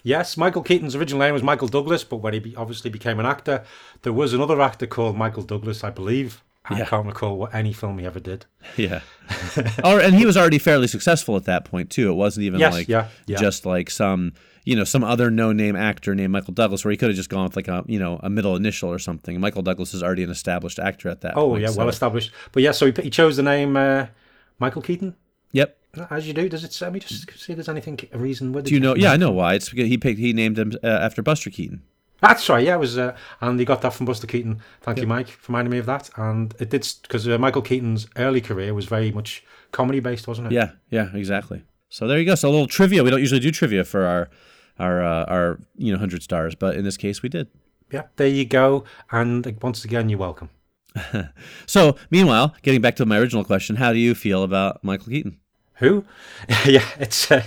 Yes, 0.03 0.37
Michael 0.37 0.63
Keaton's 0.63 0.95
original 0.95 1.21
name 1.21 1.35
was 1.35 1.43
Michael 1.43 1.69
Douglas, 1.69 2.05
but 2.05 2.17
when 2.19 2.33
he 2.33 2.39
be, 2.39 2.57
obviously 2.57 2.89
became 2.91 3.19
an 3.19 3.27
actor, 3.27 3.65
there 4.03 4.13
was 4.13 4.33
another 4.33 4.61
actor 4.61 4.87
called 4.87 5.17
Michael 5.17 5.43
Douglas, 5.43 5.83
I 5.83 5.91
believe. 5.91 6.43
I 6.65 6.79
Yeah. 6.79 6.85
can't 6.85 7.07
recall 7.07 7.39
what 7.39 7.55
any 7.55 7.73
film 7.73 7.99
he 7.99 8.07
ever 8.07 8.21
did. 8.21 8.47
Yeah. 8.77 9.01
or 9.85 10.01
and 10.01 10.15
he 10.15 10.25
was 10.27 10.37
already 10.37 10.59
fairly 10.59 10.87
successful 10.87 11.37
at 11.37 11.45
that 11.45 11.65
point 11.65 11.91
too. 11.91 12.11
It 12.11 12.15
wasn't 12.15 12.45
even 12.45 12.61
Yes, 12.61 12.73
like 12.73 12.89
yeah, 12.89 13.09
yeah. 13.27 13.39
just 13.39 13.65
like 13.67 13.91
some 13.91 14.33
you 14.69 14.77
know 14.77 14.85
some 14.85 15.03
other 15.03 15.31
no 15.31 15.53
name 15.53 15.77
actor 15.77 16.15
named 16.15 16.31
Michael 16.33 16.53
Douglas, 16.53 16.85
where 16.85 16.91
he 16.93 16.99
could 16.99 17.09
have 17.09 17.17
just 17.17 17.31
gone 17.31 17.45
with 17.45 17.57
like 17.57 17.69
a 17.69 17.83
you 17.87 17.99
know 17.99 18.21
a 18.23 18.29
middle 18.29 18.55
initial 18.55 18.91
or 18.91 18.99
something. 18.99 19.41
Michael 19.41 19.63
Douglas 19.63 19.95
is 19.95 20.03
already 20.03 20.23
an 20.23 20.31
established 20.31 20.79
actor 20.79 21.09
at 21.09 21.23
that 21.23 21.37
Oh 21.37 21.49
point. 21.51 21.63
yeah, 21.63 21.69
so- 21.69 21.79
well 21.79 21.89
established. 21.89 22.31
But 22.53 22.63
yeah, 22.63 22.73
so 22.73 22.93
he, 22.93 23.03
he 23.03 23.11
chose 23.11 23.37
the 23.39 23.43
name 23.43 23.77
uh, 23.77 24.07
Michael 24.59 24.83
Keaton. 24.83 25.15
Yep. 25.53 25.77
As 26.11 26.29
you 26.29 26.35
do, 26.35 26.49
does 26.51 26.65
it? 26.65 26.79
Let 26.83 26.93
me 26.93 27.01
just 27.01 27.31
see 27.41 27.53
if 27.53 27.57
there's 27.57 27.69
anything 27.69 27.99
a 28.13 28.19
reason. 28.19 28.53
Where 28.53 28.63
Do 28.63 28.75
you 28.75 28.79
know? 28.81 28.95
Yeah, 28.95 29.13
I 29.13 29.17
know 29.17 29.33
why. 29.33 29.55
It's 29.55 29.71
because 29.71 29.89
he 29.89 29.97
picked 29.97 30.19
he 30.21 30.33
named 30.35 30.59
him 30.59 30.73
uh, 30.85 30.87
after 30.87 31.23
Buster 31.23 31.49
Keaton. 31.51 31.83
That's 32.21 32.47
right. 32.49 32.65
Yeah, 32.67 32.75
it 32.75 32.79
was, 32.81 32.99
uh, 32.99 33.17
and 33.41 33.59
he 33.59 33.65
got 33.65 33.81
that 33.83 33.95
from 33.95 34.05
Buster 34.05 34.27
Keaton. 34.27 34.61
Thank 34.83 34.99
you, 34.99 35.07
Mike, 35.07 35.29
for 35.29 35.53
reminding 35.53 35.71
me 35.71 35.79
of 35.79 35.87
that. 35.87 36.11
And 36.17 36.53
it 36.61 36.69
did 36.69 36.87
because 37.03 37.27
uh, 37.27 37.39
Michael 37.39 37.63
Keaton's 37.63 38.07
early 38.17 38.41
career 38.43 38.75
was 38.75 38.85
very 38.87 39.11
much 39.13 39.43
comedy 39.73 40.01
based, 40.01 40.29
wasn't 40.29 40.49
it? 40.49 40.53
Yeah, 40.53 40.73
yeah, 40.91 41.09
exactly. 41.15 41.65
So 41.89 42.07
there 42.07 42.19
you 42.19 42.27
go. 42.27 42.35
So 42.35 42.49
a 42.49 42.51
little 42.51 42.67
trivia. 42.67 43.03
We 43.03 43.11
don't 43.11 43.21
usually 43.21 43.41
do 43.41 43.51
trivia 43.51 43.83
for 43.85 44.05
our 44.05 44.29
our 44.79 45.03
uh, 45.03 45.25
our 45.25 45.61
you 45.77 45.93
know 45.93 45.99
hundred 45.99 46.23
stars, 46.23 46.55
but 46.55 46.77
in 46.77 46.85
this 46.85 46.97
case 46.97 47.23
we 47.23 47.29
did. 47.29 47.49
Yeah. 47.91 48.03
There 48.17 48.27
you 48.27 48.45
go. 48.45 48.85
And 49.11 49.57
once 49.63 49.85
again, 49.85 50.09
you're 50.09 50.19
welcome. 50.19 50.51
So 51.67 51.97
meanwhile, 52.11 52.55
getting 52.63 52.81
back 52.81 52.97
to 52.97 53.07
my 53.07 53.19
original 53.19 53.45
question, 53.45 53.77
how 53.77 53.93
do 53.93 53.99
you 53.99 54.15
feel 54.15 54.43
about 54.43 54.83
Michael 54.83 55.09
Keaton? 55.09 55.39
Who? 55.75 56.05
yeah, 56.67 56.85
it's 56.99 57.31
uh, 57.31 57.45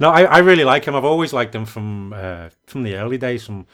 no. 0.00 0.10
I, 0.10 0.22
I 0.22 0.38
really 0.38 0.64
like 0.64 0.84
him. 0.84 0.94
I've 0.94 1.04
always 1.04 1.32
liked 1.32 1.54
him 1.54 1.66
from 1.66 2.12
uh, 2.12 2.50
from 2.66 2.84
the 2.84 2.94
early 2.96 3.18
days. 3.18 3.44
From 3.44 3.66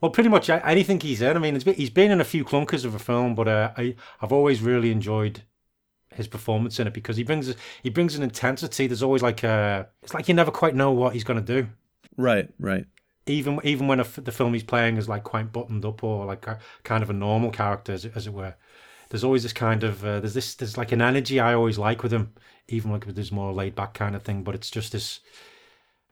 well, 0.00 0.10
pretty 0.10 0.28
much 0.28 0.48
anything 0.48 1.00
he's 1.00 1.20
in. 1.22 1.36
I 1.36 1.40
mean, 1.40 1.56
it's 1.56 1.64
been, 1.64 1.74
he's 1.74 1.90
been 1.90 2.10
in 2.10 2.20
a 2.20 2.24
few 2.24 2.44
clunkers 2.44 2.84
of 2.84 2.94
a 2.94 2.98
film, 2.98 3.34
but 3.34 3.48
uh, 3.48 3.72
I 3.76 3.96
I've 4.20 4.32
always 4.32 4.60
really 4.60 4.92
enjoyed 4.92 5.42
his 6.14 6.28
performance 6.28 6.78
in 6.78 6.86
it 6.86 6.94
because 6.94 7.16
he 7.16 7.24
brings 7.24 7.54
he 7.82 7.90
brings 7.90 8.14
an 8.14 8.22
intensity. 8.22 8.86
There's 8.86 9.02
always 9.02 9.22
like 9.22 9.42
a 9.42 9.88
it's 10.02 10.14
like 10.14 10.28
you 10.28 10.34
never 10.34 10.50
quite 10.50 10.74
know 10.74 10.92
what 10.92 11.14
he's 11.14 11.24
going 11.24 11.44
to 11.44 11.62
do. 11.62 11.68
Right, 12.18 12.50
right. 12.58 12.84
Even 13.26 13.60
even 13.64 13.88
when 13.88 14.00
a 14.00 14.04
the 14.04 14.32
film 14.32 14.52
he's 14.52 14.62
playing 14.62 14.98
is 14.98 15.08
like 15.08 15.24
quite 15.24 15.52
buttoned 15.52 15.84
up 15.86 16.02
or 16.04 16.26
like 16.26 16.46
a, 16.46 16.58
kind 16.84 17.02
of 17.02 17.08
a 17.08 17.14
normal 17.14 17.50
character, 17.50 17.92
as, 17.92 18.04
it- 18.04 18.12
as 18.14 18.26
it 18.26 18.32
were. 18.34 18.54
There's 19.08 19.24
always 19.24 19.42
this 19.42 19.54
kind 19.54 19.84
of 19.84 20.04
uh, 20.04 20.20
there's 20.20 20.34
this 20.34 20.54
there's 20.54 20.76
like 20.76 20.92
an 20.92 21.00
energy 21.00 21.40
I 21.40 21.54
always 21.54 21.78
like 21.78 22.02
with 22.02 22.12
him, 22.12 22.32
even 22.68 22.90
like 22.90 23.06
with 23.06 23.16
this 23.16 23.32
more 23.32 23.52
laid 23.52 23.74
back 23.74 23.94
kind 23.94 24.14
of 24.14 24.22
thing. 24.22 24.42
But 24.42 24.54
it's 24.54 24.70
just 24.70 24.92
this 24.92 25.20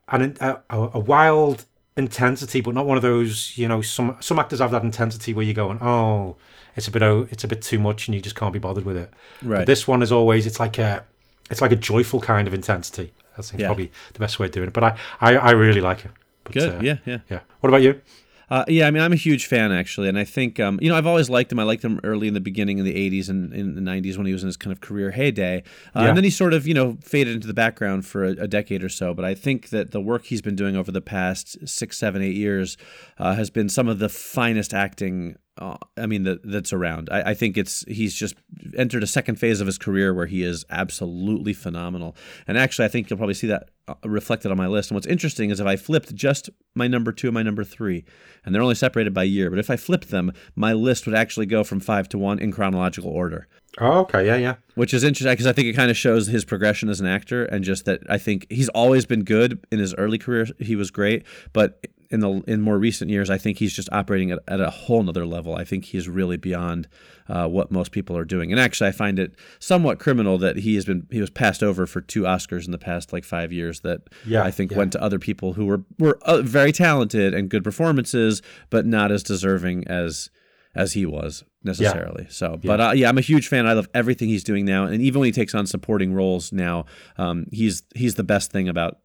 and 0.08 0.38
a, 0.40 0.62
a, 0.70 0.98
wild 0.98 1.64
intensity, 1.96 2.60
but 2.60 2.74
not 2.74 2.86
one 2.86 2.96
of 2.96 3.02
those. 3.02 3.56
You 3.58 3.68
know, 3.68 3.82
some 3.82 4.16
some 4.20 4.38
actors 4.38 4.60
have 4.60 4.70
that 4.70 4.82
intensity 4.84 5.34
where 5.34 5.44
you're 5.44 5.54
going, 5.54 5.78
oh, 5.82 6.36
it's 6.76 6.88
a 6.88 6.90
bit 6.90 7.02
o- 7.02 7.26
it's 7.30 7.44
a 7.44 7.48
bit 7.48 7.62
too 7.62 7.78
much, 7.78 8.06
and 8.08 8.14
you 8.14 8.20
just 8.20 8.36
can't 8.36 8.52
be 8.52 8.58
bothered 8.58 8.84
with 8.84 8.96
it. 8.96 9.10
Right. 9.42 9.58
But 9.58 9.66
this 9.66 9.88
one 9.88 10.02
is 10.02 10.12
always 10.12 10.46
it's 10.46 10.60
like 10.60 10.78
a 10.78 11.04
it's 11.50 11.60
like 11.60 11.72
a 11.72 11.76
joyful 11.76 12.20
kind 12.20 12.46
of 12.46 12.54
intensity. 12.54 13.12
I 13.38 13.42
think 13.42 13.60
Yeah. 13.60 13.68
probably 13.68 13.90
the 14.12 14.18
best 14.18 14.38
way 14.38 14.46
of 14.46 14.52
doing 14.52 14.68
it. 14.68 14.72
But 14.72 14.84
I 14.84 14.96
I, 15.20 15.36
I 15.36 15.50
really 15.52 15.80
like 15.80 16.04
it. 16.04 16.10
But, 16.44 16.52
Good. 16.54 16.74
uh, 16.74 16.80
yeah, 16.80 16.96
yeah. 17.04 17.18
yeah. 17.30 17.40
What 17.60 17.68
about 17.70 17.82
you? 17.82 18.00
Uh, 18.48 18.64
yeah, 18.68 18.86
I 18.86 18.92
mean, 18.92 19.02
I'm 19.02 19.12
a 19.12 19.16
huge 19.16 19.46
fan 19.46 19.72
actually, 19.72 20.08
and 20.08 20.16
I 20.16 20.22
think 20.24 20.60
um, 20.60 20.78
you 20.80 20.88
know 20.88 20.96
I've 20.96 21.06
always 21.06 21.28
liked 21.28 21.50
him. 21.50 21.58
I 21.58 21.64
liked 21.64 21.84
him 21.84 21.98
early 22.04 22.28
in 22.28 22.34
the 22.34 22.40
beginning 22.40 22.78
in 22.78 22.84
the 22.84 22.94
'80s 22.94 23.28
and 23.28 23.52
in 23.52 23.74
the 23.74 23.80
'90s 23.80 24.16
when 24.16 24.26
he 24.26 24.32
was 24.32 24.42
in 24.42 24.46
his 24.46 24.56
kind 24.56 24.72
of 24.72 24.80
career 24.80 25.10
heyday, 25.10 25.64
uh, 25.96 26.00
Yeah. 26.02 26.08
and 26.08 26.16
then 26.16 26.22
he 26.24 26.30
sort 26.30 26.54
of 26.54 26.66
you 26.66 26.74
know 26.74 26.96
faded 27.02 27.34
into 27.34 27.48
the 27.48 27.54
background 27.54 28.06
for 28.06 28.24
a, 28.24 28.30
a 28.32 28.46
decade 28.48 28.84
or 28.84 28.88
so. 28.88 29.14
But 29.14 29.24
I 29.24 29.34
think 29.34 29.70
that 29.70 29.90
the 29.90 30.00
work 30.00 30.26
he's 30.26 30.42
been 30.42 30.54
doing 30.56 30.76
over 30.76 30.92
the 30.92 31.00
past 31.00 31.66
six, 31.68 31.98
seven, 31.98 32.22
eight 32.22 32.36
years 32.36 32.76
uh, 33.18 33.34
has 33.34 33.50
been 33.50 33.68
some 33.68 33.88
of 33.88 33.98
the 33.98 34.08
finest 34.08 34.72
acting. 34.72 35.36
Uh, 35.58 35.76
I 35.96 36.06
mean, 36.06 36.22
that 36.24 36.40
that's 36.44 36.72
around. 36.72 37.08
I, 37.10 37.30
I 37.30 37.34
think 37.34 37.56
it's 37.56 37.84
he's 37.88 38.14
just 38.14 38.36
entered 38.76 39.02
a 39.02 39.06
second 39.08 39.36
phase 39.36 39.60
of 39.60 39.66
his 39.66 39.78
career 39.78 40.14
where 40.14 40.26
he 40.26 40.42
is 40.44 40.64
absolutely 40.70 41.52
phenomenal. 41.54 42.14
And 42.46 42.56
actually, 42.58 42.84
I 42.84 42.88
think 42.88 43.10
you'll 43.10 43.16
probably 43.16 43.34
see 43.34 43.46
that 43.48 43.70
Uh, 43.88 43.94
reflected 44.04 44.50
on 44.50 44.56
my 44.56 44.66
list. 44.66 44.90
And 44.90 44.96
what's 44.96 45.06
interesting 45.06 45.50
is 45.50 45.60
if 45.60 45.66
I 45.66 45.76
flipped 45.76 46.12
just 46.12 46.50
my 46.74 46.88
number 46.88 47.12
two 47.12 47.28
and 47.28 47.34
my 47.34 47.44
number 47.44 47.62
three, 47.62 48.04
and 48.44 48.52
they're 48.52 48.62
only 48.62 48.74
separated 48.74 49.14
by 49.14 49.22
year, 49.22 49.48
but 49.48 49.60
if 49.60 49.70
I 49.70 49.76
flipped 49.76 50.08
them, 50.08 50.32
my 50.56 50.72
list 50.72 51.06
would 51.06 51.14
actually 51.14 51.46
go 51.46 51.62
from 51.62 51.78
five 51.78 52.08
to 52.08 52.18
one 52.18 52.40
in 52.40 52.50
chronological 52.50 53.12
order. 53.12 53.46
Oh, 53.78 54.00
okay, 54.00 54.26
yeah, 54.26 54.34
yeah. 54.38 54.54
Which 54.74 54.92
is 54.92 55.04
interesting 55.04 55.32
because 55.32 55.46
I 55.46 55.52
think 55.52 55.68
it 55.68 55.74
kind 55.74 55.88
of 55.88 55.96
shows 55.96 56.26
his 56.26 56.44
progression 56.44 56.88
as 56.88 56.98
an 56.98 57.06
actor 57.06 57.44
and 57.44 57.62
just 57.62 57.84
that 57.84 58.00
I 58.08 58.18
think 58.18 58.48
he's 58.50 58.68
always 58.70 59.06
been 59.06 59.22
good 59.22 59.64
in 59.70 59.78
his 59.78 59.94
early 59.94 60.18
career. 60.18 60.46
He 60.58 60.74
was 60.74 60.90
great, 60.90 61.24
but 61.52 61.86
in 62.10 62.20
the 62.20 62.42
in 62.46 62.60
more 62.60 62.78
recent 62.78 63.10
years, 63.10 63.30
I 63.30 63.38
think 63.38 63.58
he's 63.58 63.74
just 63.74 63.88
operating 63.92 64.30
at, 64.30 64.38
at 64.48 64.60
a 64.60 64.70
whole 64.70 65.02
nother 65.02 65.26
level. 65.26 65.54
I 65.54 65.64
think 65.64 65.86
he's 65.86 66.08
really 66.08 66.36
beyond 66.36 66.88
uh, 67.28 67.48
what 67.48 67.70
most 67.70 67.92
people 67.92 68.16
are 68.16 68.24
doing. 68.24 68.52
And 68.52 68.60
actually, 68.60 68.88
I 68.88 68.92
find 68.92 69.18
it 69.18 69.34
somewhat 69.58 69.98
criminal 69.98 70.38
that 70.38 70.56
he 70.58 70.74
has 70.76 70.84
been 70.84 71.06
he 71.10 71.20
was 71.20 71.30
passed 71.30 71.62
over 71.62 71.86
for 71.86 72.00
two 72.00 72.22
Oscars 72.22 72.66
in 72.66 72.72
the 72.72 72.78
past 72.78 73.12
like 73.12 73.24
five 73.24 73.52
years. 73.52 73.80
That 73.80 74.02
Yeah, 74.24 74.42
I 74.42 74.50
think 74.50 74.70
yeah. 74.70 74.78
went 74.78 74.92
to 74.92 75.02
other 75.02 75.18
people 75.18 75.54
who 75.54 75.66
were 75.66 75.84
were 75.98 76.18
uh, 76.22 76.42
very 76.42 76.72
talented 76.72 77.34
and 77.34 77.48
good 77.48 77.64
performances, 77.64 78.42
but 78.70 78.86
not 78.86 79.10
as 79.10 79.22
deserving 79.22 79.86
as 79.88 80.30
as 80.74 80.92
he 80.92 81.06
was 81.06 81.42
necessarily. 81.64 82.26
So, 82.28 82.60
but 82.62 82.80
uh, 82.80 82.92
yeah, 82.94 83.08
I'm 83.08 83.18
a 83.18 83.22
huge 83.22 83.48
fan. 83.48 83.66
I 83.66 83.72
love 83.72 83.88
everything 83.94 84.28
he's 84.28 84.44
doing 84.44 84.64
now, 84.64 84.84
and 84.84 85.00
even 85.02 85.20
when 85.20 85.26
he 85.26 85.32
takes 85.32 85.54
on 85.54 85.66
supporting 85.66 86.12
roles 86.12 86.52
now, 86.52 86.84
um, 87.16 87.46
he's 87.50 87.82
he's 87.94 88.14
the 88.16 88.24
best 88.24 88.52
thing 88.52 88.68
about 88.68 88.98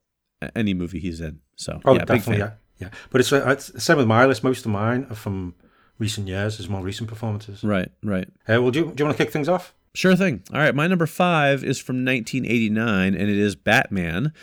any 0.56 0.74
movie 0.74 1.00
he's 1.00 1.22
in. 1.22 1.40
So, 1.56 1.80
Oh, 1.86 1.94
yeah, 1.94 2.00
big 2.00 2.18
definitely. 2.18 2.54
Yeah, 2.82 2.88
yeah. 2.88 2.98
But 3.10 3.22
it's, 3.22 3.32
uh, 3.32 3.46
it's 3.50 3.67
the 3.67 3.82
same 3.82 3.98
with 3.98 4.08
my 4.08 4.26
list. 4.26 4.44
Most 4.44 4.65
of 4.65 4.72
mine 4.72 5.08
are 5.10 5.15
from 5.15 5.56
recent 6.00 6.28
years, 6.28 6.60
as 6.60 6.67
more 6.70 6.82
recent 6.82 7.10
performances. 7.10 7.63
Right, 7.63 7.89
right. 8.04 8.28
Uh, 8.50 8.62
well, 8.62 8.72
do 8.72 8.80
you, 8.80 8.86
do 8.86 8.94
you 8.98 9.06
want 9.06 9.17
to 9.17 9.24
kick 9.24 9.32
things 9.32 9.48
off? 9.48 9.74
Sure 9.94 10.15
thing. 10.15 10.41
All 10.54 10.60
right, 10.60 10.74
my 10.74 10.88
number 10.88 11.06
five 11.06 11.63
is 11.63 11.78
from 11.80 11.98
1989, 12.06 13.13
and 13.13 13.30
it 13.30 13.38
is 13.38 13.56
Batman, 13.56 14.34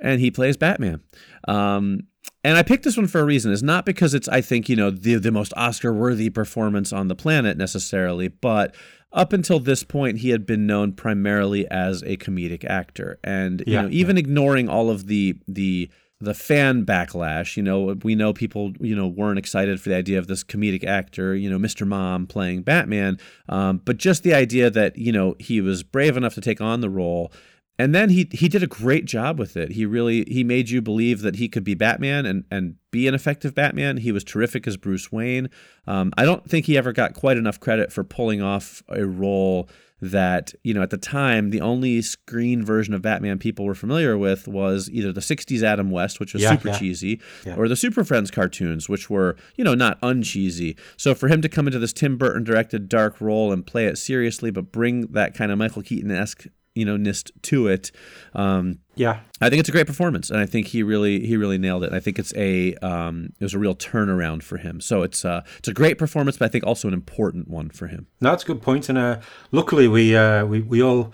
and 0.00 0.20
he 0.20 0.30
plays 0.30 0.56
Batman. 0.56 1.00
Um, 1.46 2.00
and 2.44 2.56
I 2.56 2.62
picked 2.62 2.84
this 2.84 2.96
one 2.96 3.06
for 3.06 3.20
a 3.20 3.24
reason. 3.24 3.52
It's 3.52 3.62
not 3.62 3.84
because 3.86 4.14
it's, 4.14 4.28
I 4.28 4.40
think, 4.40 4.68
you 4.68 4.76
know, 4.76 4.90
the 4.90 5.14
the 5.16 5.30
most 5.32 5.52
Oscar 5.56 5.92
worthy 5.92 6.30
performance 6.30 6.92
on 6.92 7.08
the 7.08 7.14
planet 7.14 7.56
necessarily, 7.56 8.28
but 8.28 8.74
up 9.12 9.32
until 9.32 9.58
this 9.58 9.82
point, 9.84 10.18
he 10.18 10.30
had 10.30 10.44
been 10.46 10.66
known 10.66 10.92
primarily 10.92 11.66
as 11.68 12.02
a 12.02 12.16
comedic 12.16 12.64
actor, 12.64 13.18
and 13.24 13.62
you 13.66 13.72
Yeah, 13.72 13.82
know, 13.82 13.88
even 13.90 14.18
ignoring 14.18 14.68
all 14.68 14.90
of 14.90 15.06
the 15.06 15.36
the 15.48 15.88
the 16.20 16.34
fan 16.34 16.84
backlash, 16.84 17.56
you 17.56 17.62
know, 17.62 17.96
we 18.02 18.14
know 18.14 18.32
people, 18.32 18.72
you 18.80 18.96
know, 18.96 19.06
weren't 19.06 19.38
excited 19.38 19.80
for 19.80 19.88
the 19.88 19.94
idea 19.94 20.18
of 20.18 20.26
this 20.26 20.42
comedic 20.42 20.84
actor, 20.84 21.34
you 21.34 21.48
know, 21.48 21.58
Mr. 21.58 21.86
Mom 21.86 22.26
playing 22.26 22.62
Batman, 22.62 23.18
um, 23.48 23.80
but 23.84 23.98
just 23.98 24.24
the 24.24 24.34
idea 24.34 24.68
that 24.70 24.98
you 24.98 25.12
know 25.12 25.36
he 25.38 25.60
was 25.60 25.82
brave 25.82 26.16
enough 26.16 26.34
to 26.34 26.40
take 26.40 26.60
on 26.60 26.80
the 26.80 26.90
role 26.90 27.32
and 27.78 27.94
then 27.94 28.10
he 28.10 28.28
he 28.32 28.48
did 28.48 28.62
a 28.62 28.66
great 28.66 29.04
job 29.04 29.38
with 29.38 29.56
it. 29.56 29.70
He 29.72 29.86
really 29.86 30.24
he 30.24 30.42
made 30.42 30.68
you 30.68 30.82
believe 30.82 31.22
that 31.22 31.36
he 31.36 31.48
could 31.48 31.62
be 31.62 31.74
Batman 31.74 32.26
and 32.26 32.44
and 32.50 32.74
be 32.90 33.06
an 33.06 33.14
effective 33.14 33.54
Batman. 33.54 33.98
He 33.98 34.10
was 34.10 34.24
terrific 34.24 34.66
as 34.66 34.76
Bruce 34.76 35.12
Wayne. 35.12 35.48
Um, 35.86 36.12
I 36.18 36.24
don't 36.24 36.48
think 36.48 36.66
he 36.66 36.76
ever 36.76 36.92
got 36.92 37.14
quite 37.14 37.36
enough 37.36 37.60
credit 37.60 37.92
for 37.92 38.02
pulling 38.02 38.42
off 38.42 38.82
a 38.88 39.06
role 39.06 39.68
that 40.00 40.54
you 40.62 40.72
know 40.74 40.82
at 40.82 40.90
the 40.90 40.96
time 40.98 41.50
the 41.50 41.60
only 41.60 42.00
screen 42.02 42.64
version 42.64 42.94
of 42.94 43.02
Batman 43.02 43.38
people 43.38 43.64
were 43.64 43.74
familiar 43.74 44.16
with 44.16 44.46
was 44.46 44.88
either 44.90 45.12
the 45.12 45.20
'60s 45.20 45.62
Adam 45.62 45.90
West, 45.90 46.20
which 46.20 46.32
was 46.32 46.42
Yeah, 46.42 46.50
super 46.52 46.68
yeah. 46.68 46.78
cheesy, 46.78 47.20
Yeah. 47.44 47.56
or 47.56 47.68
the 47.68 47.76
Super 47.76 48.04
Friends 48.04 48.30
cartoons, 48.30 48.88
which 48.88 49.10
were 49.10 49.36
you 49.56 49.64
know 49.64 49.74
not 49.74 50.00
uncheesy. 50.00 50.76
So 50.96 51.14
for 51.14 51.28
him 51.28 51.42
to 51.42 51.48
come 51.48 51.66
into 51.66 51.78
this 51.78 51.92
Tim 51.92 52.16
Burton 52.16 52.44
directed 52.44 52.88
dark 52.88 53.20
role 53.20 53.52
and 53.52 53.66
play 53.66 53.86
it 53.86 53.98
seriously, 53.98 54.50
but 54.50 54.70
bring 54.72 55.08
that 55.12 55.34
kind 55.34 55.50
of 55.50 55.58
Michael 55.58 55.82
Keaton 55.82 56.10
esque 56.10 56.46
you 56.78 56.84
know 56.84 56.96
nist 56.96 57.30
to 57.42 57.68
it 57.68 57.90
um, 58.34 58.78
Yeah, 58.94 59.20
I 59.40 59.48
think 59.48 59.60
it's 59.60 59.68
a 59.68 59.72
great 59.72 59.86
performance, 59.86 60.30
and 60.30 60.40
I 60.40 60.46
think 60.46 60.68
he 60.68 60.82
really 60.82 61.26
he 61.26 61.36
really 61.36 61.58
nailed 61.58 61.84
it. 61.84 61.92
I 61.92 62.00
think 62.00 62.18
it's 62.18 62.34
a 62.36 62.74
um, 62.76 63.32
it 63.40 63.44
was 63.44 63.54
a 63.54 63.58
real 63.58 63.74
turnaround 63.74 64.42
for 64.42 64.58
him. 64.58 64.80
So 64.80 65.02
it's 65.02 65.24
uh, 65.24 65.42
it's 65.58 65.68
a 65.68 65.74
great 65.74 65.98
performance, 65.98 66.36
but 66.38 66.46
I 66.46 66.48
think 66.48 66.64
also 66.64 66.88
an 66.88 66.94
important 66.94 67.48
one 67.48 67.68
for 67.70 67.86
him. 67.88 68.06
no, 68.20 68.30
that's 68.30 68.44
a 68.44 68.54
good. 68.54 68.88
And 68.88 68.98
uh, 68.98 69.20
luckily, 69.52 69.88
we 69.88 70.16
uh, 70.16 70.44
we 70.46 70.60
we 70.60 70.82
all 70.82 71.12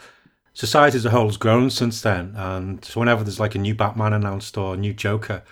society 0.55 0.97
as 0.97 1.05
a 1.05 1.11
whole 1.11 1.27
has 1.27 1.37
grown 1.37 1.69
since 1.71 2.01
then. 2.03 2.33
And 2.37 2.85
so 2.85 3.01
whenever 3.01 3.25
there's 3.25 3.41
like 3.41 3.55
a 3.55 3.59
new 3.59 3.75
Batman 3.75 4.13
announced 4.13 4.57
or 4.57 4.75
a 4.75 4.77
new 4.77 4.95
Joker, 4.95 5.43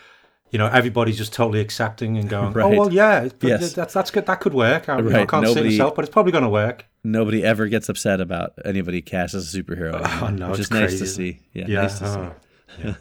you 0.50 0.58
know, 0.58 0.68
everybody's 0.68 1.18
just 1.18 1.32
totally 1.32 1.60
accepting 1.60 2.16
and 2.18 2.28
going, 2.28 2.52
Right. 2.58 2.64
"Oh 2.64 2.78
well, 2.78 2.92
yeah, 2.92 3.28
Yes. 3.42 3.72
that's 3.72 3.94
that's 3.94 4.10
good. 4.10 4.26
That 4.26 4.40
could 4.40 4.54
work. 4.54 4.88
I, 4.88 4.98
you 4.98 5.10
know, 5.10 5.20
I 5.22 5.26
can't 5.26 5.46
see 5.46 5.60
it 5.60 5.64
myself, 5.64 5.94
but 5.94 6.04
it's 6.04 6.12
probably 6.12 6.32
going 6.32 6.44
to 6.44 6.50
work." 6.50 6.86
Nobody 7.04 7.42
ever 7.44 7.66
gets 7.66 7.88
upset 7.88 8.20
about 8.20 8.52
anybody 8.64 9.02
cast 9.02 9.34
as 9.34 9.52
a 9.54 9.62
superhero, 9.62 10.00
Oh, 10.22 10.28
no, 10.28 10.50
which 10.50 10.60
it's 10.60 10.68
is 10.68 10.70
nice 10.70 10.98
to 11.00 11.06
see. 11.06 11.40
Yeah, 11.52 11.66
Yeah. 11.66 11.82
nice 11.82 11.98
to 11.98 12.06
see. 12.08 12.18
oh, 12.18 12.34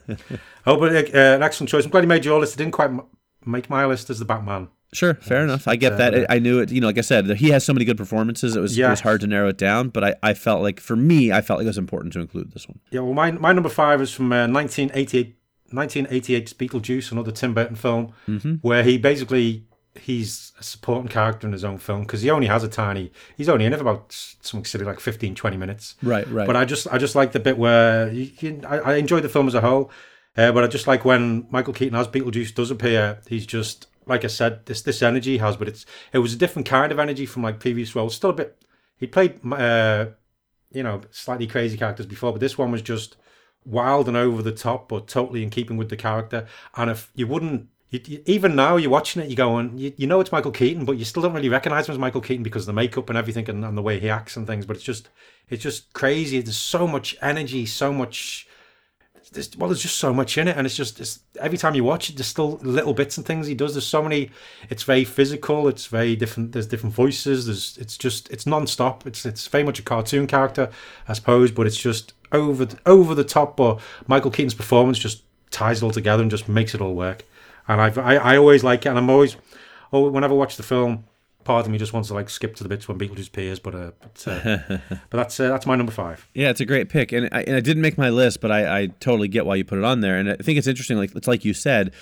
yeah. 0.09 0.15
oh, 0.65 0.77
but 0.77 0.95
uh, 1.13 1.17
an 1.17 1.43
excellent 1.43 1.69
choice. 1.69 1.85
I'm 1.85 1.91
glad 1.91 2.01
you 2.03 2.07
made 2.07 2.25
your 2.25 2.39
list. 2.39 2.55
It 2.55 2.57
didn't 2.57 2.73
quite 2.73 2.89
m- 2.89 3.03
make 3.45 3.69
my 3.69 3.85
list 3.85 4.09
as 4.09 4.17
the 4.19 4.25
Batman. 4.25 4.69
Sure, 4.93 5.13
fair 5.13 5.43
enough. 5.43 5.67
I 5.67 5.75
get 5.77 5.97
that. 5.99 6.13
uh, 6.13 6.25
I 6.29 6.39
knew 6.39 6.59
it. 6.59 6.69
You 6.71 6.81
know, 6.81 6.87
like 6.87 6.97
I 6.97 7.01
said, 7.01 7.25
he 7.37 7.49
has 7.51 7.63
so 7.63 7.71
many 7.73 7.85
good 7.85 7.95
performances. 7.95 8.55
It 8.57 8.59
was 8.59 8.77
it 8.77 8.89
was 8.89 8.99
hard 8.99 9.21
to 9.21 9.27
narrow 9.27 9.47
it 9.49 9.57
down. 9.57 9.87
But 9.89 10.03
I, 10.03 10.15
I 10.23 10.33
felt 10.33 10.61
like 10.63 10.79
for 10.81 10.95
me, 10.97 11.31
I 11.31 11.39
felt 11.41 11.59
like 11.59 11.65
it 11.65 11.69
was 11.69 11.77
important 11.77 12.11
to 12.13 12.19
include 12.19 12.51
this 12.51 12.67
one. 12.67 12.79
Yeah, 12.89 12.99
well, 13.01 13.13
my 13.13 13.31
my 13.31 13.53
number 13.53 13.69
five 13.69 14.01
is 14.01 14.11
from 14.11 14.33
uh, 14.33 14.47
1988, 14.49 15.37
1988's 15.71 16.53
Beetlejuice, 16.53 17.11
another 17.11 17.31
Tim 17.31 17.53
Burton 17.53 17.75
film, 17.75 18.13
Mm-hmm. 18.27 18.55
where 18.55 18.83
he 18.83 18.97
basically 18.97 19.65
he's 19.99 20.53
a 20.59 20.63
supporting 20.63 21.09
character 21.09 21.45
in 21.45 21.53
his 21.53 21.63
own 21.63 21.77
film 21.77 22.01
because 22.01 22.21
he 22.21 22.29
only 22.29 22.47
has 22.47 22.63
a 22.63 22.67
tiny. 22.67 23.11
He's 23.35 23.49
only 23.49 23.65
in 23.65 23.73
it 23.73 23.77
for 23.77 23.83
about 23.83 24.11
something 24.11 24.65
silly 24.65 24.85
like 24.85 24.99
15, 24.99 25.35
20 25.35 25.57
minutes. 25.57 25.95
Right, 26.01 26.27
right. 26.29 26.47
But 26.47 26.55
I 26.55 26.65
just 26.65 26.87
I 26.91 26.97
just 26.97 27.15
like 27.15 27.31
the 27.31 27.39
bit 27.39 27.57
where 27.57 28.11
you, 28.11 28.31
you, 28.39 28.61
I, 28.67 28.77
I 28.79 28.95
enjoyed 28.95 29.23
the 29.23 29.29
film 29.29 29.47
as 29.47 29.55
a 29.55 29.61
whole, 29.61 29.91
uh, 30.37 30.51
but 30.51 30.63
I 30.63 30.67
just 30.67 30.87
like 30.87 31.03
when 31.03 31.47
Michael 31.49 31.73
Keaton 31.73 31.97
as 31.97 32.07
Beetlejuice 32.07 32.55
does 32.55 32.71
appear. 32.71 33.19
He's 33.27 33.45
just 33.45 33.87
like 34.05 34.23
I 34.23 34.27
said, 34.27 34.65
this 34.65 34.81
this 34.81 35.01
energy 35.01 35.33
he 35.33 35.37
has, 35.39 35.57
but 35.57 35.67
it's 35.67 35.85
it 36.13 36.19
was 36.19 36.33
a 36.33 36.37
different 36.37 36.67
kind 36.67 36.91
of 36.91 36.99
energy 36.99 37.25
from 37.25 37.43
like 37.43 37.59
previous 37.59 37.95
roles. 37.95 38.15
Still 38.15 38.31
a 38.31 38.33
bit. 38.33 38.63
He 38.97 39.07
played 39.07 39.39
uh, 39.51 40.07
you 40.71 40.83
know 40.83 41.01
slightly 41.11 41.47
crazy 41.47 41.77
characters 41.77 42.05
before, 42.05 42.31
but 42.31 42.41
this 42.41 42.57
one 42.57 42.71
was 42.71 42.81
just 42.81 43.17
wild 43.65 44.07
and 44.07 44.17
over 44.17 44.41
the 44.41 44.51
top, 44.51 44.89
but 44.89 45.07
totally 45.07 45.43
in 45.43 45.49
keeping 45.49 45.77
with 45.77 45.89
the 45.89 45.97
character. 45.97 46.47
And 46.75 46.89
if 46.89 47.11
you 47.15 47.27
wouldn't. 47.27 47.67
You, 47.91 47.99
you- 48.05 48.23
even 48.25 48.55
now, 48.55 48.77
you're 48.77 48.89
watching 48.89 49.21
it, 49.21 49.29
you're 49.29 49.35
going, 49.35 49.77
you, 49.77 49.93
you 49.97 50.07
know 50.07 50.19
it's 50.21 50.31
Michael 50.31 50.51
Keaton, 50.51 50.85
but 50.85 50.97
you 50.97 51.05
still 51.05 51.21
don't 51.21 51.33
really 51.33 51.49
recognize 51.49 51.87
him 51.87 51.93
as 51.93 51.99
Michael 51.99 52.21
Keaton 52.21 52.41
because 52.43 52.63
of 52.63 52.67
the 52.67 52.73
makeup 52.73 53.09
and 53.09 53.17
everything 53.17 53.47
and, 53.49 53.63
and 53.63 53.77
the 53.77 53.81
way 53.81 53.99
he 53.99 54.09
acts 54.09 54.35
and 54.37 54.47
things. 54.47 54.65
But 54.65 54.77
it's 54.77 54.85
just, 54.85 55.09
it's 55.49 55.61
just 55.61 55.91
crazy. 55.93 56.41
There's 56.41 56.57
so 56.57 56.87
much 56.87 57.15
energy, 57.21 57.65
so 57.67 57.93
much. 57.93 58.47
There's, 59.33 59.55
well, 59.55 59.69
there's 59.69 59.81
just 59.81 59.97
so 59.97 60.13
much 60.13 60.37
in 60.37 60.47
it, 60.49 60.57
and 60.57 60.65
it's 60.65 60.75
just 60.75 60.99
it's, 60.99 61.19
every 61.39 61.57
time 61.57 61.73
you 61.73 61.85
watch 61.85 62.09
it, 62.09 62.17
there's 62.17 62.27
still 62.27 62.57
little 62.63 62.93
bits 62.93 63.15
and 63.17 63.25
things 63.25 63.47
he 63.47 63.55
does. 63.55 63.73
There's 63.73 63.87
so 63.87 64.01
many. 64.01 64.29
It's 64.69 64.83
very 64.83 65.05
physical. 65.05 65.69
It's 65.69 65.85
very 65.85 66.17
different. 66.17 66.51
There's 66.51 66.67
different 66.67 66.93
voices. 66.95 67.45
There's 67.45 67.77
it's 67.77 67.97
just 67.97 68.29
it's 68.29 68.45
non-stop. 68.45 69.07
It's 69.07 69.25
it's 69.25 69.47
very 69.47 69.63
much 69.63 69.79
a 69.79 69.83
cartoon 69.83 70.27
character, 70.27 70.69
I 71.07 71.13
suppose, 71.13 71.49
but 71.51 71.65
it's 71.65 71.77
just 71.77 72.13
over 72.33 72.67
over 72.85 73.15
the 73.15 73.23
top. 73.23 73.55
But 73.55 73.79
Michael 74.05 74.31
Keaton's 74.31 74.53
performance 74.53 74.99
just 74.99 75.23
ties 75.49 75.81
it 75.81 75.85
all 75.85 75.91
together 75.91 76.21
and 76.23 76.31
just 76.31 76.49
makes 76.49 76.75
it 76.75 76.81
all 76.81 76.95
work. 76.95 77.23
And 77.71 77.81
I've, 77.81 77.97
I 77.97 78.15
I 78.15 78.37
always 78.37 78.63
like 78.63 78.85
it, 78.85 78.89
and 78.89 78.97
I'm 78.97 79.09
always 79.09 79.37
oh 79.93 80.09
whenever 80.09 80.33
I 80.33 80.37
watch 80.37 80.57
the 80.57 80.63
film, 80.63 81.05
part 81.43 81.65
of 81.65 81.71
me 81.71 81.77
just 81.77 81.93
wants 81.93 82.09
to 82.09 82.13
like 82.13 82.29
skip 82.29 82.55
to 82.55 82.63
the 82.63 82.69
bits 82.69 82.87
when 82.87 82.97
Beetlejuice 82.97 83.29
appears. 83.29 83.59
But 83.59 83.75
uh, 83.75 83.91
but, 84.01 84.27
uh, 84.27 84.57
but 84.89 85.17
that's 85.17 85.39
uh, 85.39 85.47
that's 85.49 85.65
my 85.65 85.75
number 85.75 85.91
five. 85.91 86.27
Yeah, 86.33 86.49
it's 86.49 86.61
a 86.61 86.65
great 86.65 86.89
pick, 86.89 87.11
and 87.11 87.29
I, 87.31 87.43
and 87.43 87.55
I 87.55 87.59
didn't 87.59 87.81
make 87.81 87.97
my 87.97 88.09
list, 88.09 88.41
but 88.41 88.51
I, 88.51 88.81
I 88.81 88.87
totally 88.99 89.27
get 89.27 89.45
why 89.45 89.55
you 89.55 89.63
put 89.63 89.77
it 89.77 89.85
on 89.85 90.01
there, 90.01 90.17
and 90.17 90.29
I 90.29 90.35
think 90.35 90.57
it's 90.57 90.67
interesting. 90.67 90.97
Like 90.97 91.15
it's 91.15 91.27
like 91.27 91.45
you 91.45 91.53
said, 91.53 91.93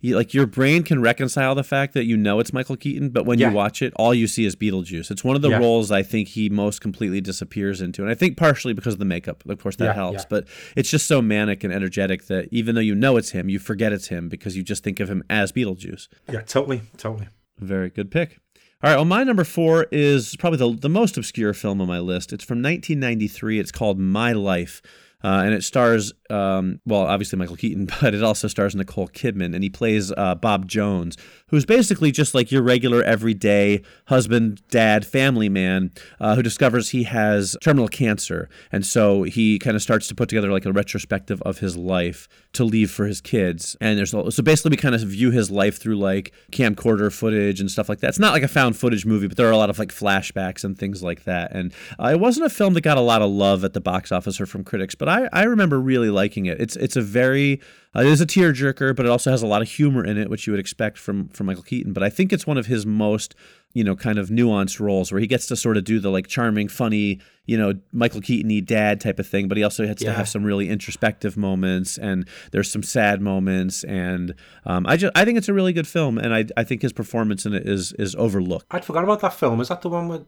you, 0.00 0.14
like 0.16 0.32
your 0.32 0.46
brain 0.46 0.82
can 0.84 1.00
reconcile 1.02 1.54
the 1.54 1.64
fact 1.64 1.94
that 1.94 2.04
you 2.04 2.16
know 2.16 2.38
it's 2.38 2.52
Michael 2.52 2.76
Keaton, 2.76 3.08
but 3.10 3.26
when 3.26 3.38
Yeah. 3.38 3.48
you 3.48 3.54
watch 3.54 3.82
it, 3.82 3.92
all 3.96 4.14
you 4.14 4.26
see 4.26 4.44
is 4.44 4.54
Beetlejuice. 4.54 5.10
It's 5.10 5.24
one 5.24 5.34
of 5.34 5.42
the 5.42 5.50
Yeah. 5.50 5.58
roles 5.58 5.90
I 5.90 6.02
think 6.02 6.28
he 6.28 6.48
most 6.48 6.80
completely 6.80 7.20
disappears 7.20 7.80
into, 7.80 8.02
and 8.02 8.10
I 8.10 8.14
think 8.14 8.36
partially 8.36 8.74
because 8.74 8.92
of 8.92 8.98
the 9.00 9.04
makeup. 9.04 9.42
Of 9.48 9.58
course, 9.60 9.76
that 9.76 9.84
Yeah, 9.86 9.92
helps, 9.94 10.24
but 10.24 10.46
it's 10.76 10.90
just 10.90 11.06
so 11.06 11.20
manic 11.20 11.64
and 11.64 11.72
energetic 11.72 12.26
that 12.26 12.48
even 12.52 12.74
though 12.74 12.80
you 12.80 12.94
know 12.94 13.16
it's 13.16 13.30
him, 13.30 13.48
you 13.48 13.58
forget 13.58 13.92
it's 13.92 14.08
him 14.08 14.28
because 14.28 14.56
you 14.56 14.62
just 14.62 14.84
think 14.84 15.00
of 15.00 15.10
him 15.10 15.24
as 15.28 15.50
Beetlejuice. 15.52 16.08
Yeah, 16.32 16.42
totally, 16.42 16.82
totally. 16.96 17.28
Very 17.58 17.90
good 17.90 18.10
pick. 18.10 18.38
All 18.80 18.90
right, 18.90 18.94
well, 18.96 19.04
my 19.04 19.24
number 19.24 19.42
four 19.42 19.88
is 19.90 20.36
probably 20.36 20.58
the, 20.58 20.78
the 20.78 20.88
most 20.88 21.18
obscure 21.18 21.52
film 21.52 21.80
on 21.80 21.88
my 21.88 21.98
list. 21.98 22.32
It's 22.32 22.44
from 22.44 22.62
1993. 22.62 23.58
It's 23.58 23.72
called 23.72 23.98
My 23.98 24.32
Life. 24.32 24.80
Uh, 25.24 25.42
and 25.44 25.52
it 25.52 25.64
stars, 25.64 26.12
um, 26.30 26.80
well, 26.86 27.02
obviously 27.02 27.38
Michael 27.38 27.56
Keaton, 27.56 27.88
but 28.00 28.14
it 28.14 28.22
also 28.22 28.48
stars 28.48 28.74
Nicole 28.74 29.08
Kidman, 29.08 29.54
and 29.54 29.62
he 29.62 29.70
plays 29.70 30.12
uh, 30.16 30.34
Bob 30.34 30.68
Jones, 30.68 31.16
who's 31.48 31.64
basically 31.64 32.10
just 32.10 32.34
like 32.34 32.50
your 32.50 32.62
regular, 32.62 33.02
everyday 33.02 33.82
husband, 34.06 34.62
dad, 34.70 35.06
family 35.06 35.48
man 35.48 35.90
uh, 36.20 36.34
who 36.34 36.42
discovers 36.42 36.90
he 36.90 37.04
has 37.04 37.56
terminal 37.62 37.88
cancer, 37.88 38.48
and 38.70 38.84
so 38.84 39.22
he 39.22 39.58
kind 39.58 39.76
of 39.76 39.82
starts 39.82 40.08
to 40.08 40.14
put 40.14 40.28
together 40.28 40.50
like 40.50 40.66
a 40.66 40.72
retrospective 40.72 41.40
of 41.42 41.58
his 41.58 41.76
life 41.76 42.28
to 42.52 42.64
leave 42.64 42.90
for 42.90 43.06
his 43.06 43.20
kids. 43.20 43.76
And 43.80 43.98
there's 43.98 44.10
so 44.10 44.42
basically 44.42 44.70
we 44.70 44.76
kind 44.76 44.94
of 44.94 45.00
view 45.02 45.30
his 45.30 45.50
life 45.50 45.80
through 45.80 45.96
like 45.96 46.32
camcorder 46.52 47.12
footage 47.12 47.60
and 47.60 47.70
stuff 47.70 47.88
like 47.88 48.00
that. 48.00 48.08
It's 48.08 48.18
not 48.18 48.32
like 48.32 48.42
a 48.42 48.48
found 48.48 48.76
footage 48.76 49.06
movie, 49.06 49.28
but 49.28 49.36
there 49.36 49.46
are 49.46 49.52
a 49.52 49.56
lot 49.56 49.70
of 49.70 49.78
like 49.78 49.90
flashbacks 49.90 50.64
and 50.64 50.76
things 50.76 51.02
like 51.02 51.24
that. 51.24 51.52
And 51.52 51.72
uh, 51.98 52.08
it 52.08 52.20
wasn't 52.20 52.46
a 52.46 52.50
film 52.50 52.74
that 52.74 52.82
got 52.82 52.98
a 52.98 53.02
lot 53.02 53.22
of 53.22 53.30
love 53.30 53.64
at 53.64 53.72
the 53.72 53.80
box 53.80 54.12
office 54.12 54.40
or 54.40 54.46
from 54.46 54.64
critics, 54.64 54.94
but 54.94 55.08
I, 55.08 55.28
I 55.32 55.44
remember 55.44 55.80
really 55.80 56.10
liking 56.22 56.46
it. 56.46 56.56
It's 56.64 56.76
it's 56.76 56.96
a 56.96 57.02
very 57.20 57.60
uh, 57.96 58.00
it 58.00 58.06
is 58.14 58.20
a 58.20 58.26
tearjerker, 58.26 58.94
but 58.96 59.06
it 59.06 59.10
also 59.14 59.30
has 59.30 59.42
a 59.42 59.46
lot 59.46 59.62
of 59.62 59.68
humor 59.78 60.04
in 60.10 60.16
it, 60.18 60.28
which 60.30 60.46
you 60.46 60.52
would 60.52 60.60
expect 60.66 60.96
from 60.98 61.28
from 61.36 61.46
Michael 61.46 61.62
Keaton. 61.70 61.92
But 61.92 62.02
I 62.02 62.10
think 62.10 62.32
it's 62.32 62.46
one 62.46 62.58
of 62.58 62.66
his 62.66 62.84
most 62.86 63.34
you 63.74 63.84
know 63.84 63.94
kind 63.96 64.18
of 64.18 64.28
nuanced 64.30 64.80
roles 64.80 65.12
where 65.12 65.20
he 65.20 65.26
gets 65.34 65.46
to 65.46 65.56
sort 65.56 65.76
of 65.78 65.84
do 65.84 66.00
the 66.00 66.10
like 66.10 66.26
charming, 66.26 66.68
funny, 66.68 67.20
you 67.50 67.56
know 67.60 67.70
Michael 67.92 68.20
Keaton 68.20 68.50
dad 68.64 69.00
type 69.00 69.18
of 69.22 69.26
thing, 69.26 69.48
but 69.48 69.56
he 69.58 69.64
also 69.64 69.86
gets 69.86 70.02
Yeah. 70.02 70.10
to 70.10 70.16
have 70.16 70.28
some 70.28 70.42
really 70.50 70.68
introspective 70.68 71.36
moments 71.36 71.98
and 71.98 72.26
there's 72.52 72.70
some 72.70 72.82
sad 72.82 73.20
moments 73.20 73.84
and 73.84 74.34
um, 74.70 74.82
I 74.86 74.96
just 74.96 75.12
I 75.20 75.24
think 75.24 75.38
it's 75.38 75.48
a 75.48 75.54
really 75.54 75.72
good 75.78 75.86
film 75.96 76.18
and 76.18 76.30
I 76.38 76.40
I 76.60 76.64
think 76.64 76.82
his 76.82 76.92
performance 76.92 77.46
in 77.48 77.52
it 77.54 77.64
is 77.68 77.92
is 78.04 78.14
overlooked. 78.16 78.66
I'd 78.74 78.84
forgot 78.84 79.04
about 79.04 79.20
that 79.20 79.34
film. 79.34 79.60
Is 79.60 79.68
that 79.68 79.82
the 79.82 79.90
one 79.90 80.08
with? 80.08 80.24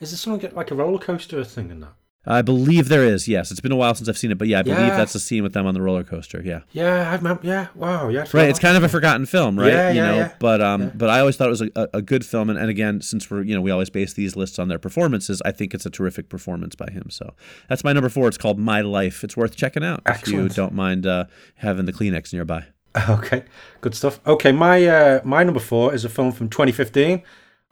Is 0.00 0.10
there 0.10 0.18
something 0.18 0.52
like 0.60 0.70
a 0.72 0.74
roller 0.74 0.98
coaster 1.08 1.42
thing 1.44 1.70
in 1.70 1.80
that? 1.84 1.94
I 2.24 2.40
believe 2.42 2.88
there 2.88 3.04
is. 3.04 3.26
Yes, 3.26 3.50
it's 3.50 3.60
been 3.60 3.72
a 3.72 3.76
while 3.76 3.94
since 3.96 4.08
I've 4.08 4.16
seen 4.16 4.30
it, 4.30 4.38
but 4.38 4.46
yeah, 4.46 4.60
I 4.60 4.62
believe 4.62 4.78
Yeah. 4.78 4.96
that's 4.96 5.12
the 5.12 5.18
scene 5.18 5.42
with 5.42 5.54
them 5.54 5.66
on 5.66 5.74
the 5.74 5.82
roller 5.82 6.04
coaster. 6.04 6.40
Yeah. 6.44 6.60
Yeah, 6.70 7.10
I 7.10 7.16
remember. 7.16 7.40
Yeah, 7.44 7.66
wow. 7.74 8.08
Yeah, 8.08 8.24
Right, 8.32 8.48
it's 8.48 8.60
kind 8.60 8.76
of 8.76 8.84
a 8.84 8.88
forgotten 8.88 9.26
film, 9.26 9.58
right? 9.58 9.72
Yeah, 9.72 9.90
you 9.90 9.96
yeah, 9.96 10.06
know, 10.10 10.16
yeah. 10.16 10.32
but 10.38 10.60
um, 10.60 10.82
Yeah. 10.82 10.90
but 10.94 11.10
I 11.10 11.18
always 11.18 11.36
thought 11.36 11.48
it 11.48 11.50
was 11.50 11.62
a, 11.62 11.88
a, 11.94 12.00
good 12.02 12.24
film, 12.24 12.48
and, 12.48 12.58
and 12.58 12.70
again, 12.70 13.00
since 13.00 13.28
we're 13.30 13.42
you 13.42 13.54
know 13.56 13.60
we 13.60 13.72
always 13.72 13.90
base 13.90 14.12
these 14.12 14.36
lists 14.36 14.58
on 14.60 14.68
their 14.68 14.78
performances, 14.78 15.42
I 15.44 15.50
think 15.50 15.74
it's 15.74 15.84
a 15.84 15.90
terrific 15.90 16.28
performance 16.28 16.76
by 16.76 16.90
him. 16.92 17.10
So 17.10 17.34
that's 17.68 17.82
my 17.82 17.92
number 17.92 18.08
four. 18.08 18.28
It's 18.28 18.38
called 18.38 18.58
My 18.58 18.82
Life. 18.82 19.24
It's 19.24 19.36
worth 19.36 19.56
checking 19.56 19.82
out 19.82 20.02
if 20.06 20.28
you 20.28 20.48
don't 20.48 20.74
mind 20.74 21.06
uh, 21.06 21.24
having 21.56 21.86
the 21.86 21.92
Kleenex 21.92 22.32
nearby. 22.32 22.66
Okay, 23.08 23.42
good 23.80 23.94
stuff. 23.94 24.20
Okay, 24.26 24.52
my 24.52 24.84
uh, 24.86 25.20
my 25.24 25.42
number 25.42 25.60
four 25.60 25.94
is 25.94 26.04
a 26.04 26.10
film 26.10 26.30
from 26.30 26.50
2015, 26.50 27.22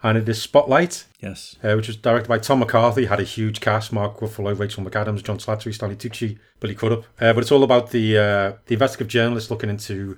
and 0.02 0.16
it 0.16 0.28
is 0.28 0.40
Spotlight, 0.40 1.04
Yes. 1.20 1.56
uh, 1.62 1.74
which 1.74 1.86
was 1.88 1.96
directed 1.96 2.28
by 2.28 2.38
Tom 2.38 2.60
McCarthy. 2.60 3.06
Had 3.06 3.20
a 3.20 3.24
huge 3.24 3.60
cast: 3.60 3.92
Mark 3.92 4.20
Ruffalo, 4.20 4.58
Rachel 4.58 4.84
McAdams, 4.84 5.22
John 5.22 5.38
Slattery, 5.38 5.74
Stanley 5.74 5.96
Tucci, 5.96 6.38
Billy 6.60 6.74
Crudup. 6.74 7.04
Uh, 7.20 7.32
but 7.32 7.38
it's 7.38 7.52
all 7.52 7.62
about 7.62 7.90
the 7.90 8.16
uh, 8.18 8.52
the 8.66 8.74
investigative 8.74 9.08
journalist 9.08 9.50
looking 9.50 9.70
into 9.70 10.16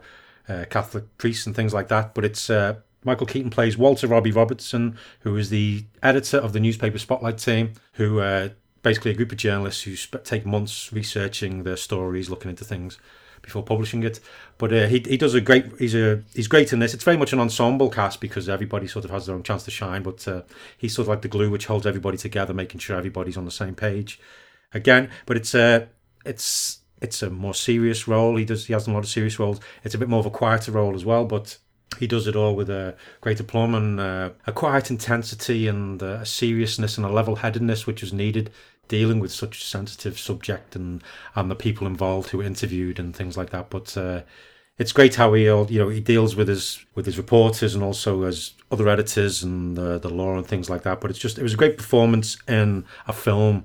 uh, 0.49 0.65
Catholic 0.71 1.05
priests 1.19 1.47
and 1.47 1.55
things 1.57 1.75
like 1.75 1.89
that. 1.89 2.15
But 2.15 2.25
it's 2.25 2.49
uh, 2.51 2.77
Michael 3.05 3.27
Keaton 3.27 3.51
plays 3.51 3.77
Walter 3.77 4.07
Robbie 4.07 4.33
Robertson, 4.33 4.97
who 5.21 5.37
is 5.37 5.51
the 5.51 5.85
editor 6.03 6.37
of 6.39 6.53
the 6.53 6.61
newspaper 6.61 6.99
Spotlight 6.99 7.39
team, 7.39 7.73
who 7.95 8.21
uh, 8.21 8.51
basically 8.83 9.11
a 9.11 9.15
group 9.15 9.33
of 9.33 9.39
journalists 9.39 9.83
who 9.83 9.97
sp- 9.99 10.23
take 10.25 10.47
months 10.47 10.93
researching 10.93 11.65
their 11.65 11.77
stories, 11.77 12.31
looking 12.31 12.51
into 12.51 12.65
things 12.65 12.99
before 13.43 13.63
publishing 13.63 14.03
it. 14.03 14.21
But 14.59 14.73
uh, 14.73 14.87
he 14.87 15.01
he 15.07 15.17
does 15.17 15.35
a 15.35 15.41
great 15.41 15.67
he's 15.79 15.95
a 15.95 16.23
he's 16.35 16.49
great 16.49 16.73
in 16.73 16.79
this. 16.79 16.95
It's 16.95 17.05
very 17.05 17.17
much 17.17 17.33
an 17.33 17.41
ensemble 17.41 17.91
cast 17.91 18.21
because 18.21 18.49
everybody 18.49 18.87
sort 18.87 19.05
of 19.05 19.11
has 19.11 19.27
their 19.27 19.35
own 19.35 19.43
chance 19.43 19.65
to 19.65 19.71
shine. 19.71 20.03
But 20.03 20.27
uh, 20.27 20.43
he's 20.79 20.95
sort 20.95 21.05
of 21.05 21.09
like 21.09 21.23
the 21.23 21.29
glue 21.29 21.51
which 21.51 21.67
holds 21.67 21.87
everybody 21.87 22.17
together, 22.17 22.55
making 22.55 22.81
sure 22.81 22.97
everybody's 22.97 23.37
on 23.37 23.45
the 23.45 23.51
same 23.51 23.75
page. 23.75 24.21
Again, 24.73 25.11
but 25.27 25.37
it's 25.37 25.55
a 25.55 25.89
it's 26.25 26.81
it's 27.01 27.23
a 27.23 27.31
more 27.31 27.55
serious 27.55 28.09
role. 28.09 28.37
He 28.37 28.45
does 28.45 28.67
he 28.67 28.73
has 28.73 28.87
a 28.87 28.93
lot 28.93 29.01
of 29.01 29.09
serious 29.09 29.39
roles. 29.39 29.61
It's 29.85 29.95
a 29.95 29.99
bit 29.99 30.09
more 30.09 30.21
of 30.21 30.27
a 30.27 30.31
quieter 30.31 30.73
role 30.73 30.95
as 30.95 31.05
well, 31.05 31.25
but. 31.25 31.59
He 31.99 32.07
does 32.07 32.27
it 32.27 32.37
all 32.37 32.55
with 32.55 32.71
a 32.71 32.97
great 33.21 33.41
aplomb 33.41 33.75
and 33.75 34.01
uh, 34.01 34.31
a 34.47 34.53
quiet 34.53 34.91
intensity 34.91 35.69
and 35.69 36.03
uh, 36.03 36.21
a 36.21 36.27
seriousness 36.27 36.97
and 36.97 37.07
a 37.07 37.11
level-headedness 37.11 37.87
which 37.87 38.03
was 38.03 38.13
needed 38.13 38.51
dealing 38.89 39.21
with 39.21 39.33
such 39.33 39.63
a 39.63 39.65
sensitive 39.65 40.19
subject 40.19 40.77
and 40.77 41.03
and 41.35 41.51
the 41.51 41.55
people 41.55 41.87
involved 41.87 42.31
who 42.31 42.43
interviewed 42.43 42.99
and 42.99 43.17
things 43.17 43.37
like 43.37 43.51
that. 43.51 43.71
But 43.71 43.97
uh, 43.97 44.23
it's 44.79 44.93
great 44.93 45.15
how 45.15 45.33
he 45.35 45.45
you 45.45 45.67
know 45.79 45.89
he 45.89 46.01
deals 46.01 46.37
with 46.37 46.49
his 46.49 46.85
with 46.95 47.07
his 47.07 47.19
reporters 47.19 47.75
and 47.75 47.85
also 47.85 48.25
as 48.25 48.53
other 48.71 48.89
editors 48.89 49.43
and 49.43 49.79
uh, 49.79 49.99
the 49.99 50.09
law 50.09 50.37
and 50.37 50.47
things 50.47 50.69
like 50.69 50.83
that. 50.83 51.01
But 51.01 51.11
it's 51.11 51.19
just 51.19 51.39
it 51.39 51.43
was 51.43 51.55
a 51.55 51.59
great 51.59 51.77
performance 51.77 52.37
in 52.49 52.85
a 53.07 53.13
film. 53.13 53.65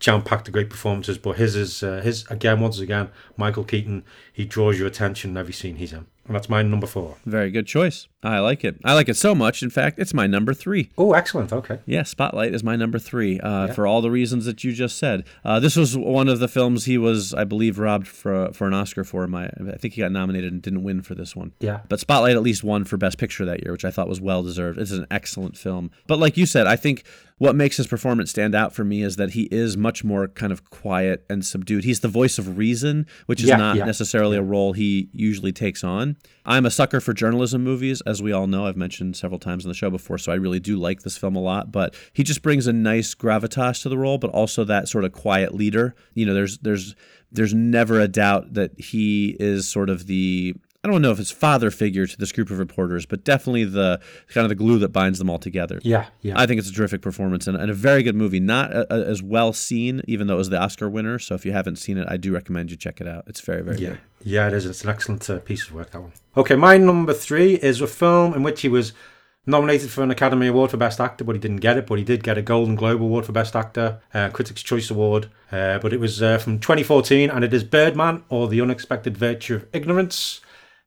Jam 0.00 0.22
packed 0.22 0.46
of 0.46 0.52
great 0.52 0.70
performances, 0.70 1.18
but 1.18 1.36
his 1.36 1.56
is 1.56 1.82
uh, 1.82 2.00
his 2.02 2.26
again 2.30 2.60
once 2.60 2.78
again 2.78 3.10
Michael 3.36 3.64
Keaton. 3.64 4.04
He 4.32 4.44
draws 4.44 4.78
your 4.78 4.86
attention 4.86 5.30
in 5.30 5.36
every 5.36 5.52
scene 5.52 5.76
he's 5.76 5.92
in, 5.92 6.06
and 6.28 6.36
that's 6.36 6.48
my 6.48 6.62
number 6.62 6.86
four. 6.86 7.16
Very 7.26 7.50
good 7.50 7.66
choice. 7.66 8.06
I 8.20 8.40
like 8.40 8.64
it. 8.64 8.80
I 8.84 8.94
like 8.94 9.08
it 9.08 9.16
so 9.16 9.32
much. 9.32 9.62
In 9.62 9.70
fact, 9.70 9.98
it's 10.00 10.12
my 10.12 10.26
number 10.26 10.52
three. 10.52 10.90
Oh, 10.98 11.12
excellent. 11.12 11.52
Okay. 11.52 11.78
Yeah, 11.86 12.02
Spotlight 12.02 12.52
is 12.52 12.64
my 12.64 12.74
number 12.74 12.98
three 12.98 13.38
uh, 13.38 13.66
Yeah. 13.66 13.72
for 13.72 13.86
all 13.86 14.00
the 14.02 14.10
reasons 14.10 14.44
that 14.46 14.64
you 14.64 14.72
just 14.72 14.98
said. 14.98 15.22
Uh, 15.44 15.60
this 15.60 15.76
was 15.76 15.96
one 15.96 16.26
of 16.28 16.40
the 16.40 16.48
films 16.48 16.86
he 16.86 16.98
was, 16.98 17.32
I 17.32 17.44
believe, 17.44 17.78
robbed 17.78 18.08
for 18.08 18.52
for 18.52 18.66
an 18.66 18.74
Oscar 18.74 19.04
for. 19.04 19.24
My, 19.28 19.46
I 19.46 19.76
think 19.78 19.94
he 19.94 20.00
got 20.00 20.10
nominated 20.10 20.52
and 20.52 20.60
didn't 20.60 20.82
win 20.82 21.02
for 21.02 21.14
this 21.14 21.36
one. 21.36 21.52
Yeah. 21.60 21.80
But 21.88 22.00
Spotlight 22.00 22.34
at 22.34 22.42
least 22.42 22.64
won 22.64 22.84
for 22.84 22.96
Best 22.96 23.18
Picture 23.18 23.44
that 23.44 23.62
year, 23.62 23.70
which 23.70 23.84
I 23.84 23.92
thought 23.92 24.08
was 24.08 24.20
well 24.20 24.42
deserved. 24.42 24.80
It's 24.80 24.90
an 24.90 25.06
excellent 25.12 25.56
film. 25.56 25.92
But 26.08 26.18
like 26.18 26.36
you 26.36 26.44
said, 26.46 26.66
I 26.66 26.74
think 26.74 27.04
what 27.38 27.54
makes 27.54 27.76
his 27.76 27.86
performance 27.86 28.30
stand 28.30 28.52
out 28.56 28.74
for 28.74 28.82
me 28.84 29.00
is 29.00 29.14
that 29.14 29.30
he 29.30 29.42
is 29.52 29.76
much 29.76 30.02
more 30.02 30.26
kind 30.26 30.50
of 30.50 30.68
quiet 30.70 31.24
and 31.30 31.46
subdued. 31.46 31.84
He's 31.84 32.00
the 32.00 32.08
voice 32.08 32.36
of 32.36 32.58
reason, 32.58 33.06
which 33.26 33.40
is 33.44 33.48
Yeah, 33.48 33.58
not 33.58 33.76
yeah. 33.76 33.84
necessarily 33.84 34.36
a 34.36 34.42
role 34.42 34.72
he 34.72 35.08
usually 35.12 35.52
takes 35.52 35.84
on. 35.84 36.16
I'm 36.44 36.66
a 36.66 36.70
sucker 36.70 37.00
for 37.00 37.12
journalism 37.12 37.62
movies, 37.62 38.02
as 38.08 38.22
we 38.22 38.32
all 38.32 38.46
know. 38.46 38.66
I've 38.66 38.76
mentioned 38.76 39.16
several 39.16 39.38
times 39.38 39.64
on 39.64 39.68
the 39.68 39.74
show 39.74 39.90
before, 39.90 40.16
so 40.16 40.32
I 40.32 40.36
really 40.36 40.60
do 40.60 40.76
like 40.76 41.02
this 41.02 41.18
film 41.18 41.36
a 41.36 41.40
lot. 41.40 41.70
But 41.70 41.94
he 42.14 42.22
just 42.22 42.42
brings 42.42 42.66
a 42.66 42.72
nice 42.72 43.14
gravitas 43.14 43.82
to 43.82 43.88
the 43.88 43.98
role, 43.98 44.16
but 44.16 44.30
also 44.30 44.64
that 44.64 44.88
sort 44.88 45.04
of 45.04 45.12
quiet 45.12 45.54
leader. 45.54 45.94
You 46.14 46.26
know, 46.26 46.34
there's 46.34 46.58
there's 46.58 46.96
there's 47.30 47.52
never 47.52 48.00
a 48.00 48.08
doubt 48.08 48.54
that 48.54 48.78
he 48.80 49.36
is 49.38 49.68
sort 49.68 49.90
of 49.90 50.06
the 50.06 50.56
I 50.84 50.88
don't 50.88 51.02
know 51.02 51.10
if 51.10 51.18
it's 51.18 51.32
father 51.32 51.72
figure 51.72 52.06
to 52.06 52.16
this 52.18 52.30
group 52.30 52.50
of 52.50 52.58
reporters, 52.60 53.04
but 53.04 53.24
definitely 53.24 53.64
the 53.64 54.00
kind 54.28 54.44
of 54.44 54.48
the 54.48 54.54
glue 54.54 54.78
that 54.78 54.90
binds 54.90 55.18
them 55.18 55.28
all 55.28 55.38
together. 55.40 55.80
Yeah. 55.82 56.06
Yeah. 56.22 56.34
I 56.38 56.46
think 56.46 56.60
it's 56.60 56.70
a 56.70 56.72
terrific 56.72 57.02
performance 57.02 57.48
and, 57.48 57.56
and 57.56 57.68
a 57.68 57.74
very 57.74 58.04
good 58.04 58.14
movie. 58.14 58.38
Not 58.38 58.72
a, 58.72 58.86
a- 58.94 59.06
as 59.08 59.20
well 59.20 59.52
seen, 59.52 60.02
even 60.06 60.28
though 60.28 60.34
it 60.34 60.38
was 60.38 60.50
the 60.50 60.60
Oscar 60.60 60.88
winner. 60.88 61.18
So 61.18 61.34
if 61.34 61.44
you 61.44 61.50
haven't 61.50 61.76
seen 61.76 61.98
it, 61.98 62.06
I 62.08 62.16
do 62.16 62.32
recommend 62.32 62.70
you 62.70 62.76
check 62.76 63.00
it 63.00 63.08
out. 63.08 63.24
It's 63.26 63.40
very, 63.40 63.62
very 63.62 63.78
Yeah, 63.78 63.88
good. 63.90 63.98
yeah, 64.22 64.46
it 64.46 64.52
is. 64.52 64.66
It's 64.66 64.84
an 64.84 64.90
excellent 64.90 65.28
uh, 65.28 65.40
piece 65.40 65.66
of 65.66 65.74
work. 65.74 65.90
That 65.90 66.00
one. 66.00 66.12
Okay, 66.36 66.54
my 66.54 66.78
number 66.78 67.12
three 67.12 67.54
is 67.54 67.80
a 67.80 67.88
film 67.88 68.32
in 68.34 68.44
which 68.44 68.60
he 68.60 68.68
was 68.68 68.92
nominated 69.46 69.90
for 69.90 70.04
an 70.04 70.12
Academy 70.12 70.46
Award 70.46 70.70
for 70.70 70.76
Best 70.76 71.00
Actor, 71.00 71.24
but 71.24 71.34
he 71.34 71.40
didn't 71.40 71.56
get 71.56 71.76
it. 71.76 71.88
But 71.88 71.98
he 71.98 72.04
did 72.04 72.22
get 72.22 72.38
a 72.38 72.42
Golden 72.42 72.76
Globe 72.76 73.02
Award 73.02 73.26
for 73.26 73.32
Best 73.32 73.56
Actor, 73.56 74.00
uh, 74.14 74.28
Critics' 74.28 74.62
Choice 74.62 74.90
Award. 74.90 75.28
Uh, 75.50 75.80
but 75.80 75.92
it 75.92 75.98
was 75.98 76.22
uh, 76.22 76.38
from 76.38 76.60
2014, 76.60 77.30
and 77.30 77.42
it 77.44 77.52
is 77.52 77.64
Birdman 77.64 78.22
or 78.28 78.46
The 78.46 78.60
Unexpected 78.60 79.16
Virtue 79.18 79.56
of 79.56 79.66
Ignorance. 79.72 80.40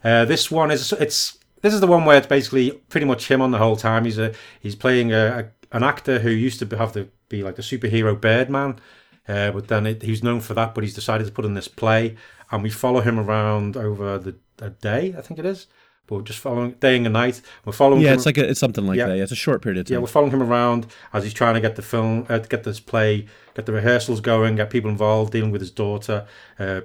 Uh, 0.03 0.25
this 0.25 0.49
one 0.51 0.71
is 0.71 0.91
it's 0.93 1.37
this 1.61 1.73
is 1.73 1.79
the 1.79 1.87
one 1.87 2.05
where 2.05 2.17
it's 2.17 2.27
basically 2.27 2.71
pretty 2.89 3.05
much 3.05 3.27
him 3.29 3.41
on 3.41 3.51
the 3.51 3.57
whole 3.57 3.75
time. 3.75 4.05
He's 4.05 4.17
a 4.17 4.33
he's 4.59 4.75
playing 4.75 5.11
a, 5.13 5.51
a 5.71 5.75
an 5.77 5.83
actor 5.83 6.19
who 6.19 6.29
used 6.29 6.59
to 6.59 6.77
have 6.77 6.93
to 6.93 7.07
be 7.29 7.43
like 7.43 7.55
the 7.55 7.61
superhero 7.61 8.19
Birdman, 8.19 8.79
uh, 9.27 9.51
but 9.51 9.67
then 9.67 9.85
it, 9.85 10.01
he's 10.01 10.23
known 10.23 10.41
for 10.41 10.53
that. 10.55 10.73
But 10.75 10.83
he's 10.83 10.93
decided 10.95 11.27
to 11.27 11.31
put 11.33 11.45
in 11.45 11.53
this 11.53 11.67
play, 11.67 12.15
and 12.51 12.63
we 12.63 12.69
follow 12.69 13.01
him 13.01 13.19
around 13.19 13.77
over 13.77 14.17
the 14.17 14.35
a 14.61 14.69
day, 14.69 15.15
I 15.17 15.21
think 15.21 15.39
it 15.39 15.45
is. 15.45 15.67
But 16.07 16.15
we're 16.17 16.21
just 16.23 16.39
following 16.39 16.71
day 16.73 16.97
and 16.97 17.11
night. 17.13 17.41
We're 17.63 17.71
following. 17.73 18.01
Yeah, 18.01 18.09
him, 18.09 18.15
it's 18.15 18.25
like 18.25 18.37
a, 18.37 18.49
it's 18.49 18.59
something 18.59 18.85
like 18.85 18.97
Yeah. 18.97 19.07
that. 19.07 19.17
Yeah, 19.17 19.23
it's 19.23 19.31
a 19.31 19.35
short 19.35 19.61
period 19.61 19.79
of 19.79 19.89
yeah, 19.89 19.95
time. 19.95 20.01
we're 20.01 20.07
following 20.07 20.31
him 20.31 20.43
around 20.43 20.87
as 21.13 21.23
he's 21.23 21.33
trying 21.33 21.53
to 21.55 21.61
get 21.61 21.75
the 21.75 21.81
film, 21.81 22.25
uh, 22.27 22.39
get 22.39 22.63
this 22.63 22.79
play, 22.79 23.27
get 23.55 23.65
the 23.65 23.71
rehearsals 23.71 24.19
going, 24.19 24.55
get 24.55 24.69
people 24.69 24.89
involved, 24.89 25.31
dealing 25.31 25.51
with 25.51 25.61
his 25.61 25.71
daughter, 25.71 26.27
uh, 26.59 26.81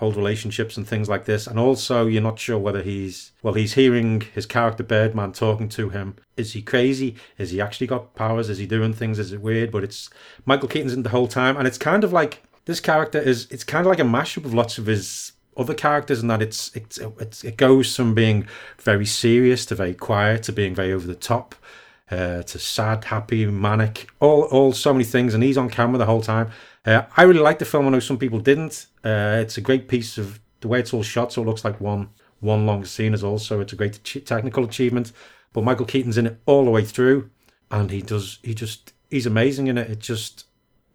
hold 0.00 0.16
relationships 0.16 0.76
and 0.76 0.88
things 0.88 1.08
like 1.08 1.26
this. 1.26 1.46
And 1.46 1.58
also, 1.58 2.06
you're 2.06 2.22
not 2.22 2.38
sure 2.38 2.58
whether 2.58 2.82
he's 2.82 3.32
well, 3.42 3.54
he's 3.54 3.74
hearing 3.74 4.22
his 4.34 4.46
character 4.46 4.82
Birdman 4.82 5.32
talking 5.32 5.68
to 5.70 5.90
him. 5.90 6.16
Is 6.36 6.54
he 6.54 6.62
crazy? 6.62 7.16
Is 7.38 7.50
he 7.50 7.60
actually 7.60 7.86
got 7.86 8.14
powers? 8.14 8.48
Is 8.48 8.58
he 8.58 8.66
doing 8.66 8.94
things? 8.94 9.18
Is 9.18 9.32
it 9.32 9.40
weird? 9.40 9.70
But 9.70 9.84
it's 9.84 10.10
Michael 10.46 10.68
Keaton's 10.68 10.94
in 10.94 11.02
the 11.02 11.10
whole 11.10 11.28
time, 11.28 11.56
and 11.56 11.68
it's 11.68 11.78
kind 11.78 12.02
of 12.02 12.12
like 12.12 12.42
this 12.64 12.80
character 12.80 13.18
is. 13.18 13.46
It's 13.50 13.62
kind 13.62 13.86
of 13.86 13.90
like 13.90 14.00
a 14.00 14.10
mashup 14.16 14.44
of 14.44 14.54
lots 14.54 14.78
of 14.78 14.86
his 14.86 15.32
other 15.56 15.74
characters, 15.74 16.20
and 16.20 16.30
that 16.30 16.40
it's 16.40 16.74
it's, 16.74 16.98
it's 16.98 17.44
it 17.44 17.58
goes 17.58 17.94
from 17.94 18.14
being 18.14 18.48
very 18.78 19.06
serious 19.06 19.66
to 19.66 19.74
very 19.74 19.94
quiet 19.94 20.42
to 20.44 20.52
being 20.52 20.74
very 20.74 20.92
over 20.92 21.06
the 21.06 21.14
top 21.14 21.54
uh, 22.10 22.42
to 22.42 22.58
sad, 22.58 23.04
happy, 23.04 23.46
manic, 23.46 24.08
all 24.18 24.42
all 24.44 24.72
so 24.72 24.92
many 24.92 25.04
things, 25.04 25.34
and 25.34 25.42
he's 25.42 25.58
on 25.58 25.68
camera 25.68 25.98
the 25.98 26.06
whole 26.06 26.22
time. 26.22 26.50
Uh, 26.84 27.02
I 27.16 27.22
really 27.22 27.40
like 27.40 27.58
the 27.58 27.64
film. 27.64 27.86
I 27.86 27.90
know 27.90 28.00
some 28.00 28.18
people 28.18 28.40
didn't. 28.40 28.86
Uh, 29.04 29.38
it's 29.40 29.58
a 29.58 29.60
great 29.60 29.88
piece 29.88 30.18
of 30.18 30.40
the 30.60 30.68
way 30.68 30.80
it's 30.80 30.94
all 30.94 31.02
shot, 31.02 31.32
so 31.32 31.42
it 31.42 31.46
looks 31.46 31.64
like 31.64 31.80
one 31.80 32.10
one 32.40 32.66
long 32.66 32.84
scene. 32.84 33.14
Is 33.14 33.24
also 33.24 33.60
it's 33.60 33.72
a 33.72 33.76
great 33.76 34.02
technical 34.24 34.64
achievement. 34.64 35.12
But 35.52 35.64
Michael 35.64 35.86
Keaton's 35.86 36.16
in 36.16 36.26
it 36.26 36.40
all 36.46 36.64
the 36.64 36.70
way 36.70 36.84
through, 36.84 37.30
and 37.70 37.90
he 37.90 38.02
does 38.02 38.38
he 38.42 38.54
just 38.54 38.92
he's 39.10 39.26
amazing 39.26 39.66
in 39.66 39.76
it. 39.76 39.90
It 39.90 39.98
just 39.98 40.46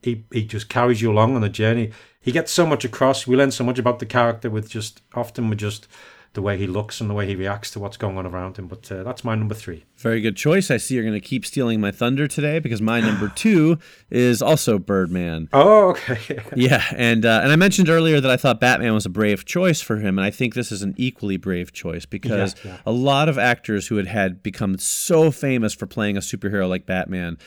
he 0.02 0.26
he 0.32 0.46
just 0.46 0.70
carries 0.70 1.02
you 1.02 1.12
along 1.12 1.36
on 1.36 1.42
the 1.42 1.50
journey. 1.50 1.92
He 2.20 2.32
gets 2.32 2.52
so 2.52 2.66
much 2.66 2.84
across. 2.84 3.28
We 3.28 3.36
learn 3.36 3.52
so 3.52 3.64
much 3.64 3.78
about 3.78 4.00
the 4.00 4.06
character 4.08 4.50
with 4.50 4.70
just 4.70 5.02
often 5.14 5.50
with 5.50 5.60
just 5.60 5.88
the 6.36 6.42
way 6.42 6.58
he 6.58 6.68
looks 6.68 7.02
and 7.02 7.10
the 7.10 7.14
way 7.14 7.26
he 7.26 7.36
reacts 7.36 7.72
to 7.72 7.80
what's 7.80 7.98
going 7.98 8.18
on 8.18 8.26
around 8.26 8.58
him. 8.58 8.68
But 8.68 8.92
uh, 8.92 9.04
that's 9.04 9.24
my 9.24 9.34
number 9.36 9.56
three. 9.56 9.86
Very 9.98 10.22
good 10.22 10.36
choice. 10.38 10.70
I 10.70 10.78
see 10.78 10.94
you're 10.96 11.04
going 11.04 11.14
to 11.20 11.20
keep 11.20 11.46
stealing 11.46 11.82
my 11.82 11.92
thunder 11.92 12.28
today 12.28 12.60
because 12.60 12.82
my 12.82 13.02
number 13.02 13.30
two 13.36 13.80
is 14.12 14.42
also 14.42 14.78
Birdman. 14.78 15.50
Oh, 15.52 15.90
okay. 15.90 16.20
Yeah, 16.56 16.84
and 16.96 17.26
uh, 17.26 17.42
and 17.44 17.52
I 17.52 17.56
mentioned 17.56 17.90
earlier 17.90 18.22
that 18.22 18.30
I 18.32 18.38
thought 18.38 18.60
Batman 18.60 18.94
was 18.94 19.06
a 19.06 19.10
brave 19.10 19.46
choice 19.46 19.82
for 19.82 19.98
him, 19.98 20.18
and 20.18 20.26
I 20.26 20.30
think 20.30 20.54
this 20.54 20.72
is 20.72 20.82
an 20.84 20.94
equally 20.98 21.38
brave 21.38 21.74
choice 21.74 22.06
because 22.06 22.56
Yeah, 22.64 22.72
yeah. 22.72 22.78
a 22.86 22.92
lot 22.92 23.28
of 23.30 23.38
actors 23.38 23.88
who 23.88 23.96
had 23.98 24.08
had 24.08 24.44
become 24.44 24.78
so 24.78 25.32
famous 25.32 25.74
for 25.74 25.88
playing 25.88 26.16
a 26.18 26.22
superhero 26.22 26.70
like 26.70 26.86
Batman 26.86 27.38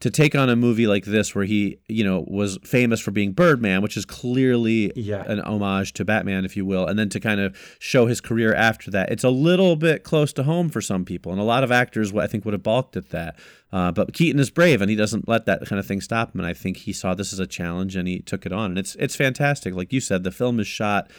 to 0.00 0.10
take 0.10 0.36
on 0.36 0.48
a 0.48 0.54
movie 0.54 0.86
like 0.86 1.04
this 1.06 1.34
where 1.34 1.44
he, 1.44 1.78
you 1.88 2.04
know, 2.04 2.24
was 2.28 2.56
famous 2.62 3.00
for 3.00 3.10
being 3.10 3.32
Birdman, 3.32 3.82
which 3.82 3.96
is 3.96 4.04
clearly 4.04 4.92
Yeah. 4.94 5.24
an 5.26 5.40
homage 5.40 5.92
to 5.94 6.04
Batman, 6.04 6.44
if 6.44 6.56
you 6.56 6.64
will, 6.64 6.86
and 6.86 6.96
then 6.98 7.08
to 7.08 7.18
kind 7.20 7.40
of 7.40 7.56
show 7.80 8.06
his 8.06 8.20
career 8.20 8.54
after 8.54 8.90
that, 8.92 9.10
it's 9.10 9.24
a 9.24 9.30
little 9.30 9.74
bit 9.74 10.04
close 10.04 10.32
to 10.34 10.44
home 10.44 10.68
for 10.68 10.80
some 10.80 11.04
people, 11.04 11.32
and 11.32 11.40
a 11.40 11.44
lot 11.44 11.64
of 11.64 11.72
actors, 11.72 12.14
I 12.14 12.26
think, 12.28 12.44
would 12.44 12.54
have 12.54 12.62
balked 12.62 12.96
at 12.96 13.10
that. 13.10 13.36
Uh, 13.72 13.90
but 13.92 14.12
Keaton 14.12 14.40
is 14.40 14.50
brave, 14.50 14.80
and 14.80 14.88
he 14.88 14.96
doesn't 14.96 15.28
let 15.28 15.46
that 15.46 15.66
kind 15.66 15.80
of 15.80 15.86
thing 15.86 16.00
stop 16.00 16.34
him. 16.34 16.40
And 16.40 16.46
I 16.46 16.54
think 16.54 16.78
he 16.78 16.92
saw 16.92 17.14
this 17.14 17.32
as 17.32 17.38
a 17.40 17.46
challenge, 17.46 17.96
and 17.96 18.06
he 18.06 18.20
took 18.20 18.46
it 18.46 18.52
on, 18.52 18.70
and 18.70 18.78
it's 18.78 18.94
it's 18.96 19.16
fantastic. 19.16 19.74
Like 19.74 19.92
you 19.92 20.00
said, 20.00 20.22
the 20.22 20.30
film 20.30 20.60
is 20.60 20.66
shot 20.68 21.10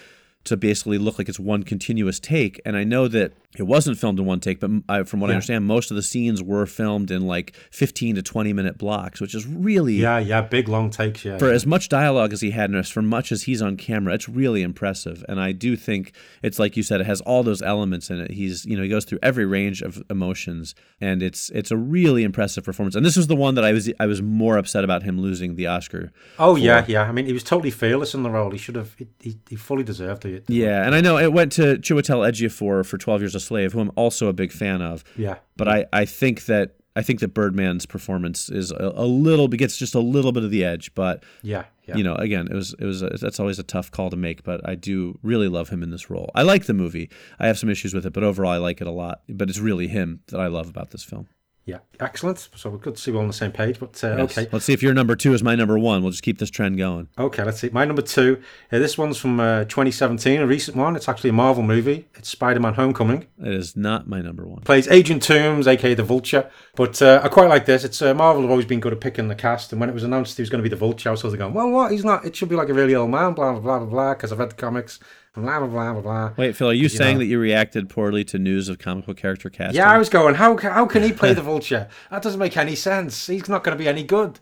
to 0.46 0.56
basically 0.56 0.98
look 0.98 1.20
like 1.20 1.28
it's 1.28 1.40
one 1.40 1.64
continuous 1.64 2.18
take. 2.20 2.62
And 2.66 2.78
I 2.78 2.86
know 2.86 3.10
that 3.10 3.34
it 3.58 3.64
wasn't 3.64 3.98
filmed 3.98 4.20
in 4.20 4.28
one 4.28 4.40
take, 4.40 4.60
but 4.60 4.70
I, 4.88 5.04
from 5.04 5.20
what 5.20 5.32
I 5.32 5.34
understand, 5.34 5.66
most 5.66 5.90
of 5.90 5.96
the 5.96 6.04
scenes 6.04 6.42
were 6.44 6.68
filmed 6.68 7.10
in 7.10 7.26
like 7.26 7.56
15 7.72 8.16
to 8.16 8.22
20 8.22 8.54
minute 8.54 8.78
blocks, 8.78 9.20
which 9.20 9.34
is 9.34 9.48
really 9.48 9.96
Yeah, 9.96 10.20
yeah, 10.20 10.42
big 10.42 10.68
long 10.68 10.92
takes. 10.92 11.26
Yeah, 11.26 11.40
for 11.40 11.50
as 11.50 11.66
much 11.66 11.90
dialogue 11.90 12.32
as 12.32 12.42
he 12.42 12.52
had 12.52 12.70
and 12.70 12.78
as 12.78 12.90
for 12.92 13.02
much 13.02 13.32
as 13.32 13.44
he's 13.44 13.60
on 13.60 13.76
camera, 13.76 14.14
it's 14.14 14.30
really 14.30 14.62
impressive. 14.62 15.26
And 15.28 15.42
I 15.42 15.52
do 15.52 15.76
think 15.76 16.14
it's 16.44 16.60
like 16.60 16.78
you 16.78 16.84
said, 16.84 17.02
it 17.02 17.08
has 17.08 17.22
all 17.22 17.42
those 17.42 17.64
elements 17.64 18.12
in 18.12 18.20
it. 18.20 18.30
He's 18.30 18.66
you 18.66 18.78
know 18.78 18.84
he 18.84 18.90
goes 18.90 19.04
through 19.04 19.20
every 19.24 19.48
range 19.48 19.82
of 19.82 20.04
emotions, 20.12 20.76
and 21.02 21.24
it's 21.24 21.50
it's 21.50 21.72
a 21.72 21.78
really 21.78 22.24
impressive 22.24 22.64
performance. 22.64 22.96
And 22.96 23.04
this 23.04 23.18
was 23.18 23.26
the 23.26 23.36
one 23.36 23.56
that 23.56 23.66
I 23.66 23.72
was 23.72 23.92
I 24.00 24.06
was 24.06 24.22
more 24.22 24.60
upset 24.60 24.84
about 24.84 25.02
him 25.02 25.20
losing 25.20 25.56
the 25.56 25.66
Oscar. 25.66 26.12
Oh 26.38 26.54
for. 26.54 26.62
yeah, 26.62 26.86
yeah. 26.88 27.02
I 27.02 27.12
mean, 27.12 27.26
he 27.26 27.34
was 27.34 27.44
totally 27.44 27.72
fearless 27.72 28.14
in 28.14 28.22
the 28.22 28.30
role. 28.30 28.52
He 28.52 28.60
should 28.60 28.76
have. 28.76 28.96
He, 29.20 29.38
he, 29.50 29.56
fully 29.56 29.84
deserved 29.84 30.26
it. 30.26 30.46
Yeah, 30.48 30.86
and 30.86 30.94
I 30.94 31.02
know 31.02 31.18
it 31.18 31.34
went 31.34 31.52
to 31.54 31.78
Chiwetel 31.78 32.30
Ejiofor 32.30 32.86
for 32.86 32.98
Twelve 33.00 33.22
Years 33.22 33.36
a 33.40 33.42
Slave, 33.42 33.74
who 33.74 33.80
I'm 33.80 33.92
also 33.96 34.28
a 34.28 34.34
big 34.34 34.52
fan 34.52 34.82
of. 34.82 35.04
Yeah. 35.16 35.38
but 35.58 35.68
I 35.68 35.86
I 35.92 36.06
think 36.06 36.46
that. 36.46 36.76
I 36.96 37.04
think 37.04 37.20
that 37.22 37.34
Birdman's 37.34 37.86
performance 37.86 38.50
is 38.50 38.72
a, 38.72 38.92
a 38.96 39.06
little 39.06 39.48
gets 39.48 39.78
just 39.78 39.96
a 39.96 40.00
little 40.00 40.32
bit 40.34 40.44
of 40.44 40.52
the 40.52 40.66
edge, 40.66 40.94
but 40.96 41.24
Yeah, 41.44 41.66
yeah. 41.88 41.96
you 41.96 42.04
know, 42.04 42.16
again, 42.16 42.48
it 42.52 42.56
was 42.56 42.76
it 42.78 42.84
was 42.84 43.02
a, 43.04 43.10
that's 43.22 43.40
always 43.40 43.60
a 43.60 43.64
tough 43.64 43.90
call 43.92 44.10
to 44.10 44.18
make, 44.18 44.44
but 44.44 44.60
I 44.68 44.76
do 44.76 45.18
really 45.22 45.48
love 45.48 45.70
him 45.70 45.82
in 45.84 45.92
this 45.92 46.10
role. 46.10 46.30
I 46.36 46.42
like 46.42 46.66
the 46.66 46.74
movie. 46.74 47.10
I 47.40 47.48
have 47.48 47.58
some 47.58 47.70
issues 47.70 47.94
with 47.94 48.06
it, 48.06 48.12
but 48.12 48.24
overall, 48.24 48.52
I 48.52 48.58
like 48.58 48.82
it 48.82 48.88
a 48.88 48.92
lot. 48.92 49.22
But 49.30 49.50
it's 49.50 49.60
really 49.60 49.88
him 49.88 50.22
that 50.28 50.42
I 50.42 50.48
love 50.48 50.68
about 50.68 50.90
this 50.90 51.04
film. 51.04 51.28
Yeah, 51.70 51.78
excellent. 52.00 52.50
So 52.56 52.70
we're 52.70 52.78
good 52.78 52.96
to 52.96 53.02
see 53.02 53.12
we're 53.12 53.20
on 53.20 53.28
the 53.28 53.34
same 53.34 53.52
page. 53.52 53.80
But 53.80 54.04
uh, 54.04 54.16
Yes. 54.18 54.38
okay, 54.38 54.50
let's 54.52 54.66
see 54.66 54.74
if 54.74 54.82
your 54.82 54.94
number 54.94 55.16
two 55.16 55.34
is 55.34 55.44
my 55.44 55.54
number 55.56 55.78
one. 55.78 56.02
We'll 56.02 56.12
just 56.12 56.24
keep 56.24 56.40
this 56.40 56.50
trend 56.50 56.78
going. 56.78 57.08
okay. 57.18 57.44
Let's 57.44 57.60
see. 57.60 57.70
My 57.70 57.86
number 57.86 58.02
two. 58.02 58.42
Uh, 58.72 58.80
this 58.80 58.98
one's 58.98 59.18
from 59.18 59.40
uh, 59.40 59.66
2017, 59.66 60.42
a 60.42 60.48
recent 60.48 60.76
one. 60.76 60.96
It's 60.96 61.08
actually 61.08 61.30
a 61.30 61.34
Marvel 61.34 61.62
movie. 61.64 62.08
It's 62.16 62.30
Spider-Man: 62.30 62.74
Homecoming. 62.74 63.28
It 63.40 63.54
is 63.54 63.76
not 63.78 64.08
my 64.08 64.22
number 64.22 64.46
one. 64.48 64.62
Plays 64.62 64.88
Agent 64.88 65.22
Toomes, 65.22 65.68
aka 65.68 65.94
the 65.94 66.04
Vulture. 66.04 66.50
But 66.76 67.02
uh, 67.02 67.22
I 67.24 67.28
quite 67.30 67.50
like 67.50 67.66
this. 67.66 67.84
It's 67.84 68.02
uh, 68.02 68.14
Marvel 68.14 68.42
have 68.42 68.52
always 68.52 68.66
been 68.66 68.80
good 68.80 68.94
at 68.94 69.00
picking 69.02 69.28
the 69.28 69.36
cast, 69.36 69.72
and 69.72 69.80
when 69.80 69.90
it 69.90 69.94
was 69.94 70.04
announced 70.04 70.38
he 70.38 70.42
was 70.42 70.50
going 70.50 70.64
to 70.64 70.70
be 70.70 70.70
the 70.70 70.76
Vulture, 70.76 71.10
I 71.10 71.12
was 71.12 71.20
sort 71.22 71.34
of 71.34 71.40
going, 71.40 71.54
"Well, 71.54 71.70
what? 71.70 71.92
He's 71.92 72.04
not. 72.06 72.26
It 72.26 72.36
should 72.36 72.50
be 72.50 72.56
like 72.56 72.70
a 72.70 72.74
really 72.74 72.96
old 72.96 73.12
man." 73.12 73.34
Blah 73.34 73.52
blah 73.54 73.62
blah 73.62 73.80
blah 73.80 73.88
blah. 73.88 74.14
Because 74.16 74.32
I've 74.32 74.40
read 74.40 74.52
the 74.52 74.56
comics. 74.56 75.00
Blah 75.36 75.60
blah 75.60 75.68
blah 75.68 75.94
blah 75.94 76.02
blah. 76.02 76.34
Wait, 76.38 76.56
Phil, 76.56 76.70
are 76.70 76.74
you 76.74 76.84
You 76.84 76.90
saying 76.90 77.16
know. 77.16 77.20
that 77.20 77.26
you 77.28 77.40
reacted 77.40 77.88
poorly 77.90 78.24
to 78.26 78.40
news 78.40 78.68
of 78.68 78.80
comic 78.80 79.06
book 79.06 79.18
character 79.18 79.50
casting? 79.50 79.76
Yeah, 79.78 79.92
I 79.92 79.98
was 79.98 80.10
going. 80.10 80.36
How 80.36 80.58
how 80.58 80.86
can 80.86 81.04
he 81.04 81.12
play 81.14 81.34
the 81.34 81.42
vulture? 81.54 81.88
That 82.10 82.22
doesn't 82.24 82.40
make 82.40 82.58
any 82.58 82.76
sense. 82.76 83.28
He's 83.28 83.48
not 83.48 83.64
going 83.64 83.78
to 83.78 83.82
be 83.84 83.88
any 83.88 84.04
good. 84.04 84.40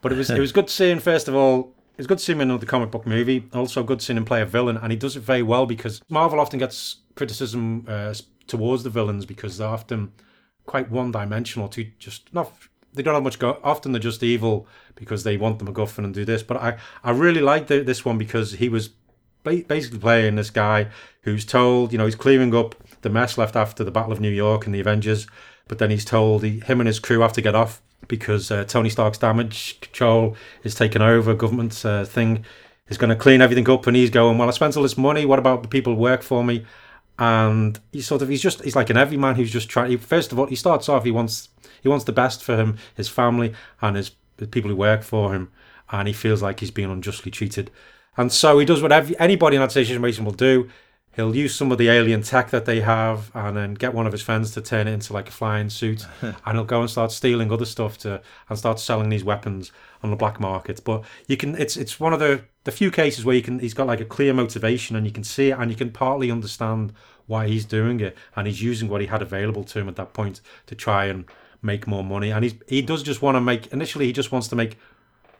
But 0.00 0.12
it 0.12 0.16
was 0.16 0.30
it 0.30 0.40
was 0.40 0.52
good 0.52 0.70
seeing 0.70 0.98
first 0.98 1.28
of 1.28 1.34
all. 1.34 1.74
It 1.94 1.98
was 1.98 2.06
good 2.06 2.20
seeing 2.20 2.38
him 2.38 2.42
in 2.42 2.50
another 2.50 2.64
comic 2.66 2.90
book 2.90 3.06
movie. 3.06 3.46
Also 3.52 3.82
good 3.82 4.00
seeing 4.00 4.16
him 4.16 4.24
play 4.24 4.40
a 4.40 4.46
villain, 4.46 4.78
and 4.78 4.90
he 4.90 4.96
does 4.96 5.16
it 5.16 5.20
very 5.20 5.42
well 5.42 5.66
because 5.66 6.00
Marvel 6.08 6.40
often 6.40 6.58
gets 6.58 6.96
criticism 7.14 7.84
uh, 7.86 8.14
towards 8.46 8.82
the 8.82 8.88
villains 8.90 9.26
because 9.26 9.58
they're 9.58 9.68
often 9.68 10.12
quite 10.64 10.90
one-dimensional. 10.90 11.68
To 11.68 11.84
just 11.98 12.32
not 12.32 12.50
they 12.94 13.02
don't 13.02 13.12
have 13.14 13.22
much 13.22 13.38
go. 13.38 13.60
Often 13.62 13.92
they're 13.92 14.00
just 14.00 14.22
evil 14.22 14.66
because 14.94 15.22
they 15.24 15.36
want 15.36 15.58
the 15.58 15.66
MacGuffin 15.66 15.98
and 16.04 16.14
do 16.14 16.24
this. 16.24 16.42
But 16.42 16.56
I 16.56 16.78
I 17.04 17.10
really 17.10 17.42
like 17.42 17.66
the, 17.66 17.80
this 17.82 18.02
one 18.06 18.16
because 18.16 18.52
he 18.52 18.70
was 18.70 18.88
basically 19.42 19.98
playing 19.98 20.36
this 20.36 20.50
guy 20.50 20.88
who's 21.22 21.44
told, 21.44 21.92
you 21.92 21.98
know, 21.98 22.04
he's 22.04 22.14
clearing 22.14 22.54
up 22.54 22.74
the 23.02 23.10
mess 23.10 23.38
left 23.38 23.56
after 23.56 23.84
the 23.84 23.90
Battle 23.90 24.12
of 24.12 24.20
New 24.20 24.30
York 24.30 24.66
and 24.66 24.74
the 24.74 24.80
Avengers, 24.80 25.26
but 25.68 25.78
then 25.78 25.90
he's 25.90 26.04
told 26.04 26.42
he, 26.42 26.60
him 26.60 26.80
and 26.80 26.86
his 26.86 26.98
crew 26.98 27.20
have 27.20 27.32
to 27.34 27.42
get 27.42 27.54
off 27.54 27.82
because 28.08 28.50
uh, 28.50 28.64
Tony 28.64 28.90
Stark's 28.90 29.18
damage 29.18 29.80
control 29.80 30.36
is 30.64 30.74
taken 30.74 31.02
over, 31.02 31.34
government 31.34 31.84
uh, 31.84 32.04
thing 32.04 32.44
is 32.88 32.98
going 32.98 33.10
to 33.10 33.16
clean 33.16 33.40
everything 33.40 33.70
up, 33.70 33.86
and 33.86 33.96
he's 33.96 34.10
going, 34.10 34.36
well, 34.36 34.48
I 34.48 34.50
spent 34.50 34.76
all 34.76 34.82
this 34.82 34.98
money. 34.98 35.24
What 35.24 35.38
about 35.38 35.62
the 35.62 35.68
people 35.68 35.94
who 35.94 36.00
work 36.00 36.22
for 36.22 36.44
me? 36.44 36.66
And 37.18 37.78
he's 37.92 38.06
sort 38.06 38.22
of 38.22 38.28
he's 38.28 38.42
just 38.42 38.62
he's 38.64 38.76
like 38.76 38.90
an 38.90 38.96
everyman 38.96 39.36
who's 39.36 39.52
just 39.52 39.68
trying. 39.68 39.90
He, 39.90 39.96
first 39.96 40.32
of 40.32 40.38
all, 40.38 40.46
he 40.46 40.56
starts 40.56 40.88
off 40.88 41.04
he 41.04 41.10
wants 41.10 41.50
he 41.82 41.88
wants 41.88 42.04
the 42.04 42.12
best 42.12 42.42
for 42.42 42.56
him, 42.56 42.78
his 42.94 43.08
family, 43.08 43.54
and 43.80 43.96
his 43.96 44.12
the 44.38 44.46
people 44.46 44.70
who 44.70 44.76
work 44.76 45.02
for 45.02 45.34
him, 45.34 45.52
and 45.90 46.08
he 46.08 46.14
feels 46.14 46.42
like 46.42 46.60
he's 46.60 46.70
being 46.70 46.90
unjustly 46.90 47.30
treated. 47.30 47.70
And 48.16 48.32
so 48.32 48.58
he 48.58 48.66
does 48.66 48.82
what 48.82 48.92
every, 48.92 49.18
anybody 49.18 49.56
in 49.56 49.62
that 49.62 49.72
situation 49.72 50.24
will 50.24 50.32
do. 50.32 50.68
He'll 51.16 51.34
use 51.34 51.54
some 51.54 51.72
of 51.72 51.78
the 51.78 51.88
alien 51.88 52.22
tech 52.22 52.50
that 52.50 52.66
they 52.66 52.80
have 52.80 53.32
and 53.34 53.56
then 53.56 53.74
get 53.74 53.94
one 53.94 54.06
of 54.06 54.12
his 54.12 54.22
friends 54.22 54.52
to 54.52 54.60
turn 54.60 54.86
it 54.86 54.92
into 54.92 55.12
like 55.12 55.28
a 55.28 55.32
flying 55.32 55.68
suit. 55.68 56.06
and 56.22 56.36
he'll 56.52 56.64
go 56.64 56.80
and 56.80 56.88
start 56.88 57.10
stealing 57.10 57.50
other 57.50 57.64
stuff 57.64 57.98
to 57.98 58.22
and 58.48 58.58
start 58.58 58.78
selling 58.78 59.08
these 59.08 59.24
weapons 59.24 59.72
on 60.02 60.10
the 60.10 60.16
black 60.16 60.38
market. 60.38 60.80
But 60.84 61.04
you 61.26 61.36
can 61.36 61.56
it's 61.56 61.76
it's 61.76 61.98
one 61.98 62.12
of 62.12 62.20
the, 62.20 62.44
the 62.62 62.70
few 62.70 62.92
cases 62.92 63.24
where 63.24 63.34
you 63.34 63.42
can 63.42 63.58
he's 63.58 63.74
got 63.74 63.88
like 63.88 64.00
a 64.00 64.04
clear 64.04 64.32
motivation 64.32 64.94
and 64.94 65.04
you 65.04 65.12
can 65.12 65.24
see 65.24 65.50
it 65.50 65.58
and 65.58 65.70
you 65.70 65.76
can 65.76 65.90
partly 65.90 66.30
understand 66.30 66.92
why 67.26 67.48
he's 67.48 67.64
doing 67.64 67.98
it. 67.98 68.16
And 68.36 68.46
he's 68.46 68.62
using 68.62 68.88
what 68.88 69.00
he 69.00 69.08
had 69.08 69.20
available 69.20 69.64
to 69.64 69.80
him 69.80 69.88
at 69.88 69.96
that 69.96 70.12
point 70.12 70.40
to 70.66 70.76
try 70.76 71.06
and 71.06 71.24
make 71.60 71.88
more 71.88 72.04
money. 72.04 72.30
And 72.30 72.44
he's 72.44 72.54
he 72.68 72.82
does 72.82 73.02
just 73.02 73.20
want 73.20 73.34
to 73.34 73.40
make 73.40 73.66
initially 73.72 74.06
he 74.06 74.12
just 74.12 74.30
wants 74.30 74.46
to 74.48 74.56
make 74.56 74.78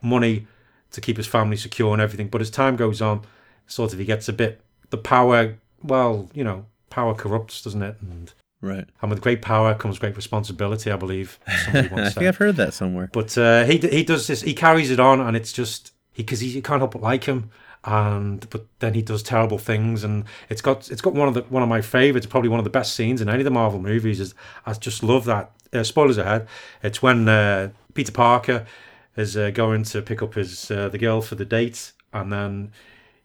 money 0.03 0.49
to 0.93 1.01
keep 1.01 1.17
his 1.17 1.27
family 1.27 1.57
secure 1.57 1.93
and 1.93 2.03
everything. 2.03 2.29
But 2.29 2.41
as 2.41 2.51
time 2.51 2.77
goes 2.77 3.01
on, 3.01 3.23
sort 3.67 3.93
of 3.93 3.99
he 3.99 4.05
gets 4.05 4.29
a 4.29 4.33
bit 4.33 4.61
the 4.91 4.99
power. 4.99 5.57
Well, 5.83 6.29
you 6.35 6.45
know, 6.45 6.67
power 6.91 7.15
corrupts, 7.15 7.63
doesn't 7.63 7.83
it? 7.83 7.97
And 8.01 8.33
Right. 8.63 8.85
and 9.01 9.11
with 9.11 9.23
great 9.23 9.41
power 9.41 9.75
comes 9.75 9.99
great 9.99 10.17
responsibility. 10.17 10.91
I 10.91 10.97
believe 10.97 11.39
I 11.47 11.83
think. 12.11 12.19
I've 12.19 12.37
heard 12.37 12.57
that 12.57 12.75
somewhere. 12.75 13.09
But 13.13 13.37
uh, 13.39 13.65
he 13.65 13.79
he 13.79 14.05
does 14.05 14.27
this. 14.27 14.43
He 14.43 14.53
carries 14.53 14.91
it 14.91 15.01
on, 15.01 15.21
and 15.21 15.35
it's 15.37 15.53
just 15.53 15.93
he 16.13 16.23
because 16.23 16.41
he, 16.41 16.49
you 16.49 16.61
can't 16.63 16.81
help 16.81 16.93
but 16.93 17.01
like 17.03 17.25
him. 17.25 17.51
And 17.85 18.47
but 18.51 18.67
then 18.81 18.93
he 18.93 19.01
does 19.01 19.23
terrible 19.23 19.57
things, 19.57 20.05
and 20.05 20.25
it's 20.51 20.61
got 20.61 20.91
it's 20.91 21.01
got 21.01 21.15
one 21.15 21.29
of 21.29 21.33
the 21.33 21.41
one 21.43 21.63
of 21.63 21.69
my 21.71 21.81
favorites, 21.81 22.27
probably 22.27 22.51
one 22.51 22.61
of 22.61 22.65
the 22.65 22.71
best 22.71 22.95
scenes 22.95 23.23
in 23.23 23.31
any 23.31 23.39
of 23.39 23.47
the 23.47 23.51
Marvel 23.51 23.81
movies. 23.81 24.21
Is 24.21 24.35
I 24.67 24.75
just 24.75 25.03
love 25.03 25.25
that. 25.25 25.53
Uh, 25.73 25.83
spoilers 25.83 26.19
ahead. 26.19 26.47
It's 26.83 27.01
when 27.01 27.27
uh, 27.29 27.71
Peter 27.95 28.13
Parker 28.13 28.67
is 29.21 29.37
uh, 29.37 29.51
going 29.51 29.85
to 29.85 30.03
pick 30.03 30.23
up 30.23 30.35
his 30.35 30.71
uh, 30.71 30.89
the 30.89 30.99
girl 30.99 31.21
for 31.21 31.35
the 31.35 31.45
date, 31.45 31.93
and 32.13 32.33
then 32.33 32.73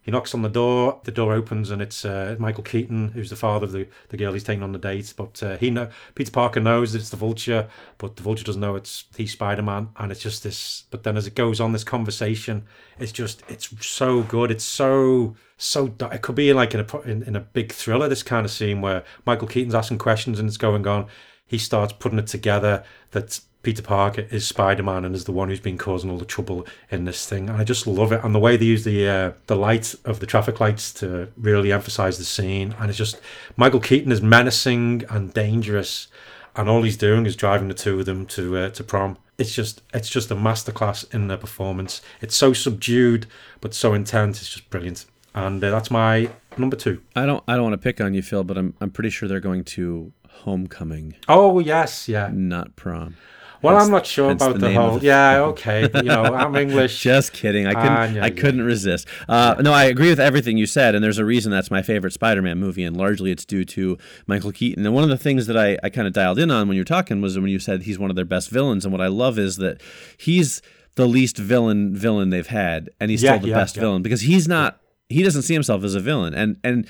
he 0.06 0.12
knocks 0.12 0.34
on 0.34 0.42
the 0.42 0.48
door. 0.48 1.00
The 1.02 1.10
door 1.10 1.32
opens, 1.32 1.72
and 1.72 1.82
it's 1.82 2.04
uh, 2.04 2.36
Michael 2.38 2.62
Keaton, 2.62 3.08
who's 3.08 3.30
the 3.30 3.34
father 3.34 3.64
of 3.64 3.72
the, 3.72 3.88
the 4.10 4.16
girl 4.16 4.34
he's 4.34 4.44
taking 4.44 4.62
on 4.62 4.70
the 4.70 4.78
date. 4.78 5.12
But 5.16 5.42
uh, 5.42 5.56
he 5.56 5.68
know 5.68 5.90
Peter 6.14 6.30
Parker 6.30 6.60
knows 6.60 6.92
that 6.92 7.00
it's 7.00 7.10
the 7.10 7.16
Vulture, 7.16 7.68
but 7.98 8.14
the 8.14 8.22
Vulture 8.22 8.44
doesn't 8.44 8.60
know 8.60 8.76
it's 8.76 9.06
he's 9.16 9.32
Spider 9.32 9.62
Man, 9.62 9.88
and 9.96 10.12
it's 10.12 10.20
just 10.20 10.44
this. 10.44 10.84
But 10.90 11.02
then 11.02 11.16
as 11.16 11.26
it 11.26 11.34
goes 11.34 11.60
on, 11.60 11.72
this 11.72 11.82
conversation, 11.82 12.66
it's 13.00 13.10
just 13.10 13.42
it's 13.48 13.68
so 13.84 14.22
good. 14.22 14.52
It's 14.52 14.64
so 14.64 15.34
so. 15.56 15.92
It 16.12 16.22
could 16.22 16.36
be 16.36 16.52
like 16.52 16.72
in 16.72 16.80
a 16.80 17.00
in, 17.00 17.24
in 17.24 17.34
a 17.34 17.40
big 17.40 17.72
thriller. 17.72 18.08
This 18.08 18.22
kind 18.22 18.44
of 18.44 18.52
scene 18.52 18.80
where 18.80 19.02
Michael 19.26 19.48
Keaton's 19.48 19.74
asking 19.74 19.98
questions 19.98 20.38
and 20.38 20.46
it's 20.46 20.56
going 20.56 20.86
on. 20.86 21.06
He 21.48 21.58
starts 21.58 21.92
putting 21.92 22.20
it 22.20 22.28
together 22.28 22.84
that 23.10 23.40
Peter 23.66 23.82
Parker 23.82 24.28
is 24.30 24.46
Spider 24.46 24.84
Man 24.84 25.04
and 25.04 25.12
is 25.12 25.24
the 25.24 25.32
one 25.32 25.48
who's 25.48 25.58
been 25.58 25.76
causing 25.76 26.08
all 26.08 26.18
the 26.18 26.24
trouble 26.24 26.64
in 26.88 27.04
this 27.04 27.26
thing. 27.28 27.48
And 27.48 27.58
I 27.58 27.64
just 27.64 27.84
love 27.84 28.12
it. 28.12 28.22
And 28.22 28.32
the 28.32 28.38
way 28.38 28.56
they 28.56 28.64
use 28.64 28.84
the 28.84 29.08
uh, 29.08 29.32
the 29.48 29.56
light 29.56 29.92
of 30.04 30.20
the 30.20 30.26
traffic 30.26 30.60
lights 30.60 30.92
to 31.00 31.32
really 31.36 31.72
emphasize 31.72 32.16
the 32.16 32.22
scene. 32.24 32.76
And 32.78 32.88
it's 32.90 32.96
just 32.96 33.20
Michael 33.56 33.80
Keaton 33.80 34.12
is 34.12 34.22
menacing 34.22 35.02
and 35.10 35.34
dangerous, 35.34 36.06
and 36.54 36.68
all 36.68 36.82
he's 36.84 36.96
doing 36.96 37.26
is 37.26 37.34
driving 37.34 37.66
the 37.66 37.74
two 37.74 37.98
of 37.98 38.06
them 38.06 38.24
to 38.26 38.56
uh, 38.56 38.70
to 38.70 38.84
prom. 38.84 39.18
It's 39.36 39.52
just 39.52 39.82
it's 39.92 40.08
just 40.08 40.30
a 40.30 40.36
masterclass 40.36 41.12
in 41.12 41.26
their 41.26 41.36
performance. 41.36 42.02
It's 42.20 42.36
so 42.36 42.52
subdued 42.52 43.26
but 43.60 43.74
so 43.74 43.94
intense. 43.94 44.40
It's 44.42 44.50
just 44.50 44.70
brilliant. 44.70 45.06
And 45.34 45.62
uh, 45.64 45.70
that's 45.72 45.90
my 45.90 46.30
number 46.56 46.76
two. 46.76 47.02
I 47.16 47.26
don't 47.26 47.42
I 47.48 47.54
don't 47.54 47.64
want 47.64 47.74
to 47.74 47.78
pick 47.78 48.00
on 48.00 48.14
you, 48.14 48.22
Phil, 48.22 48.44
but 48.44 48.56
I'm 48.56 48.74
I'm 48.80 48.92
pretty 48.92 49.10
sure 49.10 49.28
they're 49.28 49.40
going 49.40 49.64
to 49.64 50.12
homecoming, 50.44 51.16
Oh 51.28 51.58
yes, 51.58 52.08
yeah. 52.08 52.30
not 52.32 52.76
prom. 52.76 53.16
Well, 53.62 53.74
Hence- 53.74 53.86
I'm 53.86 53.92
not 53.92 54.06
sure 54.06 54.30
about 54.30 54.54
the 54.54 54.68
the, 54.68 54.72
whole. 54.74 54.98
the 54.98 55.06
yeah, 55.06 55.40
okay, 55.40 55.88
you 55.94 56.02
know, 56.02 56.22
I'm 56.24 56.54
English. 56.64 57.00
Just 57.02 57.32
kidding. 57.32 57.66
I 57.66 57.74
couldn't. 57.74 57.88
Ah, 57.90 58.04
yeah, 58.04 58.24
I 58.24 58.26
yeah. 58.26 58.30
couldn't 58.30 58.62
resist. 58.62 59.06
Uh, 59.28 59.56
no, 59.60 59.72
I 59.72 59.84
agree 59.84 60.08
with 60.10 60.20
everything 60.20 60.56
you 60.58 60.66
said, 60.66 60.94
and 60.94 61.02
there's 61.02 61.18
a 61.18 61.24
reason 61.24 61.50
that's 61.50 61.70
my 61.70 61.82
favorite 61.82 62.12
Spider-Man 62.12 62.58
movie, 62.58 62.84
and 62.84 62.96
largely 62.96 63.30
it's 63.30 63.44
due 63.44 63.64
to 63.64 63.96
Michael 64.26 64.52
Keaton. 64.52 64.84
And 64.84 64.94
one 64.94 65.04
of 65.04 65.10
the 65.10 65.16
things 65.18 65.46
that 65.46 65.56
I, 65.56 65.78
I 65.82 65.90
kind 65.90 66.06
of 66.06 66.12
dialed 66.12 66.38
in 66.38 66.50
on 66.50 66.68
when 66.68 66.76
you 66.76 66.80
were 66.80 66.84
talking 66.86 67.20
was 67.20 67.38
when 67.38 67.48
you 67.48 67.58
said 67.58 67.82
he's 67.82 67.98
one 67.98 68.10
of 68.10 68.16
their 68.16 68.24
best 68.24 68.50
villains, 68.50 68.84
and 68.84 68.92
what 68.92 69.00
I 69.00 69.08
love 69.08 69.38
is 69.38 69.56
that 69.56 69.80
he's 70.18 70.62
the 70.96 71.06
least 71.06 71.36
villain 71.36 71.94
villain 71.94 72.30
they've 72.30 72.46
had, 72.46 72.90
and 73.00 73.10
he's 73.10 73.22
Yeah, 73.22 73.36
still 73.38 73.48
the 73.48 73.54
best 73.54 73.76
villain 73.76 74.02
because 74.02 74.22
he's 74.22 74.46
not. 74.48 74.80
He 75.08 75.22
doesn't 75.22 75.42
see 75.42 75.54
himself 75.54 75.84
as 75.84 75.94
a 75.94 76.00
villain, 76.00 76.34
and 76.34 76.56
and 76.64 76.86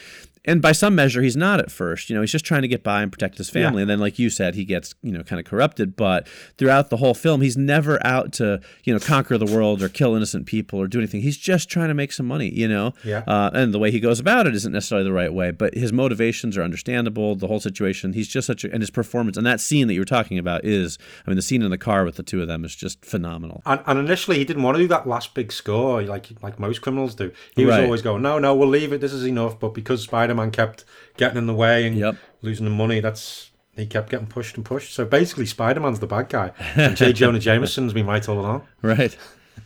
and 0.46 0.62
by 0.62 0.72
some 0.72 0.94
measure, 0.94 1.22
he's 1.22 1.36
not 1.36 1.60
at 1.60 1.70
first. 1.70 2.08
You 2.08 2.14
know, 2.16 2.22
he's 2.22 2.32
just 2.32 2.44
trying 2.44 2.62
to 2.62 2.68
get 2.68 2.82
by 2.82 3.02
and 3.02 3.10
protect 3.12 3.38
his 3.38 3.50
family. 3.50 3.78
Yeah. 3.78 3.82
And 3.82 3.90
then, 3.90 3.98
like 4.00 4.18
you 4.18 4.30
said, 4.30 4.54
he 4.54 4.64
gets 4.64 4.94
you 5.02 5.12
know 5.12 5.22
kind 5.22 5.40
of 5.40 5.46
corrupted. 5.46 5.96
But 5.96 6.28
throughout 6.56 6.90
the 6.90 6.96
whole 6.98 7.14
film, 7.14 7.40
he's 7.40 7.56
never 7.56 8.04
out 8.06 8.32
to 8.34 8.60
you 8.84 8.92
know 8.94 9.00
conquer 9.00 9.36
the 9.38 9.46
world 9.46 9.82
or 9.82 9.88
kill 9.88 10.14
innocent 10.14 10.46
people 10.46 10.80
or 10.80 10.86
do 10.86 10.98
anything. 10.98 11.20
He's 11.22 11.36
just 11.36 11.68
trying 11.68 11.88
to 11.88 11.94
make 11.94 12.12
some 12.12 12.26
money. 12.26 12.48
You 12.52 12.68
know, 12.68 12.94
Yeah. 13.04 13.22
Uh, 13.26 13.50
and 13.52 13.74
the 13.74 13.78
way 13.78 13.90
he 13.90 14.00
goes 14.00 14.20
about 14.20 14.46
it 14.46 14.54
isn't 14.54 14.72
necessarily 14.72 15.04
the 15.04 15.12
right 15.12 15.32
way, 15.32 15.50
but 15.50 15.74
his 15.74 15.92
motivations 15.92 16.56
are 16.56 16.62
understandable. 16.62 17.34
The 17.34 17.46
whole 17.48 17.60
situation, 17.60 18.12
he's 18.12 18.28
just 18.28 18.46
such 18.46 18.64
a 18.64 18.72
and 18.72 18.82
his 18.82 18.90
performance 18.90 19.36
and 19.36 19.46
that 19.46 19.60
scene 19.60 19.86
that 19.88 19.94
you 19.94 20.00
were 20.00 20.04
talking 20.04 20.38
about 20.38 20.64
is, 20.64 20.98
I 21.26 21.30
mean, 21.30 21.36
the 21.36 21.42
scene 21.42 21.62
in 21.62 21.70
the 21.70 21.78
car 21.78 22.04
with 22.04 22.16
the 22.16 22.22
two 22.22 22.40
of 22.42 22.48
them 22.48 22.64
is 22.64 22.74
just 22.74 23.04
phenomenal. 23.04 23.62
And, 23.66 23.80
and 23.86 23.98
initially, 23.98 24.38
he 24.38 24.44
didn't 24.44 24.62
want 24.62 24.76
to 24.76 24.82
do 24.82 24.88
that 24.88 25.06
last 25.06 25.34
big 25.34 25.52
score 25.52 26.02
like 26.02 26.28
like 26.42 26.58
most 26.58 26.82
criminals 26.82 27.14
do. 27.14 27.32
He 27.54 27.64
was 27.64 27.74
Right. 27.74 27.84
always 27.84 28.02
going, 28.02 28.22
"No, 28.22 28.38
no, 28.38 28.54
we'll 28.54 28.68
leave 28.68 28.92
it. 28.92 29.00
This 29.00 29.12
is 29.12 29.26
enough." 29.26 29.58
But 29.58 29.74
because 29.74 30.04
Spider-Man 30.36 30.50
kept 30.50 30.84
getting 31.16 31.38
in 31.38 31.46
the 31.46 31.54
way 31.54 31.86
and 31.86 31.96
Yep. 31.96 32.16
losing 32.42 32.64
the 32.64 32.70
money, 32.70 33.00
that's 33.00 33.50
he 33.74 33.86
kept 33.86 34.08
getting 34.10 34.26
pushed 34.26 34.56
and 34.56 34.64
pushed. 34.64 34.94
So 34.94 35.04
basically, 35.04 35.46
Spider-Man's 35.46 36.00
the 36.00 36.06
bad 36.06 36.28
guy, 36.28 36.52
and 36.76 36.96
J. 36.96 37.12
Jonah 37.14 37.38
Jameson's 37.38 37.92
been 37.92 38.06
right 38.06 38.26
all 38.28 38.40
along. 38.40 38.66
Right. 38.82 39.16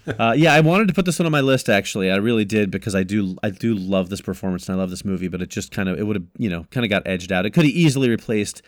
Uh, 0.07 0.35
yeah, 0.37 0.55
I 0.55 0.61
wanted 0.61 0.89
to 0.89 0.95
put 0.95 1.05
this 1.05 1.19
one 1.19 1.27
on 1.27 1.33
my 1.33 1.41
list. 1.41 1.69
Actually, 1.69 2.11
I 2.11 2.17
really 2.17 2.45
did 2.45 2.71
because 2.71 2.95
I 2.95 3.03
do, 3.03 3.37
I 3.43 3.51
do 3.51 3.75
love 3.75 4.09
this 4.09 4.21
performance 4.21 4.69
and 4.69 4.77
I 4.77 4.81
love 4.81 4.91
this 4.91 5.05
movie. 5.05 5.29
But 5.29 5.43
it 5.43 5.49
just 5.51 5.71
kind 5.73 5.89
of, 5.89 5.99
it 5.99 6.05
would 6.05 6.17
have, 6.17 6.27
you 6.39 6.49
know, 6.49 6.65
kind 6.71 6.85
of 6.85 6.91
got 6.91 7.03
edged 7.07 7.31
out. 7.33 7.45
It 7.47 7.51
could 7.51 7.65
have 7.65 7.73
easily 7.73 8.09
replaced 8.09 8.63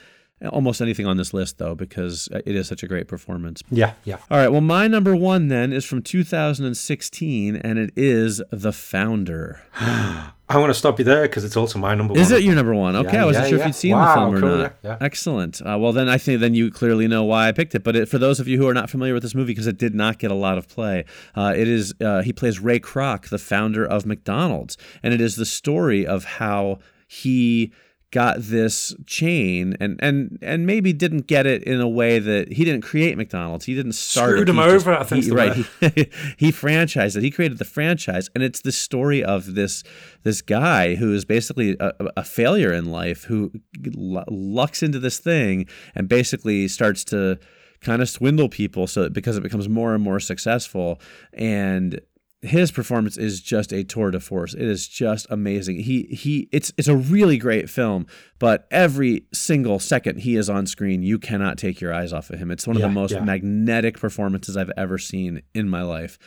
almost 0.50 0.80
anything 0.80 1.06
on 1.06 1.16
this 1.16 1.32
list, 1.34 1.58
though, 1.58 1.74
because 1.74 2.28
it 2.32 2.54
is 2.54 2.66
such 2.68 2.82
a 2.82 2.88
great 2.88 3.08
performance. 3.08 3.62
Yeah, 3.70 3.94
yeah. 4.04 4.16
All 4.30 4.38
right. 4.38 4.48
Well, 4.48 4.60
my 4.60 4.88
number 4.88 5.14
one 5.14 5.48
then 5.48 5.72
is 5.72 5.84
from 5.84 6.02
2016, 6.02 7.56
and 7.56 7.78
it 7.78 7.92
is 7.96 8.42
The 8.50 8.72
Founder. 8.72 9.60
I 10.48 10.58
want 10.58 10.68
to 10.68 10.74
stop 10.74 10.98
you 10.98 11.04
there 11.04 11.22
because 11.22 11.44
it's 11.44 11.56
also 11.56 11.78
my 11.78 11.94
number 11.94 12.12
Is 12.12 12.16
one. 12.16 12.22
Is 12.24 12.32
it 12.32 12.42
your 12.44 12.54
number 12.54 12.74
one? 12.74 12.94
Okay, 12.94 13.14
Yeah, 13.14 13.22
I 13.22 13.24
wasn't 13.24 13.44
yeah, 13.44 13.48
sure 13.48 13.58
yeah. 13.58 13.62
if 13.64 13.68
you'd 13.68 13.74
seen 13.74 13.92
Wow, 13.92 14.06
the 14.06 14.14
film 14.20 14.34
or 14.34 14.40
cool, 14.40 14.58
not. 14.58 14.76
yeah, 14.82 14.90
yeah. 14.90 14.98
Excellent. 15.00 15.62
Uh, 15.62 15.78
well, 15.80 15.92
then 15.92 16.10
I 16.10 16.18
think 16.18 16.40
then 16.40 16.54
you 16.54 16.70
clearly 16.70 17.08
know 17.08 17.24
why 17.24 17.48
I 17.48 17.52
picked 17.52 17.74
it. 17.74 17.82
But 17.82 17.96
it, 17.96 18.08
for 18.08 18.18
those 18.18 18.38
of 18.38 18.46
you 18.48 18.58
who 18.58 18.68
are 18.68 18.74
not 18.74 18.90
familiar 18.90 19.14
with 19.14 19.22
this 19.22 19.34
movie, 19.34 19.52
because 19.52 19.66
it 19.66 19.78
did 19.78 19.94
not 19.94 20.18
get 20.18 20.30
a 20.30 20.34
lot 20.34 20.58
of 20.58 20.68
play, 20.68 21.06
uh, 21.34 21.54
it 21.56 21.68
is 21.68 21.94
uh, 22.02 22.20
he 22.22 22.34
plays 22.34 22.60
Ray 22.60 22.80
Kroc, 22.80 23.30
the 23.30 23.38
founder 23.38 23.86
of 23.86 24.04
McDonald's, 24.04 24.76
and 25.02 25.14
it 25.14 25.22
is 25.22 25.36
the 25.36 25.46
story 25.46 26.06
of 26.06 26.24
how 26.24 26.80
he 27.08 27.72
got 28.12 28.36
this 28.40 28.94
chain 29.06 29.74
and 29.80 29.98
and 30.00 30.38
and 30.42 30.66
maybe 30.66 30.92
didn't 30.92 31.26
get 31.26 31.46
it 31.46 31.62
in 31.64 31.80
a 31.80 31.88
way 31.88 32.18
that 32.20 32.52
he 32.52 32.64
didn't 32.64 32.82
create 32.82 33.16
McDonald's. 33.16 33.64
He 33.64 33.74
didn't 33.74 33.92
start 33.94 34.30
Screwed 34.30 34.48
it. 34.48 34.50
him 34.50 34.56
He 34.58 34.62
just- 34.62 34.86
over, 34.86 34.94
I 34.94 35.02
think's 35.02 35.26
he- 35.26 35.32
right. 35.32 35.56
He, 35.80 36.08
he 36.36 36.52
franchised 36.52 37.16
it. 37.16 37.22
He 37.22 37.30
created 37.30 37.58
the 37.58 37.64
franchise, 37.64 38.28
and 38.34 38.44
it's 38.44 38.60
the 38.60 38.70
story 38.72 39.24
of 39.24 39.54
this 39.54 39.82
this 40.22 40.42
guy 40.42 40.94
who 40.94 41.12
is 41.14 41.24
basically 41.24 41.76
a, 41.80 41.92
a 42.18 42.22
failure 42.24 42.72
in 42.72 42.92
life 42.92 43.24
who 43.24 43.50
l- 43.96 44.24
lucks 44.28 44.82
into 44.82 44.98
this 45.00 45.18
thing 45.18 45.66
and 45.94 46.08
basically 46.08 46.68
starts 46.68 47.04
to 47.06 47.38
kind 47.80 48.00
of 48.00 48.08
swindle 48.08 48.48
people 48.48 48.86
so 48.86 49.08
because 49.08 49.36
it 49.36 49.42
becomes 49.42 49.68
more 49.68 49.92
and 49.92 50.04
more 50.04 50.20
successful 50.20 51.00
and 51.32 52.00
his 52.42 52.72
performance 52.72 53.16
is 53.16 53.40
just 53.40 53.72
a 53.72 53.84
tour 53.84 54.10
de 54.10 54.18
force. 54.18 54.52
It 54.52 54.62
is 54.62 54.88
just 54.88 55.26
amazing. 55.30 55.80
He 55.80 56.02
he 56.10 56.48
it's 56.50 56.72
it's 56.76 56.88
a 56.88 56.96
really 56.96 57.38
great 57.38 57.70
film, 57.70 58.06
but 58.40 58.66
every 58.70 59.26
single 59.32 59.78
second 59.78 60.18
he 60.18 60.36
is 60.36 60.50
on 60.50 60.66
screen, 60.66 61.02
you 61.02 61.18
cannot 61.18 61.56
take 61.56 61.80
your 61.80 61.94
eyes 61.94 62.12
off 62.12 62.30
of 62.30 62.40
him. 62.40 62.50
It's 62.50 62.66
one 62.66 62.76
of 62.76 62.82
the 62.82 62.88
most 62.88 63.12
yeah. 63.12 63.20
magnetic 63.20 63.98
performances 63.98 64.56
I've 64.56 64.72
ever 64.76 64.98
seen 64.98 65.42
in 65.54 65.68
my 65.68 65.82
life. 65.82 66.18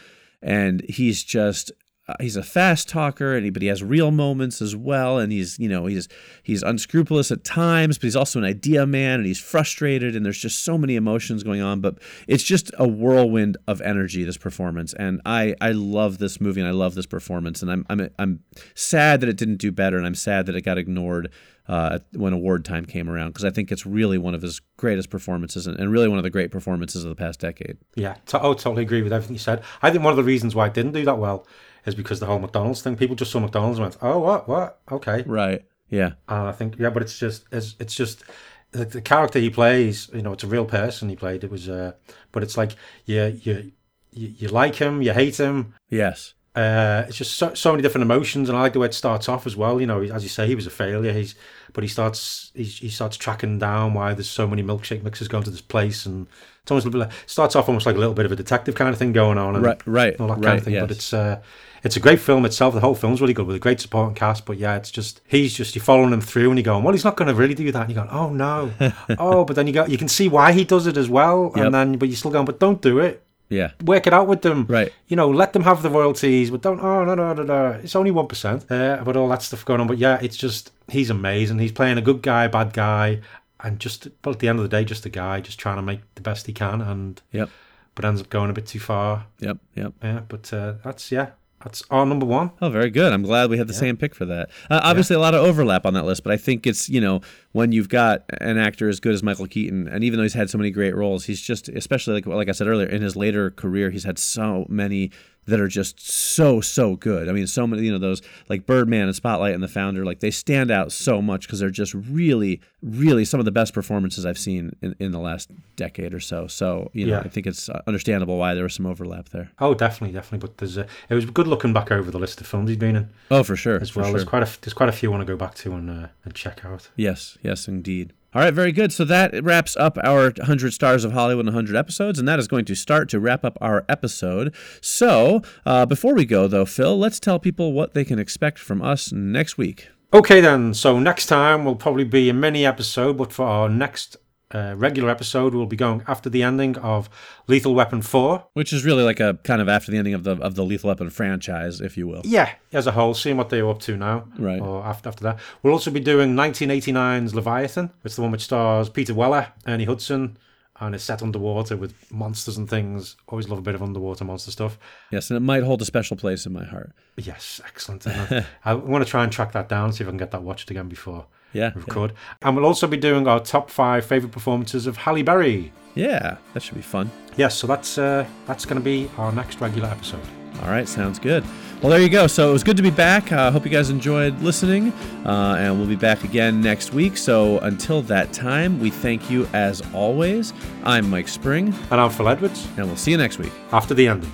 And 0.41 0.81
he's 0.87 1.23
just 1.23 1.71
uh, 2.07 2.13
he's 2.19 2.35
a 2.35 2.43
fast 2.43 2.87
talker 2.87 3.35
and 3.35 3.45
he, 3.45 3.49
but 3.49 3.61
he 3.61 3.67
has 3.67 3.81
real 3.83 4.11
moments 4.11 4.61
as 4.61 4.75
well 4.75 5.17
and 5.17 5.31
he's 5.31 5.57
you 5.57 5.67
know 5.67 5.85
he's 5.87 6.07
he's 6.43 6.61
unscrupulous 6.61 7.31
at 7.31 7.43
times 7.43 7.97
but 7.97 8.03
he's 8.03 8.15
also 8.15 8.37
an 8.37 8.45
idea 8.45 8.85
man 8.85 9.19
and 9.19 9.25
he's 9.25 9.39
frustrated 9.39 10.15
and 10.15 10.25
there's 10.25 10.37
just 10.37 10.63
so 10.63 10.77
many 10.77 10.95
emotions 10.95 11.43
going 11.43 11.61
on 11.61 11.81
but 11.81 11.97
it's 12.27 12.43
just 12.43 12.71
a 12.77 12.87
whirlwind 12.87 13.57
of 13.67 13.81
energy 13.81 14.23
this 14.23 14.37
performance 14.37 14.93
and 14.93 15.19
I 15.25 15.55
I 15.59 15.71
love 15.71 16.19
this 16.19 16.39
movie 16.39 16.61
and 16.61 16.67
I 16.67 16.73
love 16.73 16.93
this 16.95 17.07
performance 17.07 17.61
and 17.61 17.71
I'm 17.71 17.85
I'm 17.89 18.09
I'm 18.19 18.43
sad 18.75 19.21
that 19.21 19.29
it 19.29 19.37
didn't 19.37 19.57
do 19.57 19.71
better 19.71 19.97
and 19.97 20.05
I'm 20.05 20.15
sad 20.15 20.45
that 20.45 20.55
it 20.55 20.61
got 20.61 20.77
ignored 20.77 21.31
uh, 21.67 21.97
when 22.13 22.31
award 22.31 22.63
time 22.63 22.85
came 22.85 23.09
around 23.09 23.29
because 23.29 23.43
I 23.43 23.49
think 23.49 23.71
it's 23.71 23.87
really 23.87 24.19
one 24.19 24.35
of 24.35 24.43
his 24.43 24.61
greatest 24.77 25.09
performances 25.09 25.65
and, 25.65 25.79
and 25.79 25.91
really 25.91 26.07
one 26.07 26.19
of 26.19 26.23
the 26.23 26.29
great 26.29 26.51
performances 26.51 27.03
of 27.03 27.09
the 27.09 27.15
past 27.15 27.39
decade. 27.39 27.77
Yeah, 27.95 28.17
to- 28.27 28.39
oh, 28.39 28.53
totally 28.53 28.83
agree 28.83 29.01
with 29.01 29.11
everything 29.11 29.33
you 29.33 29.39
said. 29.39 29.63
I 29.81 29.89
think 29.89 30.03
one 30.03 30.11
of 30.11 30.17
the 30.17 30.23
reasons 30.23 30.53
why 30.53 30.67
it 30.67 30.75
didn't 30.75 30.91
do 30.91 31.03
that 31.05 31.17
well 31.17 31.47
is 31.85 31.95
because 31.95 32.19
the 32.19 32.25
whole 32.25 32.39
McDonald's 32.39 32.81
thing. 32.81 32.95
People 32.95 33.15
just 33.15 33.31
saw 33.31 33.39
McDonald's 33.39 33.79
and 33.79 33.85
went, 33.85 33.97
"Oh, 34.01 34.19
what, 34.19 34.47
what? 34.47 34.79
Okay." 34.91 35.23
Right. 35.25 35.63
Yeah. 35.89 36.13
And 36.27 36.47
I 36.47 36.51
think, 36.51 36.77
yeah, 36.79 36.89
but 36.89 37.03
it's 37.03 37.19
just, 37.19 37.45
it's, 37.51 37.75
it's 37.79 37.93
just 37.93 38.23
the, 38.71 38.85
the 38.85 39.01
character 39.01 39.39
he 39.39 39.49
plays. 39.49 40.09
You 40.13 40.23
know, 40.23 40.33
it's 40.33 40.43
a 40.43 40.47
real 40.47 40.65
person 40.65 41.09
he 41.09 41.15
played. 41.15 41.43
It 41.43 41.51
was, 41.51 41.69
uh, 41.69 41.93
but 42.31 42.41
it's 42.41 42.57
like, 42.57 42.71
yeah, 43.05 43.27
you, 43.27 43.71
you, 44.11 44.33
you 44.37 44.47
like 44.47 44.75
him, 44.75 45.03
you 45.03 45.13
hate 45.13 45.39
him. 45.39 45.75
Yes. 45.89 46.33
Uh, 46.55 47.03
it's 47.07 47.17
just 47.17 47.35
so, 47.35 47.53
so 47.53 47.71
many 47.71 47.83
different 47.83 48.03
emotions, 48.03 48.47
and 48.47 48.57
I 48.57 48.61
like 48.61 48.73
the 48.73 48.79
way 48.79 48.87
it 48.87 48.93
starts 48.93 49.27
off 49.27 49.45
as 49.45 49.57
well. 49.57 49.79
You 49.79 49.87
know, 49.87 50.01
as 50.01 50.23
you 50.23 50.29
say, 50.29 50.47
he 50.47 50.55
was 50.55 50.65
a 50.65 50.71
failure. 50.71 51.11
He's, 51.11 51.35
but 51.73 51.83
he 51.83 51.87
starts, 51.87 52.51
he, 52.55 52.63
he 52.63 52.89
starts 52.89 53.17
tracking 53.17 53.59
down 53.59 53.93
why 53.93 54.13
there's 54.13 54.29
so 54.29 54.47
many 54.47 54.63
milkshake 54.63 55.03
mixers 55.03 55.27
going 55.27 55.43
to 55.43 55.51
this 55.51 55.61
place, 55.61 56.05
and 56.05 56.27
it's 56.63 56.71
almost 56.71 56.87
a 56.87 56.89
bit 56.89 56.97
like, 56.97 57.11
starts 57.25 57.57
off 57.57 57.67
almost 57.67 57.85
like 57.85 57.97
a 57.97 57.99
little 57.99 58.13
bit 58.13 58.25
of 58.25 58.31
a 58.31 58.37
detective 58.37 58.73
kind 58.73 58.89
of 58.89 58.97
thing 58.97 59.11
going 59.11 59.37
on, 59.37 59.55
and 59.55 59.65
Right, 59.65 59.85
right, 59.85 60.19
all 60.19 60.27
that 60.27 60.35
kind 60.35 60.45
right, 60.45 60.57
of 60.57 60.63
thing. 60.63 60.79
But 60.79 60.91
it's, 60.91 61.13
uh, 61.13 61.41
it's 61.85 61.95
a 61.95 61.99
great 62.01 62.19
film 62.19 62.45
itself. 62.45 62.73
The 62.73 62.81
whole 62.81 62.95
film's 62.95 63.21
really 63.21 63.33
good 63.33 63.47
with 63.47 63.55
a 63.55 63.59
great 63.59 63.79
supporting 63.79 64.15
cast. 64.15 64.45
But 64.45 64.57
yeah, 64.57 64.75
it's 64.75 64.91
just 64.91 65.21
he's 65.27 65.53
just 65.53 65.75
you're 65.75 65.83
following 65.83 66.11
him 66.11 66.21
through, 66.21 66.49
and 66.49 66.57
you're 66.59 66.63
going, 66.65 66.83
well, 66.83 66.93
he's 66.93 67.05
not 67.05 67.15
going 67.15 67.29
to 67.29 67.33
really 67.35 67.53
do 67.53 67.71
that. 67.71 67.83
And 67.87 67.91
you're 67.95 68.03
going, 68.03 68.13
oh 68.17 68.29
no, 68.31 68.71
oh, 69.19 69.45
but 69.45 69.55
then 69.55 69.67
you 69.67 69.73
got 69.73 69.89
you 69.89 69.97
can 69.97 70.07
see 70.09 70.27
why 70.27 70.51
he 70.51 70.63
does 70.65 70.87
it 70.87 70.97
as 70.97 71.07
well, 71.09 71.51
Yep. 71.55 71.65
and 71.65 71.73
then 71.73 71.97
but 71.97 72.09
you're 72.09 72.17
still 72.17 72.31
going, 72.31 72.45
but 72.45 72.59
don't 72.59 72.81
do 72.81 72.99
it 72.99 73.23
Yeah. 73.49 73.71
work 73.83 74.07
it 74.07 74.13
out 74.13 74.27
with 74.27 74.41
them. 74.41 74.65
Right. 74.67 74.91
You 75.07 75.15
know, 75.15 75.29
let 75.29 75.53
them 75.53 75.63
have 75.63 75.81
the 75.83 75.89
royalties, 75.89 76.49
but 76.51 76.61
don't. 76.61 76.79
Oh 76.81 77.05
no 77.05 77.13
no 77.15 77.33
no 77.33 77.43
no. 77.43 77.67
It's 77.83 77.95
only 77.95 78.11
one 78.11 78.27
percent. 78.27 78.65
Uh, 78.71 79.01
but 79.05 79.15
all 79.15 79.29
that 79.29 79.41
stuff 79.43 79.63
going 79.63 79.79
on. 79.81 79.87
But 79.87 79.99
yeah, 79.99 80.17
it's 80.21 80.37
just 80.37 80.71
he's 80.89 81.09
amazing. 81.09 81.59
He's 81.59 81.71
playing 81.71 81.97
a 81.97 82.01
good 82.01 82.21
guy, 82.23 82.47
bad 82.47 82.73
guy, 82.73 83.21
and 83.63 83.79
just 83.79 84.07
but 84.23 84.31
at 84.31 84.39
the 84.39 84.47
end 84.49 84.57
of 84.59 84.63
the 84.63 84.69
day, 84.77 84.83
just 84.83 85.05
a 85.05 85.09
guy, 85.09 85.39
just 85.41 85.59
trying 85.59 85.75
to 85.77 85.81
make 85.83 86.01
the 86.15 86.21
best 86.21 86.47
he 86.47 86.53
can, 86.53 86.81
and 86.81 87.21
Yep. 87.31 87.49
but 87.93 88.03
ends 88.05 88.21
up 88.21 88.29
going 88.31 88.49
a 88.49 88.53
bit 88.53 88.65
too 88.65 88.79
far. 88.79 89.27
Yep. 89.39 89.57
Yep. 89.75 89.93
Yeah. 90.03 90.19
But 90.27 90.51
uh, 90.51 90.73
that's 90.83 91.11
yeah, 91.11 91.29
that's 91.63 91.83
our 91.89 92.05
number 92.05 92.25
one. 92.25 92.51
Oh, 92.61 92.69
very 92.69 92.89
good. 92.89 93.11
I'm 93.11 93.23
glad 93.23 93.49
we 93.49 93.57
had 93.57 93.67
the 93.67 93.73
same 93.73 93.97
pick 93.97 94.13
for 94.13 94.25
that. 94.25 94.49
Uh, 94.69 94.81
obviously, 94.83 95.15
a 95.15 95.19
lot 95.19 95.33
of 95.33 95.43
overlap 95.43 95.85
on 95.85 95.93
that 95.95 96.05
list, 96.05 96.23
but 96.23 96.31
I 96.31 96.37
think 96.37 96.67
it's 96.67 96.89
you 96.89 97.01
know 97.01 97.21
when 97.53 97.71
you've 97.71 97.89
got 97.89 98.23
an 98.41 98.57
actor 98.57 98.87
as 98.89 98.99
good 98.99 99.13
as 99.13 99.23
Michael 99.23 99.47
Keaton, 99.47 99.87
and 99.87 100.03
even 100.03 100.17
though 100.17 100.23
he's 100.23 100.33
had 100.33 100.49
so 100.49 100.57
many 100.57 100.69
great 100.69 100.95
roles, 100.95 101.25
he's 101.25 101.41
just 101.41 101.69
especially 101.69 102.15
like 102.15 102.25
like 102.25 102.49
I 102.49 102.51
said 102.51 102.67
earlier 102.67 102.87
in 102.87 103.01
his 103.01 103.15
later 103.15 103.49
career, 103.49 103.89
he's 103.89 104.03
had 104.03 104.19
so 104.19 104.65
many 104.69 105.11
that 105.47 105.59
are 105.59 105.67
just 105.67 105.99
so 105.99 106.59
so 106.61 106.95
good. 106.95 107.29
I 107.29 107.31
mean, 107.31 107.47
so 107.47 107.65
many 107.67 107.83
you 107.83 107.91
know 107.91 107.97
those 107.99 108.21
like 108.49 108.65
Birdman 108.65 109.03
and 109.07 109.15
Spotlight 109.15 109.53
and 109.53 109.61
The 109.63 109.67
Founder, 109.67 110.03
like 110.05 110.19
they 110.19 110.31
stand 110.31 110.71
out 110.71 110.91
so 110.91 111.21
much 111.21 111.45
because 111.47 111.59
they're 111.59 111.69
just 111.69 111.93
really 111.93 112.61
really 112.81 113.25
some 113.25 113.39
of 113.39 113.45
the 113.45 113.51
best 113.51 113.73
performances 113.73 114.25
I've 114.25 114.37
seen 114.37 114.75
in, 114.81 114.95
in 114.99 115.11
the 115.11 115.19
last 115.19 115.49
decade 115.75 116.13
or 116.13 116.19
so. 116.19 116.47
So 116.47 116.89
you 116.93 117.05
know, 117.07 117.13
Yeah. 117.13 117.19
I 117.21 117.29
think 117.29 117.47
it's 117.47 117.67
uh, 117.69 117.81
understandable 117.87 118.37
why 118.37 118.53
there 118.53 118.63
was 118.63 118.73
some 118.75 118.85
overlap 118.85 119.29
there. 119.29 119.51
Oh, 119.59 119.73
definitely, 119.73 120.13
definitely. 120.13 120.47
But 120.47 120.57
there's 120.57 120.77
a, 120.77 120.87
it 121.09 121.15
was 121.15 121.25
good 121.25 121.47
looking 121.47 121.73
back 121.73 121.91
over 121.91 122.11
the 122.11 122.19
list 122.19 122.41
of 122.41 122.47
films 122.47 122.69
he's 122.69 122.77
been 122.77 122.95
in 122.95 123.09
Oh, 123.31 123.43
for 123.43 123.55
sure. 123.55 123.79
as 123.81 123.95
well. 123.95 124.05
sure. 124.05 124.13
There's 124.13 124.23
quite 124.27 124.43
a 124.43 124.61
there's 124.61 124.73
quite 124.73 124.89
a 124.89 124.91
few 124.93 125.09
I 125.09 125.11
want 125.17 125.21
to 125.27 125.31
go 125.33 125.37
back 125.37 125.55
to 125.55 125.73
and 125.73 125.89
uh, 125.89 126.07
and 126.23 126.33
check 126.33 126.63
out. 126.65 126.89
Yes, 126.95 127.37
yes, 127.43 127.67
indeed. 127.67 128.13
All 128.35 128.41
right, 128.41 128.53
very 128.53 128.73
good. 128.73 128.91
So 128.91 129.05
that 129.05 129.41
wraps 129.45 129.77
up 129.77 129.97
our 130.03 130.23
100 130.23 130.73
Stars 130.73 131.05
of 131.05 131.13
Hollywood 131.13 131.45
and 131.45 131.55
100 131.55 131.73
episodes, 131.73 132.19
and 132.19 132.27
that 132.27 132.37
is 132.37 132.49
going 132.49 132.65
to 132.65 132.75
start 132.75 133.07
to 133.09 133.19
wrap 133.21 133.45
up 133.45 133.57
our 133.61 133.85
episode. 133.87 134.53
So 134.81 135.41
uh, 135.65 135.85
before 135.85 136.13
we 136.13 136.25
go, 136.25 136.45
though, 136.45 136.65
Phil, 136.65 136.99
let's 136.99 137.17
tell 137.17 137.39
people 137.39 137.71
what 137.71 137.93
they 137.93 138.03
can 138.03 138.19
expect 138.19 138.59
from 138.59 138.81
us 138.81 139.13
next 139.13 139.57
week. 139.57 139.87
Okay, 140.13 140.41
then. 140.41 140.73
So 140.73 140.99
next 140.99 141.27
time 141.27 141.63
will 141.63 141.77
probably 141.77 142.03
be 142.03 142.29
a 142.29 142.33
mini 142.33 142.65
episode, 142.65 143.17
but 143.17 143.31
for 143.31 143.45
our 143.45 143.69
next 143.69 144.17
uh, 144.53 144.75
regular 144.77 145.09
episode, 145.09 145.55
we'll 145.55 145.65
be 145.65 145.75
going 145.75 146.03
after 146.07 146.29
the 146.29 146.43
ending 146.43 146.77
of 146.77 147.09
Lethal 147.47 147.73
Weapon 147.73 148.01
4. 148.01 148.47
Which 148.53 148.71
is 148.71 148.85
really 148.85 149.03
like 149.03 149.19
a 149.19 149.39
kind 149.43 149.61
of 149.61 149.67
after 149.67 149.91
the 149.91 149.97
ending 149.97 150.13
of 150.13 150.23
the 150.23 150.37
of 150.37 150.55
the 150.55 150.63
Lethal 150.63 150.89
Weapon 150.89 151.09
franchise, 151.09 151.81
if 151.81 151.97
you 151.97 152.07
will. 152.07 152.21
Yeah, 152.23 152.53
as 152.71 152.87
a 152.87 152.91
whole, 152.91 153.13
seeing 153.13 153.37
what 153.37 153.49
they're 153.49 153.67
up 153.67 153.79
to 153.81 153.97
now. 153.97 154.25
Right. 154.37 154.61
Or 154.61 154.83
after, 154.85 155.09
after 155.09 155.23
that. 155.23 155.39
We'll 155.63 155.73
also 155.73 155.91
be 155.91 155.99
doing 155.99 156.35
1989's 156.35 157.33
Leviathan. 157.33 157.91
It's 158.03 158.15
the 158.15 158.21
one 158.21 158.31
which 158.31 158.43
stars 158.43 158.89
Peter 158.89 159.13
Weller, 159.13 159.47
Ernie 159.67 159.85
Hudson, 159.85 160.37
and 160.79 160.93
it's 160.93 161.03
set 161.03 161.23
underwater 161.23 161.75
with 161.75 161.93
monsters 162.11 162.57
and 162.57 162.69
things. 162.69 163.15
Always 163.27 163.49
love 163.49 163.59
a 163.59 163.63
bit 163.63 163.75
of 163.75 163.81
underwater 163.81 164.25
monster 164.25 164.51
stuff. 164.51 164.77
Yes, 165.11 165.29
and 165.31 165.37
it 165.37 165.41
might 165.41 165.63
hold 165.63 165.81
a 165.81 165.85
special 165.85 166.17
place 166.17 166.45
in 166.45 166.53
my 166.53 166.65
heart. 166.65 166.91
Yes, 167.17 167.61
excellent. 167.65 168.05
I, 168.07 168.45
I 168.63 168.73
want 168.75 169.03
to 169.03 169.09
try 169.09 169.23
and 169.23 169.31
track 169.31 169.53
that 169.53 169.69
down, 169.69 169.91
see 169.91 170.03
if 170.03 170.07
I 170.07 170.11
can 170.11 170.17
get 170.17 170.31
that 170.31 170.43
watched 170.43 170.69
again 170.69 170.87
before 170.87 171.25
Yeah, 171.55 171.71
record. 171.75 172.11
And 172.41 172.55
we'll 172.55 172.65
also 172.65 172.85
be 172.85 172.97
doing 172.97 173.27
our 173.27 173.39
top 173.39 173.69
five 173.69 174.05
favourite 174.05 174.33
performances 174.33 174.87
of 174.87 174.97
Halle 174.97 175.23
Berry. 175.23 175.71
yeah, 175.95 176.37
that 176.53 176.61
should 176.61 176.75
be 176.75 176.81
fun. 176.81 177.09
Yes, 177.37 177.55
so 177.55 177.65
that's 177.67 177.97
uh, 177.97 178.25
that's 178.45 178.65
going 178.65 178.79
to 178.79 178.83
be 178.83 179.09
our 179.17 179.31
next 179.31 179.61
regular 179.61 179.89
episode. 179.89 180.19
All 180.61 180.69
right, 180.69 180.87
sounds 180.87 181.19
good. 181.19 181.43
Well, 181.81 181.91
there 181.91 182.01
you 182.01 182.09
go. 182.09 182.27
So 182.27 182.49
it 182.49 182.53
was 182.53 182.63
good 182.63 182.77
to 182.77 182.83
be 182.83 182.89
back. 182.89 183.31
I 183.31 183.47
uh, 183.47 183.51
hope 183.51 183.65
you 183.65 183.71
guys 183.71 183.89
enjoyed 183.89 184.39
listening, 184.41 184.91
uh, 185.25 185.57
and 185.59 185.77
we'll 185.77 185.87
be 185.87 185.95
back 185.97 186.23
again 186.23 186.61
next 186.61 186.93
week. 186.93 187.17
So 187.17 187.59
until 187.59 188.01
that 188.03 188.31
time, 188.33 188.79
we 188.79 188.89
thank 188.89 189.29
you 189.29 189.47
as 189.53 189.81
always. 189.93 190.53
I'm 190.83 191.09
Mike 191.09 191.27
Spring, 191.27 191.73
And 191.91 191.99
I'm 192.01 192.09
Phil 192.09 192.29
Edwards. 192.29 192.67
and 192.77 192.87
we'll 192.87 192.95
see 192.95 193.11
you 193.11 193.17
next 193.17 193.37
week. 193.37 193.51
After 193.71 193.93
the 193.93 194.07
ending. 194.07 194.31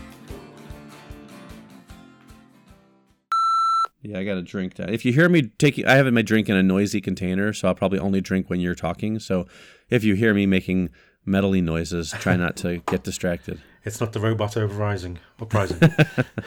Yeah, 4.12 4.20
I 4.20 4.26
got 4.26 4.34
to 4.34 4.42
drink 4.42 4.76
that. 4.76 4.94
If 4.94 5.06
you 5.06 5.14
hear 5.14 5.30
me 5.30 5.44
taking, 5.44 5.88
I 5.88 5.94
have 5.94 6.12
my 6.12 6.22
drink 6.22 6.50
in 6.50 6.56
a 6.58 6.62
noisy 6.62 7.00
container, 7.00 7.54
so 7.54 7.70
I'll 7.70 7.76
probably 7.76 7.98
only 7.98 8.20
drink 8.20 8.50
when 8.50 8.60
you're 8.60 8.76
talking. 8.76 9.20
So 9.20 9.48
if 9.90 10.04
you 10.04 10.16
hear 10.16 10.34
me 10.34 10.46
making 10.46 10.90
metally 11.26 11.64
noises, 11.64 12.12
try 12.12 12.36
not 12.36 12.58
to 12.58 12.78
get 12.88 13.04
distracted. 13.04 13.62
It's 13.86 14.02
not 14.02 14.12
the 14.12 14.20
robot 14.20 14.58
overrising. 14.58 15.20
Uprising. 15.40 15.80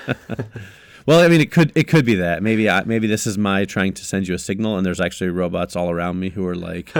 Well, 1.06 1.20
I 1.20 1.28
mean, 1.28 1.42
it 1.42 1.50
could 1.50 1.70
it 1.74 1.86
could 1.86 2.06
be 2.06 2.14
that 2.14 2.42
maybe 2.42 2.70
I, 2.70 2.82
maybe 2.84 3.06
this 3.06 3.26
is 3.26 3.36
my 3.36 3.66
trying 3.66 3.92
to 3.92 4.04
send 4.04 4.26
you 4.26 4.34
a 4.34 4.38
signal, 4.38 4.78
and 4.78 4.86
there's 4.86 5.02
actually 5.02 5.28
robots 5.28 5.76
all 5.76 5.90
around 5.90 6.18
me 6.18 6.30
who 6.30 6.46
are 6.46 6.54
like, 6.56 6.94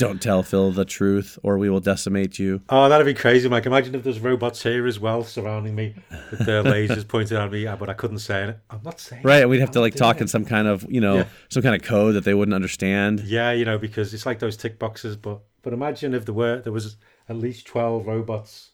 "Don't 0.00 0.20
tell 0.20 0.42
Phil 0.42 0.72
the 0.72 0.84
truth, 0.84 1.38
or 1.42 1.58
we 1.58 1.70
will 1.70 1.80
decimate 1.80 2.38
you." 2.38 2.62
oh, 2.68 2.88
that'd 2.88 3.06
be 3.06 3.14
crazy, 3.14 3.48
Mike. 3.48 3.66
Imagine 3.66 3.94
if 3.94 4.02
there's 4.02 4.18
robots 4.20 4.62
here 4.62 4.86
as 4.86 4.98
well 4.98 5.22
surrounding 5.24 5.74
me 5.74 5.94
with 6.30 6.40
their 6.40 6.62
lasers 6.72 7.06
pointed 7.06 7.38
at 7.38 7.50
me, 7.52 7.64
but 7.78 7.88
I 7.88 7.92
couldn't 7.94 8.18
say 8.20 8.44
it. 8.48 8.58
I'm 8.70 8.80
not 8.84 8.98
saying 9.00 9.22
Right? 9.22 9.42
it. 9.42 9.48
We'd 9.48 9.60
have 9.60 9.70
to 9.72 9.78
I'm 9.78 9.82
like 9.82 9.94
talk 9.94 10.16
it. 10.16 10.22
in 10.22 10.28
some 10.28 10.44
kind 10.44 10.66
of 10.66 10.84
you 10.90 11.00
know 11.00 11.16
Yeah. 11.18 11.24
some 11.48 11.62
kind 11.62 11.74
of 11.74 11.82
code 11.82 12.14
that 12.16 12.24
they 12.24 12.34
wouldn't 12.34 12.54
understand. 12.54 13.20
Yeah, 13.20 13.52
you 13.52 13.64
know, 13.64 13.78
because 13.78 14.12
it's 14.14 14.26
like 14.26 14.38
those 14.40 14.56
tick 14.56 14.78
boxes. 14.78 15.16
But 15.16 15.40
but 15.62 15.72
imagine 15.72 16.14
if 16.14 16.24
there 16.24 16.34
were 16.34 16.60
there 16.60 16.72
was 16.72 16.96
at 17.28 17.36
least 17.36 17.66
twelve 17.66 18.06
robots 18.06 18.70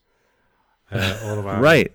uh, 0.92 1.18
all 1.24 1.38
around. 1.38 1.60
Right. 1.62 1.92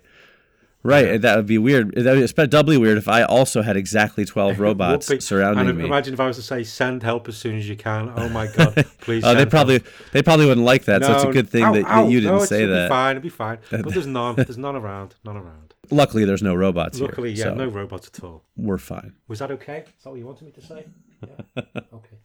Right, 0.83 1.07
and 1.07 1.23
that 1.23 1.35
would 1.35 1.45
be 1.45 1.59
weird. 1.59 1.93
That 1.95 2.15
would 2.17 2.35
be 2.35 2.47
doubly 2.47 2.77
weird 2.77 2.97
if 2.97 3.07
I 3.07 3.21
also 3.23 3.61
had 3.61 3.77
exactly 3.77 4.25
twelve 4.25 4.59
robots 4.65 5.09
be. 5.09 5.19
surrounding 5.19 5.69
and 5.69 5.77
me. 5.77 5.85
Imagine 5.85 6.15
if 6.15 6.19
I 6.19 6.25
was 6.25 6.37
to 6.37 6.41
say, 6.41 6.63
"Send 6.63 7.03
help 7.03 7.27
as 7.27 7.37
soon 7.37 7.57
as 7.57 7.69
you 7.69 7.75
can." 7.75 8.11
Oh 8.15 8.29
my 8.29 8.47
god, 8.47 8.73
please. 9.01 9.23
Oh, 9.23 9.35
they 9.35 9.45
probably 9.45 9.75
help. 9.75 9.85
they 10.11 10.23
probably 10.23 10.47
wouldn't 10.47 10.65
like 10.65 10.85
that. 10.85 11.03
so 11.03 11.13
it's 11.13 11.23
a 11.23 11.31
good 11.31 11.49
thing 11.49 11.63
ow, 11.63 11.73
that, 11.73 11.85
ow, 11.85 12.07
you 12.07 12.19
didn't 12.19 12.37
no, 12.37 12.45
say 12.45 12.65
that. 12.65 12.87
Be 12.87 12.89
fine, 12.89 13.17
it'll 13.17 13.23
be 13.23 13.29
fine. 13.29 13.59
But 13.69 13.93
there's 13.93 14.07
none. 14.07 14.35
There's 14.35 14.57
none 14.57 14.75
around. 14.75 15.15
None 15.23 15.37
around. 15.37 15.75
Luckily, 15.91 16.25
there's 16.25 16.41
no 16.41 16.55
robots 16.55 16.99
Luckily, 16.99 17.33
here. 17.33 17.47
yeah, 17.47 17.51
so 17.51 17.55
no 17.55 17.67
robots 17.67 18.07
at 18.07 18.23
all. 18.23 18.45
we're 18.55 18.77
fine. 18.77 19.13
Was 19.27 19.39
that 19.39 19.51
okay? 19.51 19.83
Is 19.97 20.03
that 20.03 20.09
what 20.09 20.19
you 20.19 20.25
wanted 20.25 20.45
me 20.45 20.51
to 20.51 20.61
say? 20.61 20.85
Yeah. 21.21 21.63
okay. 21.93 22.17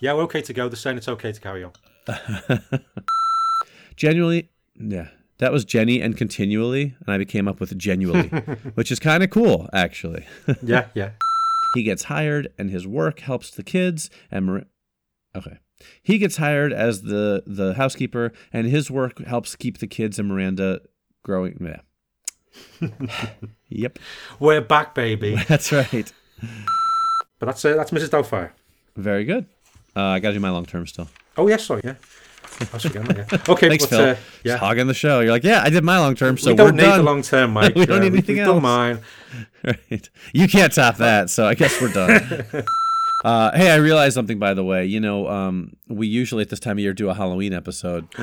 Yeah, 0.00 0.12
we're 0.14 0.22
okay 0.24 0.42
to 0.42 0.52
go. 0.52 0.68
They're 0.68 0.76
saying 0.76 0.98
it's 0.98 1.08
okay 1.08 1.32
to 1.32 1.40
carry 1.40 1.64
on. 1.64 1.72
Genuinely, 3.96 4.50
yeah. 4.76 5.08
That 5.38 5.52
was 5.52 5.64
Jenny 5.64 6.00
and 6.00 6.16
continually, 6.16 6.94
and 7.00 7.08
I 7.14 7.18
became 7.18 7.48
up 7.48 7.58
with 7.60 7.76
genuinely, 7.76 8.28
which 8.74 8.92
is 8.92 8.98
kind 9.00 9.22
of 9.22 9.30
cool, 9.30 9.68
actually. 9.72 10.26
Yeah, 10.62 10.86
yeah. 10.94 11.10
he 11.74 11.82
gets 11.82 12.04
hired, 12.04 12.48
and 12.58 12.70
his 12.70 12.86
work 12.86 13.20
helps 13.20 13.50
the 13.50 13.62
kids. 13.64 14.10
And 14.30 14.46
Mar- 14.46 14.64
okay, 15.34 15.58
he 16.02 16.18
gets 16.18 16.36
hired 16.36 16.72
as 16.72 17.02
the 17.02 17.42
the 17.46 17.74
housekeeper, 17.74 18.32
and 18.52 18.68
his 18.68 18.90
work 18.90 19.18
helps 19.26 19.56
keep 19.56 19.78
the 19.78 19.86
kids 19.88 20.18
and 20.18 20.28
Miranda 20.28 20.80
growing. 21.24 21.58
Yeah. 21.60 21.80
yep, 23.68 23.98
We're 24.38 24.60
back, 24.60 24.94
baby. 24.94 25.36
that's 25.48 25.72
right. 25.72 26.12
But 27.40 27.46
that's 27.46 27.64
uh, 27.64 27.74
that's 27.74 27.90
Mrs. 27.90 28.10
Doubtfire. 28.10 28.50
Very 28.96 29.24
good. 29.24 29.46
Uh, 29.96 30.02
I 30.02 30.20
got 30.20 30.28
to 30.28 30.34
do 30.34 30.40
my 30.40 30.50
long 30.50 30.64
term 30.66 30.86
still. 30.86 31.08
Oh 31.36 31.48
yes, 31.48 31.64
sorry, 31.64 31.80
yeah. 31.84 31.90
I 31.90 31.96
was 31.96 31.98
forgetting 31.98 32.02
that, 32.02 32.04
yeah. 32.04 32.23
Okay, 33.48 33.68
Thanks, 33.68 33.86
but, 33.86 33.90
Phil. 33.90 34.00
uh, 34.00 34.14
Just 34.14 34.20
yeah. 34.44 34.56
hogging 34.56 34.86
the 34.86 34.94
show. 34.94 35.20
You're 35.20 35.30
like, 35.32 35.44
yeah, 35.44 35.62
I 35.62 35.70
did 35.70 35.84
my 35.84 35.98
long 35.98 36.14
term, 36.14 36.38
so 36.38 36.50
we 36.50 36.52
we're 36.54 36.56
don't 36.68 36.76
need 36.76 36.82
done. 36.82 36.98
the 36.98 37.04
long 37.04 37.22
term, 37.22 37.52
Mike. 37.54 37.74
We 37.74 37.86
don't 37.86 38.00
need 38.00 38.12
anything 38.12 38.36
done 38.36 38.48
else. 38.48 38.62
mine. 38.62 38.98
Right. 39.64 40.10
You 40.34 40.46
can't 40.46 40.72
top 40.72 40.98
that, 40.98 41.30
so 41.30 41.46
I 41.46 41.54
guess 41.54 41.80
we're 41.80 41.90
done. 41.92 42.44
uh, 43.24 43.56
hey, 43.56 43.70
I 43.70 43.76
realized 43.76 44.12
something 44.14 44.38
by 44.38 44.52
the 44.52 44.62
way. 44.62 44.84
You 44.84 45.00
know, 45.00 45.26
um, 45.26 45.76
we 45.88 46.06
usually 46.06 46.42
at 46.42 46.50
this 46.50 46.60
time 46.60 46.72
of 46.76 46.80
year 46.80 46.92
do 46.92 47.08
a 47.08 47.14
Halloween 47.14 47.54
episode, 47.54 48.06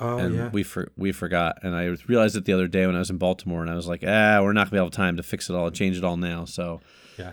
Oh 0.00 0.16
and 0.18 0.34
yeah. 0.34 0.48
we 0.48 0.62
for, 0.62 0.90
we 0.96 1.12
forgot. 1.12 1.58
And 1.62 1.74
I 1.76 1.94
realized 2.08 2.34
it 2.36 2.46
the 2.46 2.54
other 2.54 2.66
day 2.66 2.86
when 2.86 2.96
I 2.96 2.98
was 3.00 3.10
in 3.10 3.18
Baltimore, 3.18 3.60
and 3.60 3.70
I 3.70 3.74
was 3.74 3.86
like, 3.86 4.04
ah, 4.06 4.40
we're 4.42 4.54
not 4.54 4.70
gonna 4.70 4.70
be 4.72 4.78
able 4.78 4.90
to 4.90 4.96
have 4.96 5.06
time 5.06 5.16
to 5.18 5.22
fix 5.22 5.50
it 5.50 5.54
all, 5.54 5.66
and 5.66 5.76
change 5.76 5.98
it 5.98 6.04
all 6.04 6.16
now. 6.16 6.46
So 6.46 6.80
Yeah. 7.18 7.32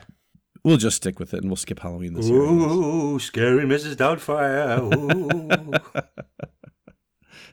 We'll 0.63 0.77
just 0.77 0.97
stick 0.97 1.19
with 1.19 1.33
it, 1.33 1.41
and 1.41 1.49
we'll 1.49 1.55
skip 1.57 1.79
Halloween 1.79 2.13
this 2.13 2.27
year. 2.27 2.39
Ooh, 2.39 3.19
scary 3.19 3.65
Mrs. 3.65 3.95
Doubtfire. 3.95 4.79
Ooh. 4.93 5.73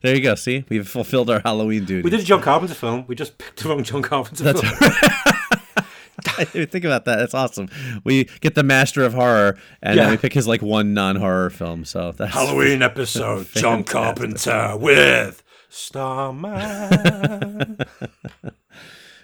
There 0.02 0.14
you 0.16 0.22
go. 0.22 0.34
See, 0.34 0.64
we've 0.70 0.88
fulfilled 0.88 1.28
our 1.28 1.40
Halloween 1.40 1.84
duty. 1.84 2.00
we 2.00 2.08
did 2.08 2.20
a 2.20 2.22
John 2.22 2.40
Carpenter 2.40 2.72
film. 2.74 3.04
We 3.06 3.14
just 3.14 3.36
picked 3.36 3.62
the 3.62 3.68
wrong 3.68 3.82
John 3.84 4.00
Carpenter 4.00 4.44
That's 4.44 4.60
film. 4.62 4.72
I 6.38 6.44
didn't 6.44 6.70
think 6.70 6.86
about 6.86 7.04
that. 7.04 7.16
That's 7.16 7.34
awesome. 7.34 7.68
We 8.02 8.24
get 8.40 8.54
the 8.54 8.62
master 8.62 9.04
of 9.04 9.12
horror, 9.12 9.58
and 9.82 9.96
Yeah. 9.96 10.04
then 10.04 10.12
we 10.12 10.16
pick 10.16 10.32
his 10.32 10.48
like 10.48 10.62
one 10.62 10.94
non-horror 10.94 11.50
film. 11.50 11.84
So 11.84 12.12
that's 12.12 12.32
Halloween 12.32 12.80
episode. 12.90 13.46
John 13.52 13.84
Carpenter 13.84 14.74
with 14.78 15.42
Starman. 15.68 16.56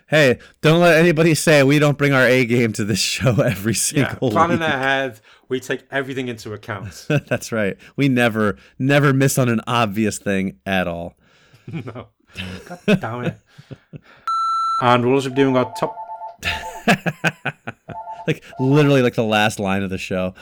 Hey, 0.08 0.38
don't 0.60 0.80
let 0.80 0.98
anybody 0.98 1.34
say 1.34 1.64
we 1.64 1.80
don't 1.80 1.98
bring 1.98 2.12
our 2.12 2.24
A 2.24 2.44
game 2.44 2.72
to 2.74 2.84
this 2.84 3.00
show 3.00 3.40
every 3.40 3.74
single 3.74 4.28
yeah, 4.28 4.32
planning 4.32 4.60
week. 4.60 4.68
ahead. 4.68 5.20
We 5.48 5.58
take 5.58 5.84
everything 5.90 6.28
into 6.28 6.52
account. 6.52 7.06
That's 7.28 7.50
right. 7.50 7.76
We 7.96 8.08
never, 8.08 8.56
never 8.78 9.12
miss 9.12 9.36
on 9.36 9.48
an 9.48 9.60
obvious 9.66 10.18
thing 10.18 10.58
at 10.64 10.86
all. 10.86 11.14
no. 11.72 12.08
God 12.66 12.78
damn 13.00 13.24
it. 13.24 13.38
And 14.82 15.04
we'll 15.04 15.14
also 15.14 15.30
be 15.30 15.36
doing 15.36 15.56
our 15.56 15.72
top. 15.78 15.96
Like 18.26 18.44
literally, 18.58 19.02
like 19.02 19.14
the 19.14 19.24
last 19.24 19.58
line 19.60 19.82
of 19.82 19.90
the 19.90 19.98
show. 19.98 20.34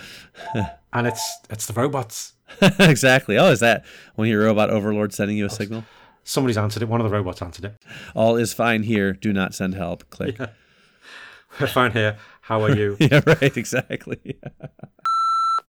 And 0.92 1.06
it's 1.06 1.36
it's 1.50 1.66
the 1.66 1.74
robots. 1.74 2.32
exactly. 2.78 3.36
Oh, 3.38 3.50
is 3.50 3.60
that 3.60 3.84
when 4.14 4.28
your 4.28 4.44
robot 4.44 4.70
overlord 4.70 5.12
sending 5.12 5.36
you 5.36 5.46
a 5.46 5.50
signal? 5.50 5.84
Somebody's 6.24 6.56
answered 6.58 6.82
it. 6.82 6.88
One 6.88 7.00
of 7.00 7.08
the 7.08 7.14
robots 7.14 7.42
answered 7.42 7.66
it. 7.66 7.82
All 8.14 8.36
is 8.36 8.52
fine 8.52 8.82
here. 8.82 9.12
Do 9.12 9.32
not 9.32 9.54
send 9.54 9.74
help. 9.74 10.08
Click. 10.10 10.38
We're 11.60 11.66
fine 11.66 11.92
here. 11.92 12.16
How 12.40 12.62
are 12.62 12.74
you? 12.74 12.96
yeah 13.00 13.20
right. 13.26 13.56
Exactly. 13.56 14.38